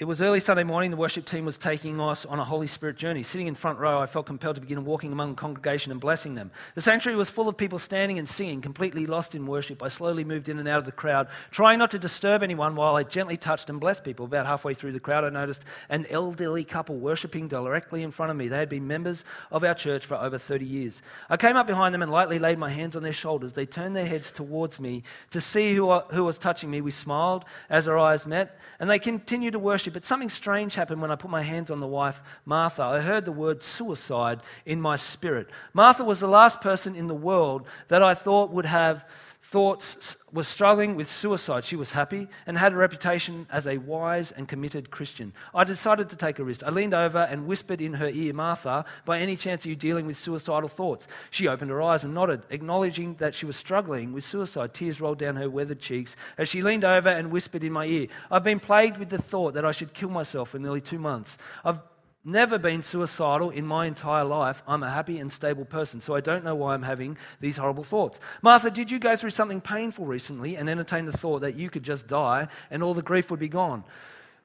It 0.00 0.06
was 0.06 0.20
early 0.20 0.40
Sunday 0.40 0.64
morning. 0.64 0.90
The 0.90 0.96
worship 0.96 1.24
team 1.24 1.44
was 1.44 1.56
taking 1.56 2.00
us 2.00 2.26
on 2.26 2.40
a 2.40 2.44
Holy 2.44 2.66
Spirit 2.66 2.96
journey. 2.96 3.22
Sitting 3.22 3.46
in 3.46 3.54
front 3.54 3.78
row, 3.78 4.00
I 4.00 4.06
felt 4.06 4.26
compelled 4.26 4.56
to 4.56 4.60
begin 4.60 4.84
walking 4.84 5.12
among 5.12 5.30
the 5.30 5.40
congregation 5.40 5.92
and 5.92 6.00
blessing 6.00 6.34
them. 6.34 6.50
The 6.74 6.80
sanctuary 6.80 7.16
was 7.16 7.30
full 7.30 7.48
of 7.48 7.56
people 7.56 7.78
standing 7.78 8.18
and 8.18 8.28
singing, 8.28 8.60
completely 8.60 9.06
lost 9.06 9.36
in 9.36 9.46
worship. 9.46 9.84
I 9.84 9.86
slowly 9.86 10.24
moved 10.24 10.48
in 10.48 10.58
and 10.58 10.66
out 10.66 10.80
of 10.80 10.84
the 10.84 10.90
crowd, 10.90 11.28
trying 11.52 11.78
not 11.78 11.92
to 11.92 12.00
disturb 12.00 12.42
anyone 12.42 12.74
while 12.74 12.96
I 12.96 13.04
gently 13.04 13.36
touched 13.36 13.70
and 13.70 13.78
blessed 13.78 14.02
people. 14.02 14.26
About 14.26 14.46
halfway 14.46 14.74
through 14.74 14.90
the 14.90 14.98
crowd, 14.98 15.22
I 15.22 15.28
noticed 15.28 15.64
an 15.88 16.06
elderly 16.10 16.64
couple 16.64 16.96
worshiping 16.96 17.46
directly 17.46 18.02
in 18.02 18.10
front 18.10 18.32
of 18.32 18.36
me. 18.36 18.48
They 18.48 18.58
had 18.58 18.68
been 18.68 18.88
members 18.88 19.24
of 19.52 19.62
our 19.62 19.74
church 19.74 20.06
for 20.06 20.16
over 20.16 20.38
30 20.38 20.64
years. 20.64 21.02
I 21.30 21.36
came 21.36 21.54
up 21.54 21.68
behind 21.68 21.94
them 21.94 22.02
and 22.02 22.10
lightly 22.10 22.40
laid 22.40 22.58
my 22.58 22.70
hands 22.70 22.96
on 22.96 23.04
their 23.04 23.12
shoulders. 23.12 23.52
They 23.52 23.64
turned 23.64 23.94
their 23.94 24.06
heads 24.06 24.32
towards 24.32 24.80
me 24.80 25.04
to 25.30 25.40
see 25.40 25.72
who, 25.72 26.00
who 26.10 26.24
was 26.24 26.36
touching 26.36 26.68
me. 26.68 26.80
We 26.80 26.90
smiled 26.90 27.44
as 27.70 27.86
our 27.86 27.96
eyes 27.96 28.26
met, 28.26 28.58
and 28.80 28.90
they 28.90 28.98
continued 28.98 29.52
to 29.52 29.60
worship. 29.60 29.83
But 29.92 30.04
something 30.04 30.30
strange 30.30 30.74
happened 30.74 31.00
when 31.00 31.10
I 31.10 31.16
put 31.16 31.30
my 31.30 31.42
hands 31.42 31.70
on 31.70 31.80
the 31.80 31.86
wife, 31.86 32.22
Martha. 32.44 32.82
I 32.82 33.00
heard 33.00 33.24
the 33.24 33.32
word 33.32 33.62
suicide 33.62 34.40
in 34.64 34.80
my 34.80 34.96
spirit. 34.96 35.48
Martha 35.72 36.04
was 36.04 36.20
the 36.20 36.28
last 36.28 36.60
person 36.60 36.96
in 36.96 37.06
the 37.06 37.14
world 37.14 37.66
that 37.88 38.02
I 38.02 38.14
thought 38.14 38.50
would 38.50 38.66
have 38.66 39.04
thoughts 39.54 40.16
was 40.32 40.48
struggling 40.48 40.96
with 40.96 41.08
suicide. 41.08 41.62
She 41.64 41.76
was 41.76 41.92
happy 41.92 42.26
and 42.44 42.58
had 42.58 42.72
a 42.72 42.76
reputation 42.76 43.46
as 43.52 43.68
a 43.68 43.78
wise 43.78 44.32
and 44.32 44.48
committed 44.48 44.90
Christian. 44.90 45.32
I 45.54 45.62
decided 45.62 46.10
to 46.10 46.16
take 46.16 46.40
a 46.40 46.44
risk. 46.44 46.64
I 46.64 46.70
leaned 46.70 46.92
over 46.92 47.18
and 47.18 47.46
whispered 47.46 47.80
in 47.80 47.94
her 47.94 48.08
ear, 48.08 48.34
Martha, 48.34 48.84
by 49.04 49.20
any 49.20 49.36
chance 49.36 49.64
are 49.64 49.68
you 49.68 49.76
dealing 49.76 50.06
with 50.06 50.16
suicidal 50.16 50.68
thoughts? 50.68 51.06
She 51.30 51.46
opened 51.46 51.70
her 51.70 51.80
eyes 51.80 52.02
and 52.02 52.12
nodded, 52.12 52.42
acknowledging 52.50 53.14
that 53.20 53.32
she 53.32 53.46
was 53.46 53.54
struggling 53.54 54.12
with 54.12 54.24
suicide. 54.24 54.74
Tears 54.74 55.00
rolled 55.00 55.20
down 55.20 55.36
her 55.36 55.48
weathered 55.48 55.78
cheeks 55.78 56.16
as 56.36 56.48
she 56.48 56.60
leaned 56.60 56.84
over 56.84 57.08
and 57.08 57.30
whispered 57.30 57.62
in 57.62 57.72
my 57.72 57.86
ear, 57.86 58.08
I've 58.32 58.42
been 58.42 58.58
plagued 58.58 58.96
with 58.96 59.10
the 59.10 59.22
thought 59.22 59.54
that 59.54 59.64
I 59.64 59.70
should 59.70 59.94
kill 59.94 60.10
myself 60.10 60.48
for 60.48 60.58
nearly 60.58 60.80
two 60.80 60.98
months. 60.98 61.38
I've 61.64 61.78
never 62.24 62.58
been 62.58 62.82
suicidal 62.82 63.50
in 63.50 63.66
my 63.66 63.86
entire 63.86 64.24
life. 64.24 64.62
I'm 64.66 64.82
a 64.82 64.90
happy 64.90 65.18
and 65.18 65.30
stable 65.30 65.64
person, 65.64 66.00
so 66.00 66.14
I 66.14 66.20
don't 66.20 66.44
know 66.44 66.54
why 66.54 66.74
I'm 66.74 66.82
having 66.82 67.18
these 67.40 67.58
horrible 67.58 67.84
thoughts. 67.84 68.18
Martha, 68.42 68.70
did 68.70 68.90
you 68.90 68.98
go 68.98 69.14
through 69.14 69.30
something 69.30 69.60
painful 69.60 70.06
recently 70.06 70.56
and 70.56 70.70
entertain 70.70 71.04
the 71.04 71.12
thought 71.12 71.40
that 71.40 71.54
you 71.54 71.68
could 71.68 71.82
just 71.82 72.06
die 72.06 72.48
and 72.70 72.82
all 72.82 72.94
the 72.94 73.02
grief 73.02 73.30
would 73.30 73.40
be 73.40 73.48
gone? 73.48 73.84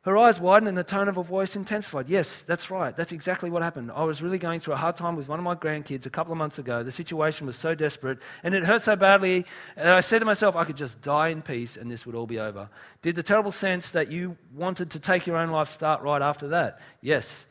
Her 0.03 0.17
eyes 0.17 0.39
widened 0.39 0.69
and 0.69 0.77
the 0.77 0.83
tone 0.83 1.09
of 1.09 1.17
her 1.17 1.23
voice 1.23 1.57
intensified. 1.57 2.07
Yes, 2.07 2.41
that's 2.43 2.71
right. 2.71 2.95
That's 2.95 3.11
exactly 3.11 3.49
what 3.49 3.61
happened. 3.61 3.91
I 3.91 4.05
was 4.05 4.21
really 4.21 4.37
going 4.37 4.61
through 4.61 4.75
a 4.75 4.77
hard 4.77 4.95
time 4.95 5.17
with 5.17 5.27
one 5.27 5.39
of 5.39 5.43
my 5.43 5.55
grandkids 5.55 6.05
a 6.05 6.09
couple 6.09 6.31
of 6.31 6.37
months 6.37 6.57
ago. 6.57 6.83
The 6.83 6.91
situation 6.91 7.45
was 7.45 7.57
so 7.57 7.75
desperate 7.75 8.17
and 8.41 8.55
it 8.55 8.63
hurt 8.63 8.81
so 8.81 8.95
badly 8.95 9.45
that 9.75 9.93
I 9.93 9.99
said 9.99 10.19
to 10.19 10.25
myself, 10.25 10.55
I 10.55 10.63
could 10.63 10.77
just 10.77 11.01
die 11.01 11.27
in 11.29 11.41
peace 11.41 11.75
and 11.75 11.91
this 11.91 12.05
would 12.05 12.15
all 12.15 12.27
be 12.27 12.39
over. 12.39 12.69
Did 13.01 13.17
the 13.17 13.23
terrible 13.23 13.51
sense 13.51 13.91
that 13.91 14.09
you 14.09 14.37
wanted 14.53 14.89
to 14.91 14.99
take 14.99 15.27
your 15.27 15.35
own 15.35 15.49
life 15.49 15.67
start 15.67 16.01
right 16.01 16.21
after 16.21 16.47
that? 16.47 16.79
Yes 17.01 17.45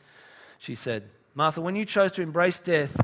she 0.59 0.75
said. 0.75 1.09
Martha, 1.33 1.61
when 1.61 1.75
you 1.75 1.85
chose 1.85 2.11
to 2.13 2.21
embrace 2.21 2.59
death 2.59 2.95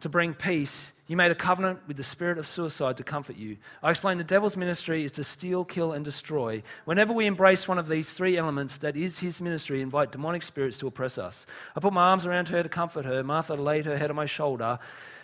to 0.00 0.08
bring 0.08 0.34
peace, 0.34 0.92
you 1.06 1.16
made 1.16 1.30
a 1.30 1.34
covenant 1.34 1.80
with 1.86 1.98
the 1.98 2.04
spirit 2.04 2.38
of 2.38 2.46
suicide 2.46 2.96
to 2.96 3.04
comfort 3.04 3.36
you. 3.36 3.58
I 3.82 3.90
explained 3.90 4.18
the 4.18 4.24
devil's 4.24 4.56
ministry 4.56 5.04
is 5.04 5.12
to 5.12 5.24
steal, 5.24 5.64
kill, 5.64 5.92
and 5.92 6.02
destroy. 6.02 6.62
Whenever 6.86 7.12
we 7.12 7.26
embrace 7.26 7.68
one 7.68 7.78
of 7.78 7.88
these 7.88 8.14
three 8.14 8.38
elements, 8.38 8.78
that 8.78 8.96
is 8.96 9.18
his 9.18 9.42
ministry, 9.42 9.82
invite 9.82 10.12
demonic 10.12 10.42
spirits 10.42 10.78
to 10.78 10.86
oppress 10.86 11.18
us. 11.18 11.44
I 11.76 11.80
put 11.80 11.92
my 11.92 12.04
arms 12.04 12.24
around 12.24 12.48
her 12.48 12.62
to 12.62 12.68
comfort 12.70 13.04
her. 13.04 13.22
Martha 13.22 13.54
laid 13.54 13.84
her 13.84 13.98
head 13.98 14.08
on 14.08 14.16
my 14.16 14.24
shoulder. 14.24 14.78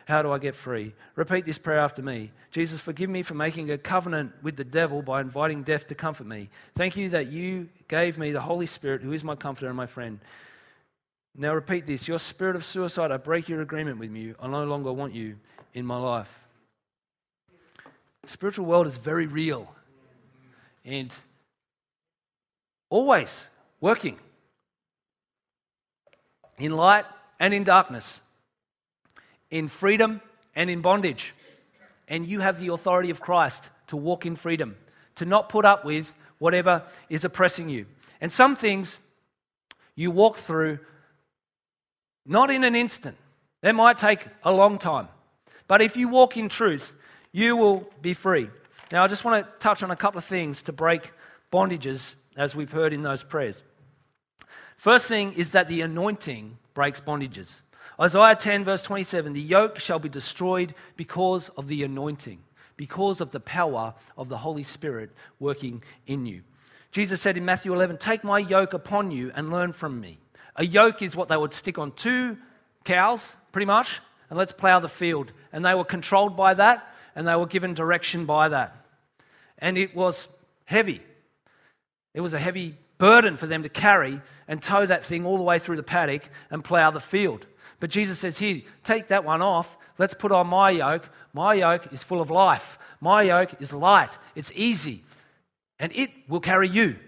How 0.07 0.23
do 0.23 0.33
I 0.33 0.39
get 0.39 0.55
free? 0.55 0.93
Repeat 1.15 1.47
this 1.47 1.59
prayer 1.59 1.79
after 1.79 2.03
me. 2.03 2.31
Jesus, 2.51 2.81
forgive 2.81 3.09
me 3.09 3.23
for 3.23 3.35
making 3.35 3.71
a 3.71 3.79
covenant 3.79 4.33
with 4.43 4.57
the 4.57 4.65
devil 4.65 5.01
by 5.01 5.21
inviting 5.21 5.63
death 5.63 5.87
to 5.89 5.95
comfort 5.95 6.27
me. 6.27 6.51
Thank 6.75 6.97
you 6.97 7.11
that 7.11 7.29
you 7.29 7.69
gave 7.89 8.19
me 8.19 8.33
the 8.33 8.41
Holy 8.41 8.67
Spirit, 8.67 9.03
who 9.03 9.13
is 9.13 9.25
my 9.25 9.35
comforter 9.35 9.69
and 9.69 9.77
my 9.77 9.87
friend. 9.87 10.19
Now 11.37 11.55
repeat 11.55 11.87
this 11.87 12.09
Your 12.09 12.19
spirit 12.19 12.57
of 12.57 12.65
suicide, 12.65 13.11
I 13.11 13.17
break 13.17 13.49
your 13.49 13.63
agreement 13.63 13.99
with 13.99 14.15
you. 14.15 14.35
I 14.41 14.49
no 14.49 14.65
longer 14.65 14.93
want 14.93 15.15
you 15.15 15.37
in 15.75 15.87
my 15.87 15.97
life. 15.97 16.45
The 18.23 18.29
spiritual 18.29 18.67
world 18.67 18.87
is 18.87 18.97
very 18.97 19.27
real 19.27 19.73
and 20.85 21.13
always 22.89 23.45
working 23.81 24.19
in 26.59 26.73
light 26.73 27.07
and 27.39 27.55
in 27.55 27.65
darkness, 27.65 28.21
in 29.51 29.69
freedom 29.69 30.21
and 30.55 30.69
in 30.69 30.83
bondage. 30.83 31.35
And 32.09 32.27
you 32.27 32.41
have 32.41 32.59
the 32.59 32.69
authority 32.69 33.11
of 33.11 33.21
Christ 33.21 33.69
to 33.87 33.97
walk 33.97 34.27
in 34.27 34.37
freedom, 34.37 34.77
to 35.17 35.25
not 35.25 35.49
put 35.49 35.65
up 35.65 35.85
with 35.85 36.13
whatever 36.39 36.83
is 37.09 37.25
oppressing 37.25 37.69
you. 37.69 37.87
And 38.21 38.33
some 38.33 38.57
things 38.57 38.99
you 39.95 40.11
walk 40.11 40.37
through 40.37 40.81
not 42.27 42.51
in 42.51 42.65
an 42.65 42.75
instant. 42.75 43.17
That 43.63 43.75
might 43.75 43.99
take 43.99 44.27
a 44.43 44.53
long 44.53 44.79
time. 44.79 45.09
But 45.69 45.83
if 45.83 45.97
you 45.97 46.09
walk 46.09 46.37
in 46.37 46.49
truth, 46.49 46.95
you 47.33 47.57
will 47.57 47.89
be 48.01 48.15
free. 48.15 48.49
Now, 48.91 49.05
I 49.05 49.09
just 49.09 49.25
want 49.25 49.45
to 49.45 49.53
touch 49.59 49.83
on 49.83 49.91
a 49.91 49.97
couple 49.97 50.19
of 50.19 50.25
things 50.25 50.63
to 50.65 50.73
break 50.73 51.13
bondages, 51.53 52.15
as 52.37 52.55
we've 52.55 52.73
heard 52.73 52.93
in 52.93 53.03
those 53.03 53.23
prayers. 53.23 53.63
First 54.77 55.07
thing 55.07 55.33
is 55.33 55.53
that 55.53 55.69
the 55.69 55.83
anointing 55.83 56.59
breaks 56.75 57.01
bondages. 57.01 57.63
Isaiah 58.01 58.35
10, 58.35 58.65
verse 58.65 58.83
27 58.83 59.35
the 59.35 59.41
yoke 59.41 59.79
shall 59.79 59.99
be 59.99 60.09
destroyed 60.09 60.75
because 60.97 61.51
of 61.51 61.67
the 61.67 61.85
anointing, 61.85 62.41
because 62.77 63.21
of 63.21 63.31
the 63.31 63.41
power 63.41 63.95
of 64.17 64.29
the 64.29 64.39
Holy 64.39 64.63
Spirit 64.63 65.11
working 65.39 65.83
in 66.07 66.25
you. 66.25 66.43
Jesus 66.93 67.21
said 67.21 67.37
in 67.37 67.45
Matthew 67.45 67.73
11, 67.73 67.99
Take 67.99 68.25
my 68.25 68.39
yoke 68.39 68.73
upon 68.73 69.11
you 69.11 69.31
and 69.35 69.53
learn 69.53 69.73
from 69.73 70.01
me. 70.01 70.19
A 70.61 70.65
yoke 70.65 71.01
is 71.01 71.17
what 71.17 71.29
they 71.29 71.39
would 71.39 71.55
stick 71.55 71.79
on 71.79 71.91
two 71.93 72.37
cows, 72.85 73.35
pretty 73.51 73.65
much, 73.65 74.03
and 74.29 74.39
let's 74.39 74.53
plow 74.53 74.79
the 74.79 74.91
field. 74.91 75.33
And 75.55 75.65
they 75.65 75.75
were 75.75 75.87
controlled 75.87 76.37
by 76.37 76.53
that, 76.53 76.87
and 77.17 77.27
they 77.27 77.35
were 77.35 77.47
given 77.47 77.73
direction 77.73 78.27
by 78.27 78.51
that. 78.51 78.77
And 79.57 79.79
it 79.79 79.97
was 79.97 80.29
heavy. 80.67 81.01
It 82.13 82.21
was 82.21 82.35
a 82.35 82.39
heavy 82.39 82.77
burden 82.99 83.39
for 83.39 83.47
them 83.47 83.63
to 83.63 83.71
carry 83.71 84.21
and 84.47 84.63
tow 84.63 84.85
that 84.85 85.03
thing 85.03 85.25
all 85.25 85.39
the 85.39 85.43
way 85.43 85.59
through 85.59 85.77
the 85.77 85.83
paddock 85.83 86.29
and 86.51 86.63
plow 86.63 86.91
the 86.91 87.01
field. 87.01 87.47
But 87.79 87.89
Jesus 87.89 88.19
says, 88.19 88.37
Here, 88.37 88.61
take 88.85 89.09
that 89.09 89.25
one 89.25 89.41
off. 89.41 89.79
Let's 89.97 90.13
put 90.13 90.31
on 90.31 90.47
my 90.47 90.69
yoke. 90.69 91.09
My 91.33 91.55
yoke 91.55 91.91
is 91.91 92.03
full 92.03 92.21
of 92.21 92.29
life. 92.29 92.79
My 93.01 93.23
yoke 93.23 93.55
is 93.63 93.73
light. 93.73 94.19
It's 94.35 94.53
easy. 94.55 95.05
And 95.79 95.91
it 95.95 96.11
will 96.29 96.41
carry 96.41 96.69
you, 96.69 96.99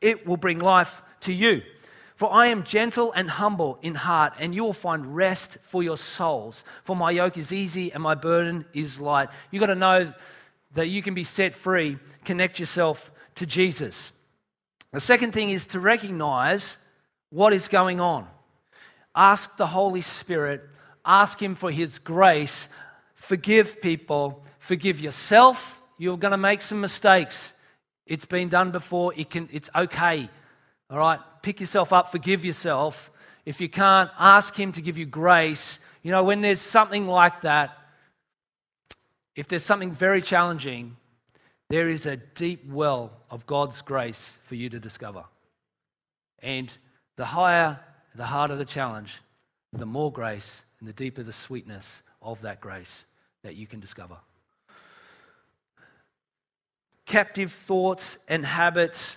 it 0.00 0.28
will 0.28 0.36
bring 0.36 0.60
life 0.60 1.02
to 1.22 1.32
you. 1.32 1.62
For 2.20 2.30
I 2.30 2.48
am 2.48 2.64
gentle 2.64 3.12
and 3.12 3.30
humble 3.30 3.78
in 3.80 3.94
heart, 3.94 4.34
and 4.38 4.54
you 4.54 4.62
will 4.62 4.74
find 4.74 5.16
rest 5.16 5.56
for 5.62 5.82
your 5.82 5.96
souls. 5.96 6.64
For 6.84 6.94
my 6.94 7.12
yoke 7.12 7.38
is 7.38 7.50
easy 7.50 7.94
and 7.94 8.02
my 8.02 8.14
burden 8.14 8.66
is 8.74 9.00
light. 9.00 9.30
You've 9.50 9.60
got 9.60 9.68
to 9.68 9.74
know 9.74 10.12
that 10.74 10.88
you 10.88 11.00
can 11.00 11.14
be 11.14 11.24
set 11.24 11.54
free. 11.54 11.96
Connect 12.26 12.60
yourself 12.60 13.10
to 13.36 13.46
Jesus. 13.46 14.12
The 14.92 15.00
second 15.00 15.32
thing 15.32 15.48
is 15.48 15.64
to 15.68 15.80
recognize 15.80 16.76
what 17.30 17.54
is 17.54 17.68
going 17.68 18.00
on. 18.00 18.26
Ask 19.14 19.56
the 19.56 19.68
Holy 19.68 20.02
Spirit, 20.02 20.60
ask 21.06 21.40
Him 21.40 21.54
for 21.54 21.70
His 21.70 21.98
grace, 21.98 22.68
forgive 23.14 23.80
people, 23.80 24.44
forgive 24.58 25.00
yourself. 25.00 25.80
You're 25.96 26.18
going 26.18 26.32
to 26.32 26.36
make 26.36 26.60
some 26.60 26.82
mistakes. 26.82 27.54
It's 28.04 28.26
been 28.26 28.50
done 28.50 28.72
before, 28.72 29.14
it 29.16 29.30
can, 29.30 29.48
it's 29.50 29.70
okay. 29.74 30.28
All 30.90 30.98
right? 30.98 31.20
Pick 31.42 31.60
yourself 31.60 31.92
up, 31.92 32.10
forgive 32.10 32.44
yourself. 32.44 33.10
If 33.46 33.60
you 33.60 33.68
can't, 33.68 34.10
ask 34.18 34.54
Him 34.54 34.72
to 34.72 34.82
give 34.82 34.98
you 34.98 35.06
grace. 35.06 35.78
You 36.02 36.10
know, 36.10 36.24
when 36.24 36.40
there's 36.40 36.60
something 36.60 37.06
like 37.06 37.42
that, 37.42 37.76
if 39.34 39.48
there's 39.48 39.64
something 39.64 39.92
very 39.92 40.22
challenging, 40.22 40.96
there 41.68 41.88
is 41.88 42.04
a 42.04 42.16
deep 42.16 42.66
well 42.66 43.12
of 43.30 43.46
God's 43.46 43.80
grace 43.80 44.38
for 44.44 44.56
you 44.56 44.68
to 44.70 44.80
discover. 44.80 45.24
And 46.40 46.76
the 47.16 47.24
higher, 47.24 47.78
the 48.14 48.26
harder 48.26 48.56
the 48.56 48.64
challenge, 48.64 49.20
the 49.72 49.86
more 49.86 50.10
grace 50.10 50.64
and 50.80 50.88
the 50.88 50.92
deeper 50.92 51.22
the 51.22 51.32
sweetness 51.32 52.02
of 52.22 52.40
that 52.42 52.60
grace 52.60 53.04
that 53.42 53.54
you 53.54 53.66
can 53.66 53.80
discover. 53.80 54.16
Captive 57.06 57.52
thoughts 57.52 58.18
and 58.28 58.44
habits. 58.44 59.16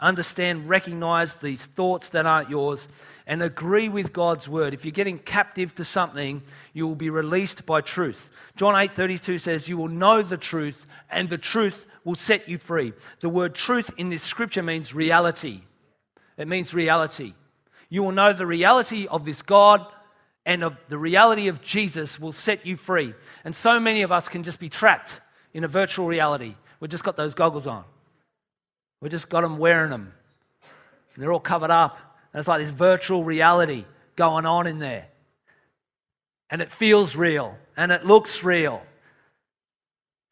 Understand, 0.00 0.68
recognize 0.68 1.36
these 1.36 1.66
thoughts 1.66 2.10
that 2.10 2.24
aren't 2.24 2.50
yours, 2.50 2.88
and 3.26 3.42
agree 3.42 3.88
with 3.88 4.12
God's 4.12 4.48
word. 4.48 4.72
If 4.72 4.84
you're 4.84 4.92
getting 4.92 5.18
captive 5.18 5.74
to 5.74 5.84
something, 5.84 6.42
you 6.72 6.86
will 6.86 6.94
be 6.94 7.10
released 7.10 7.66
by 7.66 7.80
truth. 7.80 8.30
John 8.56 8.74
8:32 8.74 9.38
says, 9.38 9.68
"You 9.68 9.76
will 9.76 9.88
know 9.88 10.22
the 10.22 10.36
truth, 10.36 10.86
and 11.10 11.28
the 11.28 11.36
truth 11.36 11.86
will 12.04 12.14
set 12.14 12.48
you 12.48 12.58
free." 12.58 12.92
The 13.20 13.28
word 13.28 13.54
truth 13.54 13.90
in 13.96 14.08
this 14.08 14.22
scripture 14.22 14.62
means 14.62 14.94
reality. 14.94 15.62
It 16.36 16.48
means 16.48 16.72
reality. 16.72 17.34
You 17.88 18.02
will 18.02 18.12
know 18.12 18.32
the 18.32 18.46
reality 18.46 19.06
of 19.08 19.24
this 19.24 19.42
God 19.42 19.84
and 20.46 20.62
of 20.62 20.76
the 20.86 20.98
reality 20.98 21.48
of 21.48 21.60
Jesus 21.60 22.18
will 22.18 22.32
set 22.32 22.64
you 22.64 22.76
free. 22.76 23.14
And 23.44 23.54
so 23.54 23.78
many 23.80 24.02
of 24.02 24.12
us 24.12 24.28
can 24.28 24.42
just 24.42 24.60
be 24.60 24.68
trapped 24.68 25.20
in 25.52 25.64
a 25.64 25.68
virtual 25.68 26.06
reality. 26.06 26.54
We've 26.80 26.90
just 26.90 27.04
got 27.04 27.16
those 27.16 27.34
goggles 27.34 27.66
on. 27.66 27.84
We 29.00 29.08
just 29.08 29.28
got 29.28 29.42
them 29.42 29.58
wearing 29.58 29.90
them. 29.90 30.12
And 31.14 31.22
they're 31.22 31.32
all 31.32 31.40
covered 31.40 31.70
up. 31.70 31.98
And 32.32 32.38
it's 32.38 32.48
like 32.48 32.60
this 32.60 32.70
virtual 32.70 33.24
reality 33.24 33.84
going 34.16 34.46
on 34.46 34.66
in 34.66 34.78
there. 34.78 35.06
And 36.50 36.62
it 36.62 36.70
feels 36.70 37.14
real 37.14 37.56
and 37.76 37.92
it 37.92 38.04
looks 38.04 38.42
real. 38.42 38.82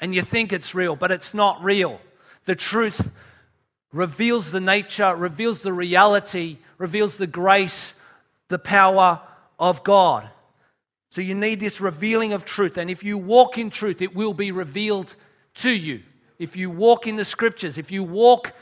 And 0.00 0.14
you 0.14 0.22
think 0.22 0.52
it's 0.52 0.74
real, 0.74 0.96
but 0.96 1.10
it's 1.10 1.32
not 1.32 1.62
real. 1.62 2.00
The 2.44 2.54
truth 2.54 3.10
reveals 3.92 4.50
the 4.50 4.60
nature, 4.60 5.14
reveals 5.14 5.62
the 5.62 5.72
reality, 5.72 6.58
reveals 6.78 7.16
the 7.16 7.26
grace, 7.26 7.94
the 8.48 8.58
power 8.58 9.20
of 9.58 9.82
God. 9.84 10.28
So 11.10 11.20
you 11.20 11.34
need 11.34 11.60
this 11.60 11.80
revealing 11.80 12.32
of 12.32 12.44
truth. 12.44 12.76
And 12.76 12.90
if 12.90 13.02
you 13.02 13.16
walk 13.16 13.56
in 13.56 13.70
truth, 13.70 14.02
it 14.02 14.14
will 14.14 14.34
be 14.34 14.52
revealed 14.52 15.14
to 15.56 15.70
you. 15.70 16.02
If 16.38 16.56
you 16.56 16.70
walk 16.70 17.06
in 17.06 17.16
the 17.16 17.24
scriptures, 17.24 17.78
if 17.78 17.90
you 17.90 18.02
walk 18.02 18.52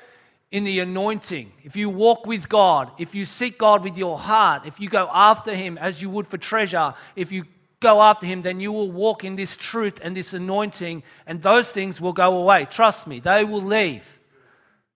in 0.50 0.64
the 0.64 0.78
anointing, 0.80 1.52
if 1.62 1.74
you 1.74 1.90
walk 1.90 2.26
with 2.26 2.48
God, 2.48 2.90
if 2.98 3.14
you 3.14 3.24
seek 3.24 3.58
God 3.58 3.82
with 3.82 3.96
your 3.96 4.18
heart, 4.18 4.66
if 4.66 4.78
you 4.78 4.88
go 4.88 5.08
after 5.12 5.54
Him 5.54 5.76
as 5.78 6.00
you 6.00 6.08
would 6.10 6.28
for 6.28 6.38
treasure, 6.38 6.94
if 7.16 7.32
you 7.32 7.44
go 7.80 8.00
after 8.00 8.26
Him, 8.26 8.42
then 8.42 8.60
you 8.60 8.70
will 8.70 8.90
walk 8.90 9.24
in 9.24 9.36
this 9.36 9.56
truth 9.56 9.98
and 10.02 10.16
this 10.16 10.32
anointing, 10.32 11.02
and 11.26 11.42
those 11.42 11.70
things 11.70 12.00
will 12.00 12.12
go 12.12 12.38
away. 12.38 12.66
Trust 12.70 13.06
me, 13.06 13.20
they 13.20 13.44
will 13.44 13.62
leave. 13.62 14.20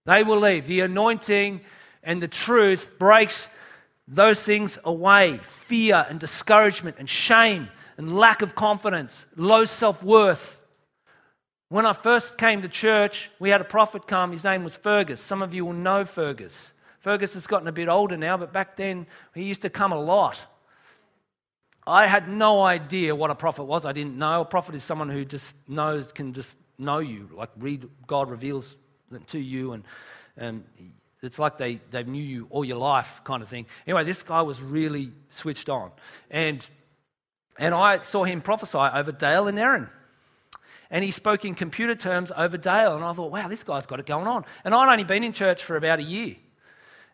They 0.06 0.22
will 0.22 0.38
leave. 0.38 0.66
The 0.66 0.80
anointing 0.80 1.60
and 2.02 2.22
the 2.22 2.28
truth 2.28 2.90
breaks 2.98 3.48
those 4.06 4.42
things 4.42 4.78
away 4.84 5.38
fear 5.42 6.06
and 6.08 6.18
discouragement 6.18 6.96
and 6.98 7.08
shame 7.08 7.68
and 7.98 8.16
lack 8.16 8.40
of 8.42 8.54
confidence, 8.54 9.26
low 9.36 9.64
self 9.64 10.02
worth. 10.02 10.57
When 11.70 11.84
I 11.84 11.92
first 11.92 12.38
came 12.38 12.62
to 12.62 12.68
church, 12.68 13.30
we 13.38 13.50
had 13.50 13.60
a 13.60 13.64
prophet 13.64 14.06
come. 14.06 14.32
His 14.32 14.44
name 14.44 14.64
was 14.64 14.74
Fergus. 14.74 15.20
Some 15.20 15.42
of 15.42 15.52
you 15.52 15.66
will 15.66 15.74
know 15.74 16.04
Fergus. 16.06 16.72
Fergus 17.00 17.34
has 17.34 17.46
gotten 17.46 17.68
a 17.68 17.72
bit 17.72 17.88
older 17.88 18.16
now, 18.16 18.36
but 18.38 18.52
back 18.52 18.76
then 18.76 19.06
he 19.34 19.44
used 19.44 19.62
to 19.62 19.70
come 19.70 19.92
a 19.92 20.00
lot. 20.00 20.44
I 21.86 22.06
had 22.06 22.28
no 22.28 22.62
idea 22.62 23.14
what 23.14 23.30
a 23.30 23.34
prophet 23.34 23.64
was. 23.64 23.84
I 23.84 23.92
didn't 23.92 24.16
know. 24.16 24.40
A 24.42 24.44
prophet 24.44 24.74
is 24.74 24.84
someone 24.84 25.10
who 25.10 25.24
just 25.24 25.54
knows, 25.66 26.10
can 26.12 26.32
just 26.32 26.54
know 26.78 26.98
you, 26.98 27.28
like 27.34 27.50
read, 27.58 27.88
God 28.06 28.30
reveals 28.30 28.76
them 29.10 29.24
to 29.28 29.38
you, 29.38 29.72
and 29.72 29.84
um, 30.40 30.64
it's 31.22 31.38
like 31.38 31.58
they, 31.58 31.80
they 31.90 32.02
knew 32.04 32.22
you 32.22 32.46
all 32.50 32.64
your 32.64 32.76
life 32.78 33.20
kind 33.24 33.42
of 33.42 33.48
thing. 33.48 33.66
Anyway, 33.86 34.04
this 34.04 34.22
guy 34.22 34.42
was 34.42 34.62
really 34.62 35.12
switched 35.30 35.68
on. 35.68 35.90
And, 36.30 36.68
and 37.58 37.74
I 37.74 38.00
saw 38.00 38.24
him 38.24 38.40
prophesy 38.40 38.78
over 38.78 39.12
Dale 39.12 39.48
and 39.48 39.58
Erin. 39.58 39.88
And 40.90 41.04
he 41.04 41.10
spoke 41.10 41.44
in 41.44 41.54
computer 41.54 41.94
terms 41.94 42.32
over 42.34 42.56
Dale. 42.56 42.94
And 42.94 43.04
I 43.04 43.12
thought, 43.12 43.30
wow, 43.30 43.48
this 43.48 43.62
guy's 43.62 43.86
got 43.86 44.00
it 44.00 44.06
going 44.06 44.26
on. 44.26 44.44
And 44.64 44.74
I'd 44.74 44.90
only 44.90 45.04
been 45.04 45.22
in 45.22 45.32
church 45.32 45.62
for 45.62 45.76
about 45.76 45.98
a 45.98 46.02
year. 46.02 46.36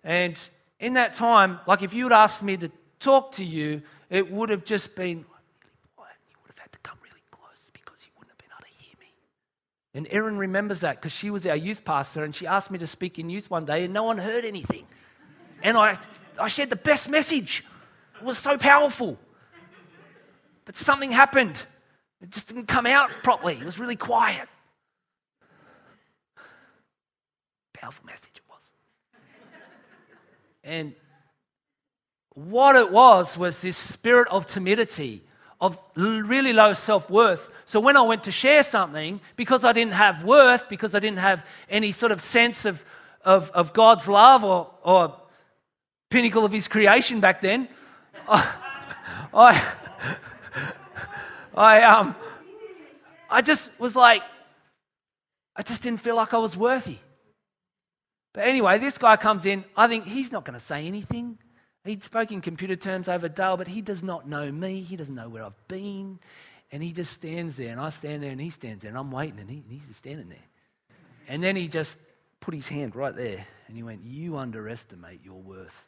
And 0.05 0.41
in 0.79 0.95
that 0.95 1.15
time, 1.15 1.59
like 1.67 1.83
if 1.83 1.93
you'd 1.93 2.13
asked 2.13 2.43
me 2.43 2.57
to 2.59 2.71
talk 3.01 3.33
to 3.33 3.45
you, 3.45 3.83
it 4.11 4.31
would 4.31 4.51
have 4.51 4.65
just 4.65 4.95
been 4.95 5.19
really 5.19 5.27
quiet. 5.97 6.15
You 6.31 6.37
would 6.43 6.51
have 6.51 6.59
had 6.59 6.73
to 6.73 6.79
come 6.81 6.99
really 7.03 7.23
close 7.31 7.71
because 7.73 8.07
you 8.07 8.13
wouldn't 8.17 8.31
have 8.31 8.39
been 8.39 8.51
able 8.57 8.65
to 8.65 8.85
hear 8.85 8.95
me. 9.01 9.13
And 9.95 10.07
Erin 10.11 10.39
remembers 10.39 10.81
that 10.81 10.97
because 10.97 11.13
she 11.13 11.31
was 11.31 11.47
our 11.47 11.57
youth 11.57 11.85
pastor 11.85 12.23
and 12.23 12.35
she 12.35 12.47
asked 12.47 12.71
me 12.71 12.79
to 12.79 12.87
speak 12.87 13.19
in 13.19 13.29
youth 13.29 13.51
one 13.51 13.65
day 13.65 13.85
and 13.85 13.93
no 13.93 14.05
one 14.05 14.19
heard 14.19 14.45
anything. 14.45 14.87
And 15.63 15.77
I, 15.77 15.99
I 16.39 16.49
shared 16.49 16.71
the 16.71 16.77
best 16.77 17.09
message. 17.09 17.65
It 18.21 18.25
was 18.25 18.39
so 18.39 18.57
powerful. 18.59 19.19
But 20.67 20.77
something 20.77 21.11
happened. 21.11 21.67
It 22.25 22.31
just 22.31 22.49
didn't 22.49 22.69
come 22.69 22.87
out 22.87 23.11
properly. 23.23 23.53
It 23.53 23.65
was 23.65 23.79
really 23.79 23.97
quiet. 23.97 24.49
Powerful 27.75 28.07
message 28.07 28.31
it 28.37 28.43
was. 28.49 28.63
And 30.65 30.95
what 32.31 32.77
it 32.77 32.91
was 32.91 33.37
was 33.37 33.61
this 33.61 33.77
spirit 33.77 34.27
of 34.29 34.47
timidity, 34.47 35.23
of 35.61 35.79
really 35.97 36.55
low 36.55 36.73
self 36.73 37.11
worth. 37.11 37.51
So 37.67 37.79
when 37.79 37.95
I 37.95 38.01
went 38.01 38.25
to 38.25 38.33
share 38.33 38.63
something, 38.63 39.21
because 39.37 39.63
I 39.63 39.75
didn't 39.75 39.93
have 39.93 40.25
worth, 40.25 40.71
because 40.71 40.95
I 40.95 41.01
didn't 41.01 41.19
have 41.19 41.45
any 41.69 41.93
sort 41.93 42.11
of 42.11 42.23
sense 42.23 42.65
of, 42.65 42.83
of, 43.23 43.51
of 43.51 43.75
God's 43.75 44.09
love 44.09 44.43
or, 44.45 44.71
or 44.83 45.15
pinnacle 46.09 46.47
of 46.47 46.53
His 46.53 46.69
creation 46.69 47.21
back 47.21 47.43
then, 47.43 47.69
I, 48.27 48.55
I, 49.35 49.73
I, 51.57 51.83
um, 51.83 52.15
I 53.31 53.43
just 53.43 53.71
was 53.79 53.95
like, 53.95 54.23
I 55.57 55.63
just 55.63 55.83
didn't 55.83 56.01
feel 56.01 56.17
like 56.17 56.35
I 56.35 56.39
was 56.39 56.57
worthy. 56.57 56.99
But 58.33 58.49
anyway, 58.49 58.79
this 58.79 58.99
guy 58.99 59.17
comes 59.17 59.47
in. 59.47 59.65
I 59.77 59.87
think 59.87 60.05
he's 60.05 60.33
not 60.33 60.45
going 60.45 60.59
to 60.59 60.65
say 60.65 60.87
anything. 60.87 61.39
He 61.85 61.99
spoke 62.01 62.33
in 62.33 62.41
computer 62.41 62.77
terms 62.77 63.09
over 63.09 63.29
Dale, 63.29 63.57
but 63.57 63.69
he 63.69 63.83
does 63.83 64.03
not 64.03 64.29
know 64.29 64.51
me. 64.51 64.81
He 64.81 64.97
doesn't 64.97 65.15
know 65.15 65.29
where 65.29 65.45
I've 65.45 65.69
been. 65.69 66.19
And 66.73 66.83
he 66.83 66.93
just 66.93 67.13
stands 67.13 67.57
there, 67.57 67.71
and 67.71 67.81
I 67.81 67.91
stand 67.91 68.23
there, 68.23 68.31
and 68.31 68.41
he 68.41 68.51
stands 68.51 68.83
there, 68.83 68.89
and 68.89 68.99
I'm 68.99 69.13
waiting, 69.13 69.39
and 69.39 69.49
he, 69.49 69.63
he's 69.69 69.85
just 69.85 69.99
standing 69.99 70.29
there. 70.29 70.39
And 71.29 71.43
then 71.43 71.55
he 71.55 71.69
just 71.69 71.99
put 72.41 72.55
his 72.55 72.67
hand 72.67 72.97
right 72.97 73.15
there, 73.15 73.47
and 73.69 73.77
he 73.77 73.83
went, 73.85 74.03
You 74.03 74.39
underestimate 74.39 75.25
your 75.25 75.41
worth. 75.41 75.87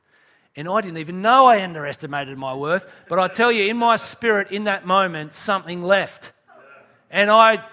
And 0.57 0.69
I 0.69 0.81
didn't 0.81 0.99
even 0.99 1.21
know 1.21 1.47
I 1.47 1.63
underestimated 1.63 2.39
my 2.39 2.55
worth, 2.55 2.87
but 3.09 3.19
I 3.19 3.29
tell 3.29 3.53
you, 3.53 3.65
in 3.65 3.77
my 3.77 3.97
spirit, 3.97 4.51
in 4.51 4.65
that 4.65 4.87
moment, 4.87 5.35
something 5.35 5.83
left. 5.83 6.33
And 7.11 7.31
I, 7.31 7.65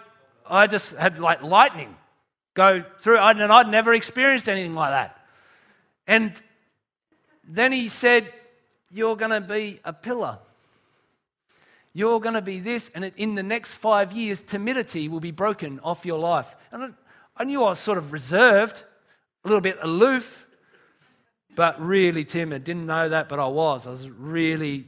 I 0.45 0.67
just 0.67 0.93
had 0.95 1.19
like 1.19 1.41
lightning 1.41 1.95
go 2.53 2.83
through, 2.99 3.17
and 3.17 3.41
I'd 3.41 3.69
never 3.69 3.93
experienced 3.93 4.49
anything 4.49 4.75
like 4.75 4.91
that. 4.91 5.17
And 6.05 6.33
then 7.43 7.71
he 7.71 7.87
said, 7.87 8.31
You're 8.91 9.15
going 9.15 9.31
to 9.31 9.41
be 9.41 9.79
a 9.85 9.93
pillar. 9.93 10.39
You're 11.93 12.19
going 12.19 12.35
to 12.35 12.41
be 12.41 12.59
this, 12.59 12.91
and 12.93 13.11
in 13.17 13.35
the 13.35 13.43
next 13.43 13.75
five 13.75 14.11
years, 14.11 14.41
timidity 14.41 15.07
will 15.07 15.19
be 15.19 15.31
broken 15.31 15.79
off 15.79 16.05
your 16.05 16.19
life. 16.19 16.55
And 16.71 16.83
I- 16.83 16.93
I 17.35 17.45
knew 17.45 17.63
I 17.63 17.69
was 17.69 17.79
sort 17.79 17.97
of 17.97 18.13
reserved, 18.13 18.83
a 19.43 19.47
little 19.47 19.61
bit 19.61 19.77
aloof, 19.81 20.42
but 21.55 21.81
really 21.81 22.25
timid. 22.25 22.63
Didn't 22.63 22.85
know 22.85 23.09
that, 23.09 23.29
but 23.29 23.39
I 23.39 23.47
was. 23.47 23.87
I 23.87 23.91
was 23.91 24.09
really 24.09 24.87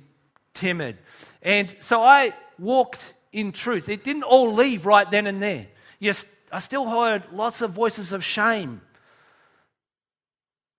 timid. 0.53 0.97
And 1.41 1.76
so 1.80 2.01
I 2.01 2.34
walked 2.57 3.13
in 3.32 3.51
truth. 3.51 3.89
It 3.89 4.03
didn't 4.03 4.24
all 4.24 4.53
leave 4.53 4.86
right 4.86 5.09
then 5.09 5.28
and 5.28 5.41
there. 5.41 5.68
Yes, 5.99 6.26
I 6.51 6.59
still 6.59 6.88
heard 6.88 7.24
lots 7.32 7.61
of 7.61 7.72
voices 7.72 8.13
of 8.13 8.24
shame. 8.24 8.82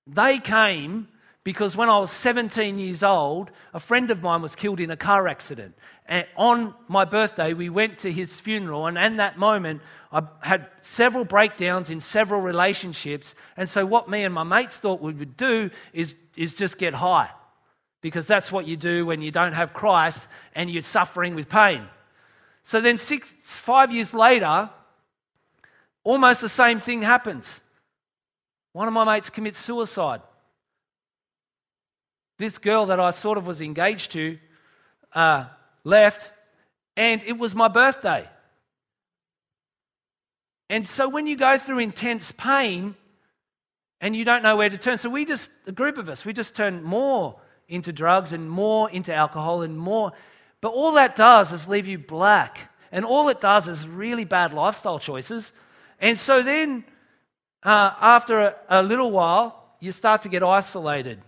They 0.06 0.38
came 0.38 1.08
because 1.46 1.76
when 1.76 1.88
I 1.88 2.00
was 2.00 2.10
17 2.10 2.76
years 2.80 3.04
old, 3.04 3.52
a 3.72 3.78
friend 3.78 4.10
of 4.10 4.20
mine 4.20 4.42
was 4.42 4.56
killed 4.56 4.80
in 4.80 4.90
a 4.90 4.96
car 4.96 5.28
accident. 5.28 5.76
And 6.08 6.26
on 6.36 6.74
my 6.88 7.04
birthday, 7.04 7.54
we 7.54 7.68
went 7.68 7.98
to 7.98 8.10
his 8.10 8.40
funeral, 8.40 8.88
and 8.88 8.98
in 8.98 9.18
that 9.18 9.38
moment, 9.38 9.80
I 10.10 10.24
had 10.40 10.66
several 10.80 11.24
breakdowns 11.24 11.88
in 11.88 12.00
several 12.00 12.40
relationships. 12.40 13.36
And 13.56 13.68
so, 13.68 13.86
what 13.86 14.10
me 14.10 14.24
and 14.24 14.34
my 14.34 14.42
mates 14.42 14.78
thought 14.78 15.00
we 15.00 15.12
would 15.12 15.36
do 15.36 15.70
is, 15.92 16.16
is 16.36 16.52
just 16.52 16.78
get 16.78 16.94
high, 16.94 17.30
because 18.00 18.26
that's 18.26 18.50
what 18.50 18.66
you 18.66 18.76
do 18.76 19.06
when 19.06 19.22
you 19.22 19.30
don't 19.30 19.52
have 19.52 19.72
Christ 19.72 20.26
and 20.52 20.68
you're 20.68 20.82
suffering 20.82 21.36
with 21.36 21.48
pain. 21.48 21.86
So, 22.64 22.80
then, 22.80 22.98
six, 22.98 23.30
five 23.40 23.92
years 23.92 24.12
later, 24.12 24.68
almost 26.02 26.40
the 26.40 26.48
same 26.48 26.80
thing 26.80 27.02
happens. 27.02 27.60
One 28.72 28.88
of 28.88 28.94
my 28.94 29.04
mates 29.04 29.30
commits 29.30 29.58
suicide 29.58 30.22
this 32.38 32.58
girl 32.58 32.86
that 32.86 33.00
I 33.00 33.10
sort 33.10 33.38
of 33.38 33.46
was 33.46 33.60
engaged 33.60 34.12
to 34.12 34.38
uh, 35.14 35.46
left, 35.84 36.30
and 36.96 37.22
it 37.26 37.38
was 37.38 37.54
my 37.54 37.68
birthday. 37.68 38.28
And 40.68 40.86
so 40.86 41.08
when 41.08 41.26
you 41.26 41.36
go 41.36 41.58
through 41.58 41.78
intense 41.78 42.32
pain 42.32 42.96
and 44.00 44.16
you 44.16 44.24
don't 44.24 44.42
know 44.42 44.56
where 44.56 44.68
to 44.68 44.76
turn, 44.76 44.98
so 44.98 45.08
we 45.08 45.24
just, 45.24 45.50
a 45.66 45.72
group 45.72 45.96
of 45.96 46.08
us, 46.08 46.24
we 46.24 46.32
just 46.32 46.54
turn 46.54 46.82
more 46.82 47.40
into 47.68 47.92
drugs 47.92 48.32
and 48.32 48.50
more 48.50 48.90
into 48.90 49.14
alcohol 49.14 49.62
and 49.62 49.78
more. 49.78 50.12
But 50.60 50.70
all 50.70 50.92
that 50.92 51.16
does 51.16 51.52
is 51.52 51.68
leave 51.68 51.86
you 51.86 51.98
black. 51.98 52.72
And 52.92 53.04
all 53.04 53.28
it 53.28 53.40
does 53.40 53.68
is 53.68 53.86
really 53.86 54.24
bad 54.24 54.52
lifestyle 54.52 54.98
choices. 54.98 55.52
And 56.00 56.18
so 56.18 56.42
then, 56.42 56.84
uh, 57.62 57.92
after 58.00 58.40
a, 58.40 58.56
a 58.68 58.82
little 58.82 59.10
while, 59.10 59.76
you 59.80 59.92
start 59.92 60.22
to 60.22 60.28
get 60.28 60.42
isolated 60.42 61.20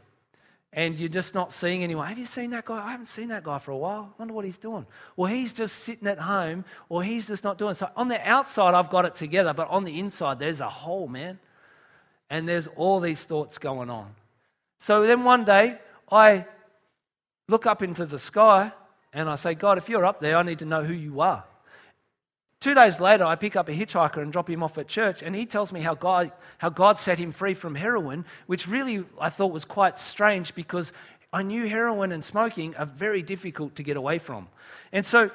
and 0.73 1.01
you're 1.01 1.09
just 1.09 1.35
not 1.35 1.53
seeing 1.53 1.83
anyone. 1.83 2.07
Have 2.07 2.19
you 2.19 2.27
seen 2.27 2.51
that 2.51 2.65
guy? 2.67 2.85
I 2.85 2.91
haven't 2.91 3.07
seen 3.07 3.29
that 3.29 3.43
guy 3.43 3.59
for 3.59 3.71
a 3.71 3.77
while. 3.77 4.13
I 4.15 4.19
wonder 4.19 4.35
what 4.35 4.45
he's 4.45 4.59
doing. 4.59 4.87
Well, 5.17 5.31
he's 5.31 5.53
just 5.53 5.77
sitting 5.77 6.07
at 6.09 6.19
home, 6.19 6.65
or 6.89 7.03
he's 7.03 7.27
just 7.27 7.43
not 7.43 7.59
doing. 7.59 7.75
So 7.75 7.89
on 7.97 8.09
the 8.09 8.21
outside, 8.29 8.75
I've 8.75 8.91
got 8.91 9.05
it 9.05 9.15
together, 9.15 9.55
but 9.55 9.69
on 9.69 9.85
the 9.85 9.99
inside, 9.99 10.39
there's 10.39 10.61
a 10.61 10.69
hole, 10.69 11.09
man. 11.09 11.39
And 12.31 12.47
there's 12.47 12.67
all 12.77 13.01
these 13.01 13.25
thoughts 13.25 13.57
going 13.57 13.89
on. 13.89 14.15
So 14.79 15.07
then 15.07 15.25
one 15.25 15.45
day, 15.45 15.79
I 16.13 16.47
look 17.49 17.65
up 17.65 17.83
into 17.83 18.05
the 18.05 18.19
sky 18.19 18.73
and 19.13 19.29
I 19.29 19.37
say, 19.37 19.55
God, 19.55 19.79
if 19.79 19.89
you're 19.89 20.05
up 20.05 20.21
there, 20.21 20.37
I 20.37 20.43
need 20.43 20.59
to 20.59 20.67
know 20.67 20.85
who 20.85 20.93
you 20.93 21.21
are. 21.21 21.45
Two 22.61 22.75
days 22.75 23.01
later, 23.01 23.25
I 23.25 23.35
pick 23.35 23.57
up 23.57 23.69
a 23.69 23.73
hitchhiker 23.73 24.19
and 24.19 24.33
drop 24.33 24.49
him 24.49 24.63
off 24.63 24.79
at 24.79 24.89
church, 24.89 25.23
and 25.23 25.35
he 25.35 25.47
tells 25.47 25.73
me 25.73 25.81
how 25.81 25.95
God, 25.95 26.33
how 26.59 26.69
God 26.69 26.99
set 26.99 27.19
him 27.19 27.33
free 27.33 27.55
from 27.55 27.75
heroin, 27.75 28.25
which 28.47 28.67
really 28.67 29.05
I 29.21 29.31
thought 29.31 29.53
was 29.53 29.65
quite 29.65 29.99
strange 29.99 30.55
because 30.55 30.93
I 31.33 31.43
knew 31.43 31.67
heroin 31.69 32.13
and 32.13 32.25
smoking 32.25 32.75
are 32.77 32.87
very 32.87 33.23
difficult 33.23 33.77
to 33.77 33.83
get 33.83 33.97
away 33.97 34.19
from. 34.19 34.49
And 34.93 35.05
so 35.05 35.31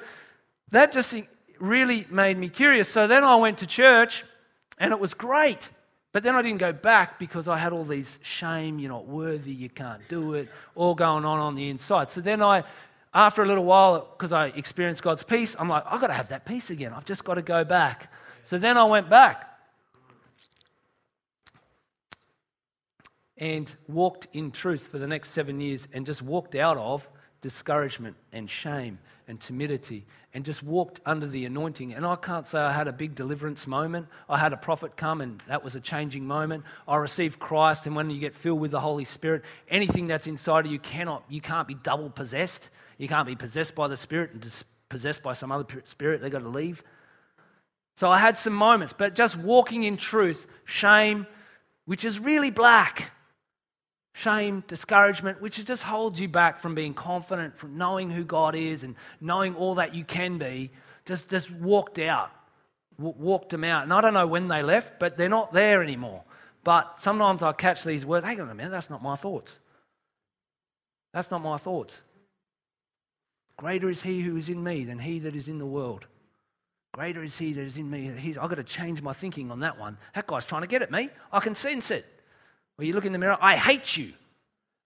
that 0.70 0.92
just 0.92 1.14
really 1.58 2.06
made 2.10 2.36
me 2.36 2.48
curious. 2.48 2.88
So 2.88 3.06
then 3.06 3.24
I 3.24 3.36
went 3.36 3.58
to 3.58 3.66
church, 3.66 4.24
and 4.78 4.92
it 4.92 4.98
was 4.98 5.14
great. 5.14 5.70
But 6.12 6.22
then 6.22 6.36
I 6.36 6.42
didn't 6.42 6.58
go 6.58 6.72
back 6.72 7.18
because 7.18 7.48
I 7.48 7.58
had 7.58 7.72
all 7.72 7.84
these 7.84 8.20
shame, 8.22 8.78
you're 8.78 8.92
not 8.92 9.08
worthy, 9.08 9.52
you 9.52 9.68
can't 9.68 10.00
do 10.08 10.34
it, 10.34 10.48
all 10.76 10.94
going 10.94 11.24
on 11.24 11.40
on 11.40 11.56
the 11.56 11.68
inside. 11.68 12.08
So 12.08 12.20
then 12.20 12.40
I, 12.40 12.62
after 13.14 13.42
a 13.42 13.46
little 13.46 13.64
while, 13.64 14.08
because 14.16 14.32
I 14.32 14.46
experienced 14.48 15.02
God's 15.02 15.22
peace, 15.22 15.54
I'm 15.58 15.68
like, 15.68 15.84
I've 15.86 16.00
got 16.00 16.08
to 16.08 16.14
have 16.14 16.28
that 16.28 16.44
peace 16.44 16.70
again. 16.70 16.92
I've 16.92 17.04
just 17.04 17.24
got 17.24 17.34
to 17.34 17.42
go 17.42 17.64
back. 17.64 18.12
So 18.42 18.58
then 18.58 18.76
I 18.76 18.84
went 18.84 19.08
back 19.08 19.50
and 23.38 23.74
walked 23.88 24.28
in 24.32 24.50
truth 24.50 24.88
for 24.88 24.98
the 24.98 25.06
next 25.06 25.30
seven 25.30 25.60
years 25.60 25.88
and 25.92 26.04
just 26.04 26.22
walked 26.22 26.54
out 26.54 26.76
of 26.76 27.08
discouragement 27.40 28.16
and 28.32 28.48
shame 28.48 28.98
and 29.28 29.40
timidity 29.40 30.06
and 30.32 30.44
just 30.44 30.62
walked 30.62 31.00
under 31.06 31.26
the 31.26 31.44
anointing. 31.44 31.94
And 31.94 32.04
I 32.04 32.16
can't 32.16 32.46
say 32.46 32.58
I 32.58 32.72
had 32.72 32.88
a 32.88 32.92
big 32.92 33.14
deliverance 33.14 33.66
moment. 33.66 34.06
I 34.28 34.38
had 34.38 34.52
a 34.52 34.56
prophet 34.56 34.96
come 34.96 35.20
and 35.20 35.42
that 35.46 35.62
was 35.62 35.76
a 35.76 35.80
changing 35.80 36.26
moment. 36.26 36.64
I 36.88 36.96
received 36.96 37.38
Christ 37.38 37.86
and 37.86 37.94
when 37.94 38.10
you 38.10 38.18
get 38.18 38.34
filled 38.34 38.60
with 38.60 38.70
the 38.70 38.80
Holy 38.80 39.04
Spirit, 39.04 39.42
anything 39.68 40.06
that's 40.06 40.26
inside 40.26 40.66
of 40.66 40.72
you 40.72 40.78
cannot 40.78 41.22
you 41.28 41.40
can't 41.40 41.68
be 41.68 41.74
double 41.74 42.10
possessed. 42.10 42.70
You 42.98 43.08
can't 43.08 43.26
be 43.26 43.36
possessed 43.36 43.74
by 43.74 43.88
the 43.88 43.96
Spirit 43.96 44.32
and 44.32 44.64
possessed 44.88 45.22
by 45.22 45.32
some 45.32 45.50
other 45.50 45.66
spirit. 45.84 46.20
They've 46.20 46.30
got 46.30 46.42
to 46.42 46.48
leave. 46.48 46.82
So 47.96 48.10
I 48.10 48.18
had 48.18 48.36
some 48.36 48.52
moments, 48.52 48.92
but 48.92 49.14
just 49.14 49.36
walking 49.36 49.84
in 49.84 49.96
truth, 49.96 50.46
shame, 50.64 51.26
which 51.84 52.04
is 52.04 52.18
really 52.18 52.50
black, 52.50 53.12
shame, 54.14 54.64
discouragement, 54.66 55.40
which 55.40 55.64
just 55.64 55.82
holds 55.82 56.20
you 56.20 56.28
back 56.28 56.58
from 56.58 56.74
being 56.74 56.94
confident, 56.94 57.56
from 57.56 57.76
knowing 57.76 58.10
who 58.10 58.24
God 58.24 58.56
is 58.56 58.84
and 58.84 58.96
knowing 59.20 59.54
all 59.54 59.76
that 59.76 59.94
you 59.94 60.04
can 60.04 60.38
be, 60.38 60.70
just, 61.04 61.28
just 61.28 61.50
walked 61.50 61.98
out, 61.98 62.30
w- 62.98 63.16
walked 63.18 63.50
them 63.50 63.64
out. 63.64 63.82
And 63.82 63.92
I 63.92 64.00
don't 64.00 64.14
know 64.14 64.26
when 64.26 64.48
they 64.48 64.62
left, 64.62 64.98
but 64.98 65.16
they're 65.16 65.28
not 65.28 65.52
there 65.52 65.82
anymore. 65.82 66.22
But 66.62 67.00
sometimes 67.00 67.42
I 67.42 67.52
catch 67.52 67.84
these 67.84 68.06
words, 68.06 68.24
hang 68.24 68.40
on 68.40 68.48
a 68.48 68.54
minute, 68.54 68.70
that's 68.70 68.90
not 68.90 69.02
my 69.02 69.16
thoughts. 69.16 69.58
That's 71.12 71.30
not 71.30 71.42
my 71.42 71.58
thoughts. 71.58 72.02
Greater 73.56 73.88
is 73.88 74.02
he 74.02 74.20
who 74.20 74.36
is 74.36 74.48
in 74.48 74.62
me 74.62 74.84
than 74.84 74.98
he 74.98 75.18
that 75.20 75.36
is 75.36 75.48
in 75.48 75.58
the 75.58 75.66
world. 75.66 76.06
Greater 76.92 77.22
is 77.22 77.36
he 77.36 77.52
that 77.52 77.62
is 77.62 77.76
in 77.76 77.90
me. 77.90 78.12
He's, 78.16 78.38
I've 78.38 78.48
got 78.48 78.56
to 78.56 78.64
change 78.64 79.02
my 79.02 79.12
thinking 79.12 79.50
on 79.50 79.60
that 79.60 79.78
one. 79.78 79.96
That 80.14 80.26
guy's 80.26 80.44
trying 80.44 80.62
to 80.62 80.68
get 80.68 80.82
at 80.82 80.90
me. 80.90 81.08
I 81.32 81.40
can 81.40 81.54
sense 81.54 81.90
it. 81.90 82.04
When 82.76 82.86
you 82.86 82.94
look 82.94 83.04
in 83.04 83.12
the 83.12 83.18
mirror, 83.18 83.38
I 83.40 83.56
hate 83.56 83.96
you. 83.96 84.12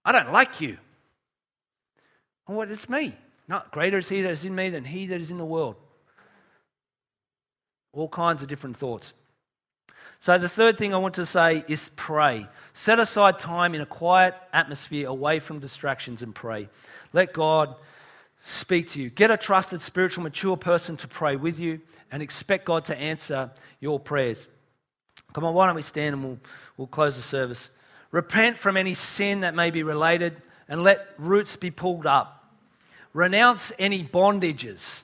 I 0.05 0.11
don't 0.11 0.31
like 0.31 0.61
you. 0.61 0.77
Oh, 2.47 2.55
what? 2.55 2.71
It's 2.71 2.89
me. 2.89 3.15
No, 3.47 3.61
greater 3.71 3.97
is 3.97 4.09
he 4.09 4.21
that 4.21 4.31
is 4.31 4.45
in 4.45 4.55
me 4.55 4.69
than 4.69 4.85
he 4.85 5.07
that 5.07 5.21
is 5.21 5.31
in 5.31 5.37
the 5.37 5.45
world. 5.45 5.75
All 7.93 8.09
kinds 8.09 8.41
of 8.41 8.47
different 8.47 8.77
thoughts. 8.77 9.13
So, 10.19 10.37
the 10.37 10.49
third 10.49 10.77
thing 10.77 10.93
I 10.93 10.97
want 10.97 11.15
to 11.15 11.25
say 11.25 11.63
is 11.67 11.89
pray. 11.95 12.47
Set 12.73 12.99
aside 12.99 13.39
time 13.39 13.73
in 13.73 13.81
a 13.81 13.85
quiet 13.85 14.35
atmosphere 14.51 15.07
away 15.07 15.39
from 15.39 15.59
distractions 15.59 16.21
and 16.21 16.35
pray. 16.35 16.69
Let 17.13 17.33
God 17.33 17.75
speak 18.39 18.89
to 18.89 19.01
you. 19.01 19.09
Get 19.09 19.31
a 19.31 19.37
trusted, 19.37 19.81
spiritual, 19.81 20.23
mature 20.23 20.57
person 20.57 20.97
to 20.97 21.07
pray 21.07 21.35
with 21.35 21.59
you 21.59 21.81
and 22.11 22.23
expect 22.23 22.65
God 22.65 22.85
to 22.85 22.97
answer 22.97 23.51
your 23.79 23.99
prayers. 23.99 24.47
Come 25.33 25.43
on, 25.43 25.53
why 25.53 25.67
don't 25.67 25.75
we 25.75 25.81
stand 25.81 26.15
and 26.15 26.23
we'll, 26.23 26.39
we'll 26.77 26.87
close 26.87 27.15
the 27.15 27.21
service. 27.21 27.69
Repent 28.11 28.57
from 28.57 28.77
any 28.77 28.93
sin 28.93 29.41
that 29.41 29.53
may 29.53 29.69
be 29.69 29.83
related 29.83 30.35
and 30.67 30.83
let 30.83 31.07
roots 31.17 31.55
be 31.55 31.69
pulled 31.69 32.05
up. 32.05 32.35
Renounce 33.13 33.71
any 33.77 34.03
bondages, 34.03 35.01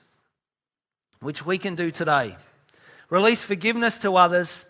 which 1.20 1.44
we 1.44 1.58
can 1.58 1.74
do 1.74 1.90
today. 1.90 2.36
Release 3.10 3.42
forgiveness 3.42 3.98
to 3.98 4.16
others 4.16 4.64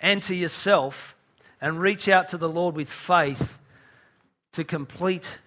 and 0.00 0.22
to 0.24 0.34
yourself 0.34 1.14
and 1.60 1.80
reach 1.80 2.08
out 2.08 2.28
to 2.28 2.38
the 2.38 2.48
Lord 2.48 2.74
with 2.74 2.90
faith 2.90 3.58
to 4.52 4.64
complete 4.64 5.38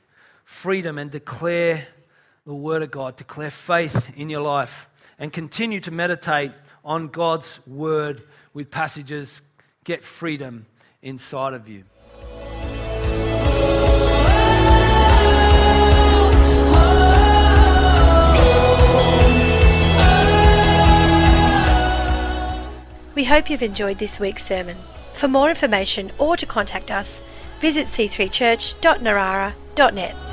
freedom 0.45 0.97
and 0.97 1.11
declare 1.11 1.87
the 2.45 2.53
Word 2.53 2.83
of 2.83 2.91
God, 2.91 3.15
declare 3.15 3.51
faith 3.51 4.11
in 4.17 4.29
your 4.29 4.41
life, 4.41 4.89
and 5.17 5.31
continue 5.31 5.79
to 5.81 5.91
meditate 5.91 6.51
on 6.83 7.07
God's 7.07 7.65
Word 7.65 8.23
with 8.53 8.69
passages. 8.69 9.41
Get 9.83 10.03
freedom 10.03 10.65
inside 11.01 11.53
of 11.53 11.69
you. 11.69 11.85
We 23.15 23.25
hope 23.25 23.47
you've 23.49 23.61
enjoyed 23.61 23.99
this 23.99 24.19
week's 24.19 24.43
sermon. 24.43 24.75
For 25.13 25.29
more 25.29 25.49
information 25.49 26.11
or 26.17 26.35
to 26.35 26.45
contact 26.45 26.91
us, 26.91 27.21
visit 27.61 27.87
c3church.narara.net. 27.87 30.32